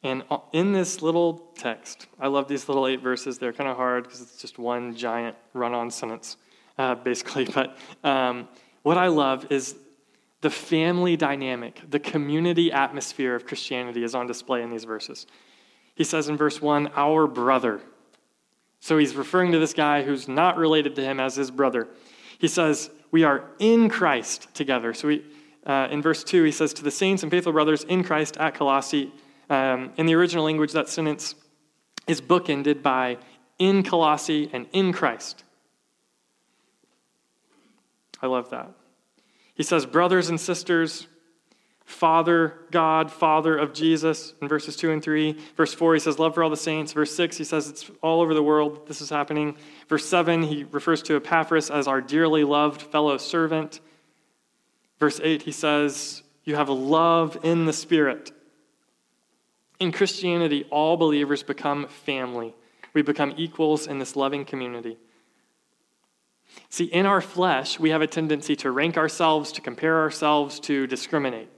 And 0.04 0.22
in 0.52 0.72
this 0.72 1.02
little 1.02 1.50
text, 1.58 2.06
I 2.20 2.28
love 2.28 2.46
these 2.46 2.68
little 2.68 2.86
eight 2.86 3.00
verses. 3.00 3.36
They're 3.36 3.52
kind 3.52 3.68
of 3.68 3.76
hard 3.76 4.04
because 4.04 4.20
it's 4.20 4.40
just 4.40 4.60
one 4.60 4.94
giant 4.94 5.36
run 5.54 5.74
on 5.74 5.90
sentence, 5.90 6.36
uh, 6.78 6.94
basically. 7.10 7.46
But 7.46 7.76
um, 8.04 8.46
what 8.84 8.96
I 8.96 9.08
love 9.08 9.50
is 9.50 9.74
the 10.40 10.50
family 10.50 11.16
dynamic, 11.16 11.80
the 11.90 11.98
community 11.98 12.70
atmosphere 12.70 13.34
of 13.34 13.44
Christianity 13.44 14.04
is 14.04 14.14
on 14.14 14.28
display 14.28 14.62
in 14.62 14.70
these 14.70 14.84
verses. 14.84 15.26
He 15.96 16.04
says 16.04 16.28
in 16.28 16.36
verse 16.36 16.62
1, 16.62 16.92
our 16.94 17.26
brother. 17.26 17.80
So 18.80 18.98
he's 18.98 19.16
referring 19.16 19.52
to 19.52 19.58
this 19.58 19.74
guy 19.74 20.02
who's 20.02 20.28
not 20.28 20.56
related 20.56 20.94
to 20.96 21.02
him 21.02 21.18
as 21.20 21.36
his 21.36 21.50
brother. 21.50 21.88
He 22.38 22.48
says, 22.48 22.90
We 23.10 23.24
are 23.24 23.44
in 23.58 23.88
Christ 23.88 24.54
together. 24.54 24.94
So 24.94 25.08
we, 25.08 25.24
uh, 25.66 25.88
in 25.90 26.02
verse 26.02 26.22
2, 26.22 26.44
he 26.44 26.52
says, 26.52 26.72
To 26.74 26.84
the 26.84 26.90
saints 26.90 27.22
and 27.22 27.32
faithful 27.32 27.52
brothers 27.52 27.84
in 27.84 28.04
Christ 28.04 28.36
at 28.36 28.54
Colossae. 28.54 29.12
Um, 29.48 29.92
in 29.96 30.06
the 30.06 30.14
original 30.14 30.44
language, 30.44 30.72
that 30.72 30.88
sentence 30.88 31.34
is 32.06 32.20
bookended 32.20 32.82
by 32.82 33.18
in 33.58 33.82
Colossae 33.82 34.50
and 34.52 34.66
in 34.72 34.92
Christ. 34.92 35.44
I 38.22 38.26
love 38.26 38.50
that. 38.50 38.70
He 39.54 39.62
says, 39.62 39.86
Brothers 39.86 40.28
and 40.28 40.40
sisters, 40.40 41.06
Father, 41.86 42.54
God, 42.72 43.12
Father 43.12 43.56
of 43.56 43.72
Jesus, 43.72 44.34
in 44.42 44.48
verses 44.48 44.74
2 44.74 44.90
and 44.90 45.02
3. 45.02 45.38
Verse 45.56 45.72
4, 45.72 45.94
he 45.94 46.00
says, 46.00 46.18
Love 46.18 46.34
for 46.34 46.42
all 46.42 46.50
the 46.50 46.56
saints. 46.56 46.92
Verse 46.92 47.14
6, 47.14 47.36
he 47.36 47.44
says, 47.44 47.70
It's 47.70 47.88
all 48.02 48.20
over 48.20 48.34
the 48.34 48.42
world. 48.42 48.88
This 48.88 49.00
is 49.00 49.08
happening. 49.08 49.56
Verse 49.88 50.04
7, 50.04 50.42
he 50.42 50.64
refers 50.64 51.00
to 51.04 51.14
Epaphras 51.14 51.70
as 51.70 51.86
our 51.86 52.00
dearly 52.00 52.42
loved 52.42 52.82
fellow 52.82 53.16
servant. 53.18 53.80
Verse 54.98 55.20
8, 55.22 55.42
he 55.42 55.52
says, 55.52 56.24
You 56.44 56.56
have 56.56 56.68
a 56.68 56.74
love 56.74 57.38
in 57.44 57.66
the 57.66 57.72
Spirit. 57.72 58.32
In 59.78 59.92
Christianity, 59.92 60.66
all 60.70 60.96
believers 60.96 61.44
become 61.44 61.86
family. 61.86 62.52
We 62.94 63.02
become 63.02 63.32
equals 63.36 63.86
in 63.86 64.00
this 64.00 64.16
loving 64.16 64.44
community. 64.44 64.98
See, 66.68 66.86
in 66.86 67.06
our 67.06 67.20
flesh, 67.20 67.78
we 67.78 67.90
have 67.90 68.02
a 68.02 68.06
tendency 68.08 68.56
to 68.56 68.72
rank 68.72 68.96
ourselves, 68.96 69.52
to 69.52 69.60
compare 69.60 70.00
ourselves, 70.00 70.58
to 70.60 70.88
discriminate. 70.88 71.48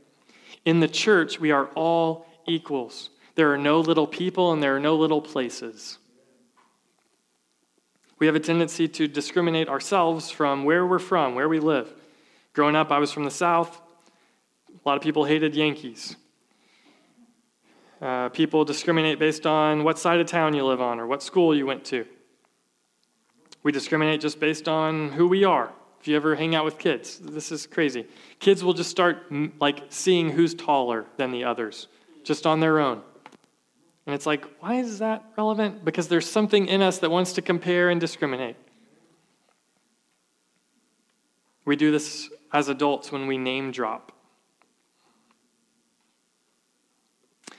In 0.69 0.81
the 0.81 0.89
church, 0.89 1.41
we 1.41 1.51
are 1.51 1.69
all 1.75 2.27
equals. 2.47 3.09
There 3.37 3.51
are 3.51 3.57
no 3.57 3.81
little 3.81 4.07
people 4.07 4.53
and 4.53 4.63
there 4.63 4.77
are 4.77 4.79
no 4.79 4.97
little 4.97 5.23
places. 5.23 5.97
We 8.19 8.27
have 8.27 8.37
a 8.37 8.41
tendency 8.41 8.87
to 8.87 9.09
discriminate 9.09 9.71
ourselves 9.71 10.31
from 10.31 10.65
where 10.65 10.87
we're 10.87 10.99
from, 10.99 11.35
where 11.35 11.49
we 11.49 11.59
live. 11.59 11.91
Growing 12.53 12.77
up, 12.77 12.91
I 12.91 12.99
was 12.99 13.11
from 13.11 13.25
the 13.25 13.31
South. 13.31 13.81
A 14.69 14.87
lot 14.87 14.99
of 14.99 15.03
people 15.03 15.25
hated 15.25 15.55
Yankees. 15.55 16.17
Uh, 18.03 18.29
people 18.29 18.67
discriminate 18.67 19.19
based 19.19 19.47
on 19.47 19.85
what 19.85 19.99
side 19.99 20.21
of 20.21 20.27
town 20.27 20.53
you 20.53 20.67
live 20.67 20.83
on 20.83 21.01
or 21.01 21.07
what 21.07 21.23
school 21.23 21.57
you 21.57 21.65
went 21.65 21.87
to. 21.87 22.05
We 23.63 23.73
discriminate 23.73 24.21
just 24.21 24.39
based 24.39 24.69
on 24.69 25.13
who 25.13 25.29
we 25.29 25.45
are. 25.45 25.73
If 26.01 26.09
you 26.09 26.17
ever 26.17 26.37
hang 26.37 26.55
out 26.55 26.65
with 26.65 26.79
kids, 26.79 27.19
this 27.19 27.51
is 27.51 27.67
crazy. 27.67 28.07
Kids 28.39 28.63
will 28.63 28.75
just 28.75 28.91
start 28.91 29.33
like 29.61 29.85
seeing 29.89 30.31
who's 30.31 30.55
taller 30.55 31.07
than 31.17 31.33
the 31.33 31.45
others 31.45 31.89
just 32.23 32.47
on 32.47 32.61
their 32.61 32.79
own. 32.79 33.03
And 34.07 34.15
it's 34.15 34.27
like, 34.27 34.45
why 34.61 34.77
is 34.77 35.01
that 35.01 35.25
relevant? 35.37 35.85
Because 35.85 36.09
there's 36.09 36.29
something 36.29 36.67
in 36.67 36.81
us 36.81 36.99
that 36.99 37.11
wants 37.11 37.33
to 37.35 37.43
compare 37.43 37.91
and 37.91 38.01
discriminate. 38.01 38.57
We 41.65 41.77
do 41.77 41.91
this 41.91 42.31
as 42.53 42.69
adults 42.69 43.13
when 43.13 43.27
we 43.27 43.37
name 43.37 43.71
drop. 43.71 44.13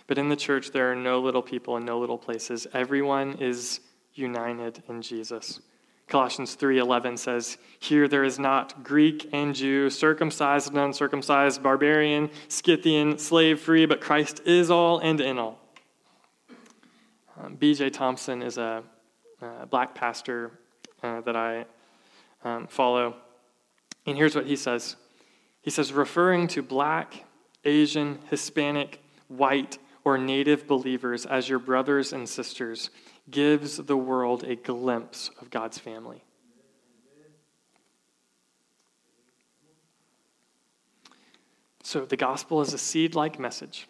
But 0.07 0.17
in 0.17 0.29
the 0.29 0.35
church, 0.35 0.71
there 0.71 0.91
are 0.91 0.95
no 0.95 1.19
little 1.19 1.43
people 1.43 1.77
and 1.77 1.85
no 1.85 1.99
little 1.99 2.17
places. 2.17 2.65
Everyone 2.73 3.33
is 3.39 3.81
united 4.15 4.81
in 4.89 5.03
Jesus. 5.03 5.59
Colossians 6.09 6.55
3:11 6.55 7.17
says, 7.17 7.57
"Here 7.79 8.07
there 8.07 8.23
is 8.23 8.39
not 8.39 8.83
Greek 8.83 9.29
and 9.31 9.53
Jew, 9.53 9.91
circumcised 9.91 10.69
and 10.69 10.77
uncircumcised, 10.77 11.61
barbarian, 11.61 12.31
Scythian, 12.47 13.19
slave 13.19 13.61
free, 13.61 13.85
but 13.85 14.01
Christ 14.01 14.41
is 14.43 14.71
all 14.71 14.97
and 14.99 15.21
in 15.21 15.37
all." 15.37 15.59
Um, 17.39 17.55
B.J. 17.55 17.91
Thompson 17.91 18.41
is 18.41 18.57
a, 18.57 18.83
a 19.41 19.67
black 19.67 19.93
pastor 19.93 20.51
uh, 21.03 21.21
that 21.21 21.35
I 21.35 21.65
um, 22.43 22.65
follow, 22.67 23.15
and 24.05 24.17
here's 24.17 24.35
what 24.35 24.47
he 24.47 24.55
says. 24.55 24.95
He 25.61 25.69
says, 25.69 25.93
referring 25.93 26.47
to 26.49 26.63
black, 26.63 27.25
Asian, 27.63 28.19
Hispanic, 28.29 28.99
white, 29.27 29.77
or 30.03 30.17
native 30.17 30.65
believers 30.65 31.25
as 31.25 31.47
your 31.47 31.59
brothers 31.59 32.13
and 32.13 32.27
sisters 32.27 32.89
gives 33.31 33.77
the 33.77 33.97
world 33.97 34.43
a 34.43 34.55
glimpse 34.55 35.29
of 35.39 35.49
God's 35.49 35.77
family. 35.77 36.23
So, 41.83 42.05
the 42.05 42.17
gospel 42.17 42.61
is 42.61 42.73
a 42.73 42.77
seed 42.77 43.15
like 43.15 43.39
message 43.39 43.87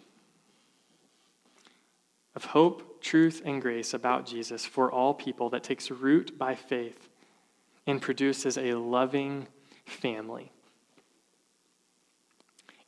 of 2.36 2.46
hope, 2.46 3.02
truth, 3.02 3.42
and 3.44 3.62
grace 3.62 3.94
about 3.94 4.26
Jesus 4.26 4.66
for 4.66 4.90
all 4.90 5.14
people 5.14 5.50
that 5.50 5.64
takes 5.64 5.92
root 5.92 6.38
by 6.38 6.56
faith 6.56 7.10
and 7.86 8.02
produces 8.02 8.58
a 8.58 8.74
loving 8.76 9.48
family. 9.86 10.52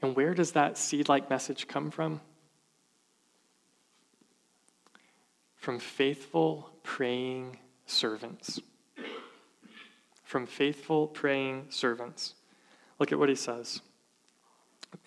And 0.02 0.16
where 0.16 0.34
does 0.34 0.54
that 0.54 0.78
seed 0.78 1.10
like 1.10 1.30
message 1.30 1.68
come 1.68 1.91
from? 1.91 2.22
From 5.62 5.78
faithful 5.78 6.72
praying 6.82 7.55
servants. 7.86 8.59
From 10.24 10.47
faithful 10.47 11.07
praying 11.07 11.68
servants. 11.70 12.34
Look 12.97 13.12
at 13.12 13.20
what 13.20 13.30
he 13.30 13.36
says 13.36 13.82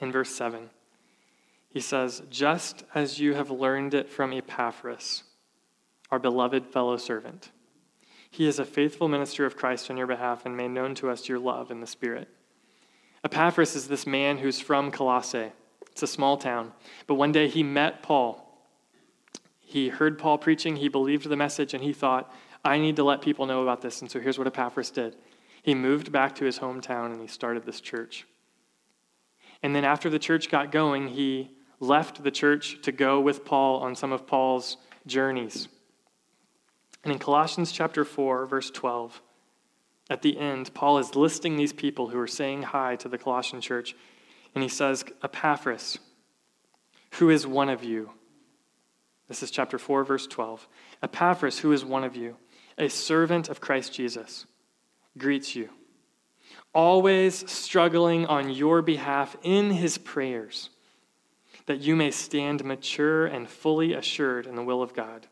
in 0.01 0.13
verse 0.13 0.33
7. 0.33 0.71
He 1.71 1.81
says, 1.81 2.23
Just 2.31 2.85
as 2.95 3.19
you 3.19 3.35
have 3.35 3.51
learned 3.51 3.95
it 3.95 4.09
from 4.09 4.33
Epaphras, 4.33 5.25
our 6.13 6.21
beloved 6.21 6.67
fellow 6.69 6.99
servant. 6.99 7.51
He 8.31 8.47
is 8.47 8.61
a 8.61 8.65
faithful 8.65 9.09
minister 9.09 9.45
of 9.47 9.57
Christ 9.57 9.91
on 9.91 9.97
your 9.97 10.07
behalf 10.07 10.47
and 10.47 10.57
made 10.57 10.71
known 10.71 10.95
to 10.97 11.11
us 11.11 11.29
your 11.29 11.41
love 11.41 11.73
in 11.73 11.81
the 11.81 11.87
Spirit. 11.87 12.29
Epaphras 13.25 13.75
is 13.75 13.89
this 13.89 14.07
man 14.07 14.39
who's 14.39 14.61
from 14.61 14.93
Colossae. 14.93 15.51
It's 15.91 16.05
a 16.05 16.07
small 16.07 16.37
town. 16.37 16.73
But 17.09 17.15
one 17.15 17.33
day 17.33 17.49
he 17.49 17.65
met 17.65 18.03
Paul 18.05 18.44
he 19.75 19.89
heard 19.89 20.21
Paul 20.21 20.39
preaching, 20.39 20.77
he 20.77 20.87
believed 20.87 21.29
the 21.29 21.35
message, 21.35 21.75
and 21.75 21.83
he 21.83 21.93
thought, 21.93 22.33
I 22.65 22.79
need 22.79 22.95
to 22.95 23.03
let 23.03 23.23
people 23.23 23.45
know 23.45 23.65
about 23.65 23.81
this. 23.81 24.03
And 24.03 24.09
so 24.09 24.21
here's 24.21 24.39
what 24.39 24.47
Epaphras 24.47 24.91
did 24.91 25.17
he 25.65 25.75
moved 25.75 26.13
back 26.13 26.37
to 26.37 26.45
his 26.45 26.61
hometown 26.61 27.11
and 27.11 27.21
he 27.21 27.27
started 27.27 27.65
this 27.65 27.81
church. 27.81 28.25
And 29.65 29.75
then 29.75 29.85
after 29.85 30.09
the 30.09 30.21
church 30.21 30.49
got 30.49 30.71
going, 30.71 31.09
he 31.09 31.51
left 31.81 32.23
the 32.23 32.31
church 32.31 32.83
to 32.83 32.93
go 32.93 33.19
with 33.19 33.45
Paul 33.45 33.81
on 33.81 33.97
some 33.97 34.13
of 34.13 34.29
Paul's 34.29 34.77
journeys. 35.09 35.67
And 37.03 37.13
in 37.13 37.19
Colossians 37.19 37.73
chapter 37.73 38.05
4, 38.05 38.47
verse 38.47 38.71
12, 38.71 39.21
at 40.09 40.23
the 40.23 40.39
end, 40.39 40.73
Paul 40.73 40.99
is 40.99 41.17
listing 41.17 41.57
these 41.57 41.73
people 41.73 42.11
who 42.11 42.21
are 42.21 42.29
saying 42.29 42.63
hi 42.63 42.95
to 42.97 43.09
the 43.09 43.19
Colossian 43.19 43.61
church. 43.61 43.97
And 44.55 44.63
he 44.63 44.69
says, 44.69 45.05
Epaphras, 45.21 45.99
who 47.15 47.29
is 47.29 47.45
one 47.45 47.69
of 47.69 47.83
you 47.83 48.11
this 49.29 49.43
is 49.43 49.51
chapter 49.51 49.79
4, 49.79 50.05
verse 50.05 50.27
12. 50.27 50.69
Epaphras, 51.03 51.59
who 51.61 51.73
is 51.73 51.85
one 51.85 52.05
of 52.05 52.17
you, 52.17 52.37
a 52.77 52.89
servant 52.89 53.49
of 53.49 53.61
Christ 53.61 53.95
Jesus, 53.95 54.47
greets 55.17 55.57
you, 55.57 55.71
always 56.75 57.51
struggling 57.51 58.27
on 58.27 58.51
your 58.51 58.83
behalf 58.83 59.37
in 59.43 59.71
his 59.71 59.97
prayers, 59.97 60.71
that 61.67 61.81
you 61.81 61.97
may 61.97 62.11
stand 62.11 62.65
mature 62.65 63.27
and 63.27 63.49
fully 63.49 63.95
assured 63.95 64.47
in 64.47 64.57
the 64.57 64.63
will 64.63 64.83
of 64.83 64.95
God. 64.95 65.27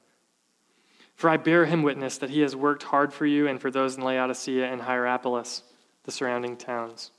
For 1.15 1.29
I 1.29 1.37
bear 1.37 1.67
him 1.67 1.83
witness 1.83 2.19
that 2.19 2.31
he 2.31 2.41
has 2.41 2.57
worked 2.57 2.85
hard 2.85 3.13
for 3.13 3.27
you 3.27 3.47
and 3.47 3.61
for 3.61 3.71
those 3.71 3.97
in 3.97 4.03
Laodicea 4.03 4.67
and 4.67 4.81
Hierapolis, 4.81 5.63
the 6.05 6.11
surrounding 6.11 6.57
towns. 6.57 7.11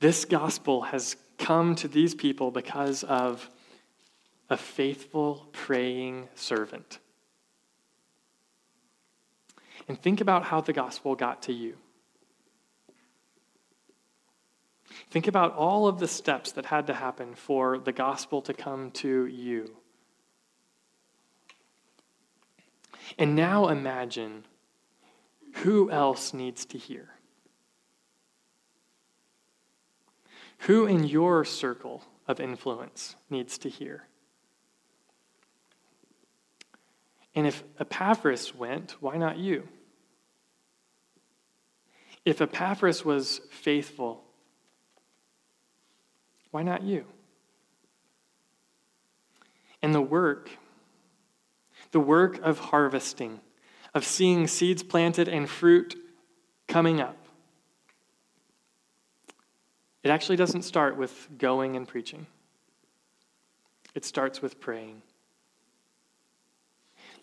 This 0.00 0.24
gospel 0.24 0.82
has 0.82 1.16
come 1.38 1.76
to 1.76 1.88
these 1.88 2.14
people 2.14 2.50
because 2.50 3.04
of 3.04 3.48
a 4.52 4.56
faithful 4.56 5.48
praying 5.52 6.28
servant. 6.34 6.98
And 9.88 10.00
think 10.00 10.20
about 10.20 10.44
how 10.44 10.60
the 10.60 10.74
gospel 10.74 11.14
got 11.14 11.40
to 11.44 11.54
you. 11.54 11.78
Think 15.10 15.26
about 15.26 15.54
all 15.54 15.88
of 15.88 15.98
the 15.98 16.06
steps 16.06 16.52
that 16.52 16.66
had 16.66 16.86
to 16.88 16.94
happen 16.94 17.34
for 17.34 17.78
the 17.78 17.92
gospel 17.92 18.42
to 18.42 18.52
come 18.52 18.90
to 18.92 19.24
you. 19.24 19.74
And 23.18 23.34
now 23.34 23.68
imagine 23.68 24.44
who 25.56 25.90
else 25.90 26.34
needs 26.34 26.66
to 26.66 26.78
hear. 26.78 27.08
Who 30.60 30.84
in 30.84 31.04
your 31.04 31.46
circle 31.46 32.04
of 32.28 32.38
influence 32.38 33.16
needs 33.30 33.56
to 33.58 33.70
hear? 33.70 34.08
And 37.34 37.46
if 37.46 37.64
Epaphras 37.80 38.54
went, 38.54 38.96
why 39.00 39.16
not 39.16 39.38
you? 39.38 39.68
If 42.24 42.40
Epaphras 42.40 43.04
was 43.04 43.40
faithful, 43.50 44.22
why 46.50 46.62
not 46.62 46.82
you? 46.82 47.06
And 49.80 49.94
the 49.94 50.00
work, 50.00 50.50
the 51.90 52.00
work 52.00 52.38
of 52.42 52.58
harvesting, 52.58 53.40
of 53.94 54.04
seeing 54.04 54.46
seeds 54.46 54.82
planted 54.82 55.28
and 55.28 55.48
fruit 55.48 55.96
coming 56.68 57.00
up, 57.00 57.16
it 60.02 60.10
actually 60.10 60.36
doesn't 60.36 60.62
start 60.62 60.96
with 60.96 61.28
going 61.38 61.76
and 61.76 61.88
preaching, 61.88 62.26
it 63.94 64.04
starts 64.04 64.42
with 64.42 64.60
praying. 64.60 65.02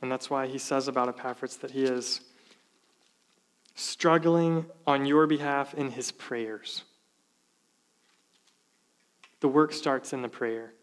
And 0.01 0.11
that's 0.11 0.29
why 0.29 0.47
he 0.47 0.57
says 0.57 0.87
about 0.87 1.09
Epaphras 1.09 1.57
that 1.57 1.71
he 1.71 1.83
is 1.83 2.21
struggling 3.75 4.65
on 4.85 5.05
your 5.05 5.27
behalf 5.27 5.73
in 5.73 5.91
his 5.91 6.11
prayers. 6.11 6.83
The 9.39 9.47
work 9.47 9.73
starts 9.73 10.13
in 10.13 10.21
the 10.21 10.29
prayer. 10.29 10.73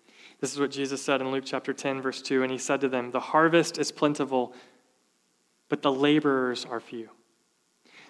This 0.40 0.52
is 0.52 0.60
what 0.60 0.70
Jesus 0.70 1.02
said 1.02 1.20
in 1.20 1.30
Luke 1.30 1.44
chapter 1.46 1.72
10, 1.72 2.02
verse 2.02 2.20
2. 2.22 2.42
And 2.42 2.52
he 2.52 2.58
said 2.58 2.80
to 2.82 2.88
them, 2.88 3.10
The 3.10 3.20
harvest 3.20 3.78
is 3.78 3.92
plentiful, 3.92 4.54
but 5.68 5.82
the 5.82 5.92
laborers 5.92 6.64
are 6.64 6.80
few. 6.80 7.10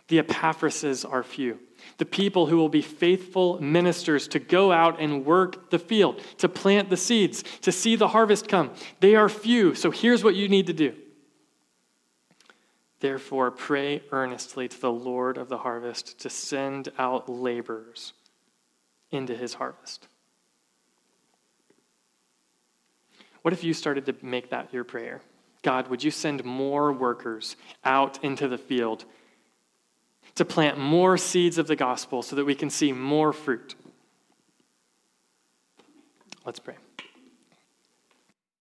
The 0.09 0.19
Epaphrases 0.23 1.05
are 1.11 1.23
few. 1.23 1.59
The 1.99 2.05
people 2.05 2.47
who 2.47 2.57
will 2.57 2.69
be 2.69 2.83
faithful 2.83 3.61
ministers 3.61 4.29
to 4.29 4.39
go 4.39 4.73
out 4.73 5.01
and 5.01 5.25
work 5.25 5.71
the 5.71 5.79
field, 5.79 6.21
to 6.39 6.49
plant 6.49 6.91
the 6.91 6.97
seeds, 6.97 7.43
to 7.63 7.73
see 7.73 7.97
the 7.97 8.09
harvest 8.09 8.49
come. 8.49 8.71
They 9.01 9.17
are 9.17 9.29
few. 9.29 9.75
So 9.75 9.91
here's 9.91 10.23
what 10.23 10.35
you 10.35 10.49
need 10.49 10.67
to 10.69 10.73
do. 10.73 10.95
Therefore, 13.01 13.51
pray 13.51 14.03
earnestly 14.11 14.69
to 14.69 14.81
the 14.81 14.93
Lord 14.93 15.37
of 15.39 15.49
the 15.49 15.59
harvest 15.59 16.19
to 16.21 16.31
send 16.31 16.89
out 16.99 17.29
laborers 17.29 18.15
into 19.11 19.37
his 19.37 19.55
harvest. 19.55 20.09
What 23.43 23.53
if 23.53 23.63
you 23.63 23.75
started 23.75 24.07
to 24.07 24.15
make 24.23 24.51
that 24.51 24.73
your 24.73 24.85
prayer? 24.85 25.21
God, 25.63 25.89
would 25.89 26.03
you 26.03 26.11
send 26.11 26.45
more 26.45 26.93
workers 26.93 27.57
out 27.85 28.23
into 28.25 28.49
the 28.49 28.59
field 28.59 29.05
to 30.37 30.45
plant 30.45 30.79
more 30.79 31.19
seeds 31.19 31.59
of 31.59 31.67
the 31.67 31.77
gospel 31.77 32.23
so 32.23 32.37
that 32.37 32.45
we 32.45 32.55
can 32.55 32.71
see 32.71 32.93
more 32.93 33.33
fruit? 33.33 33.75
Let's 36.45 36.61
pray. 36.61 36.77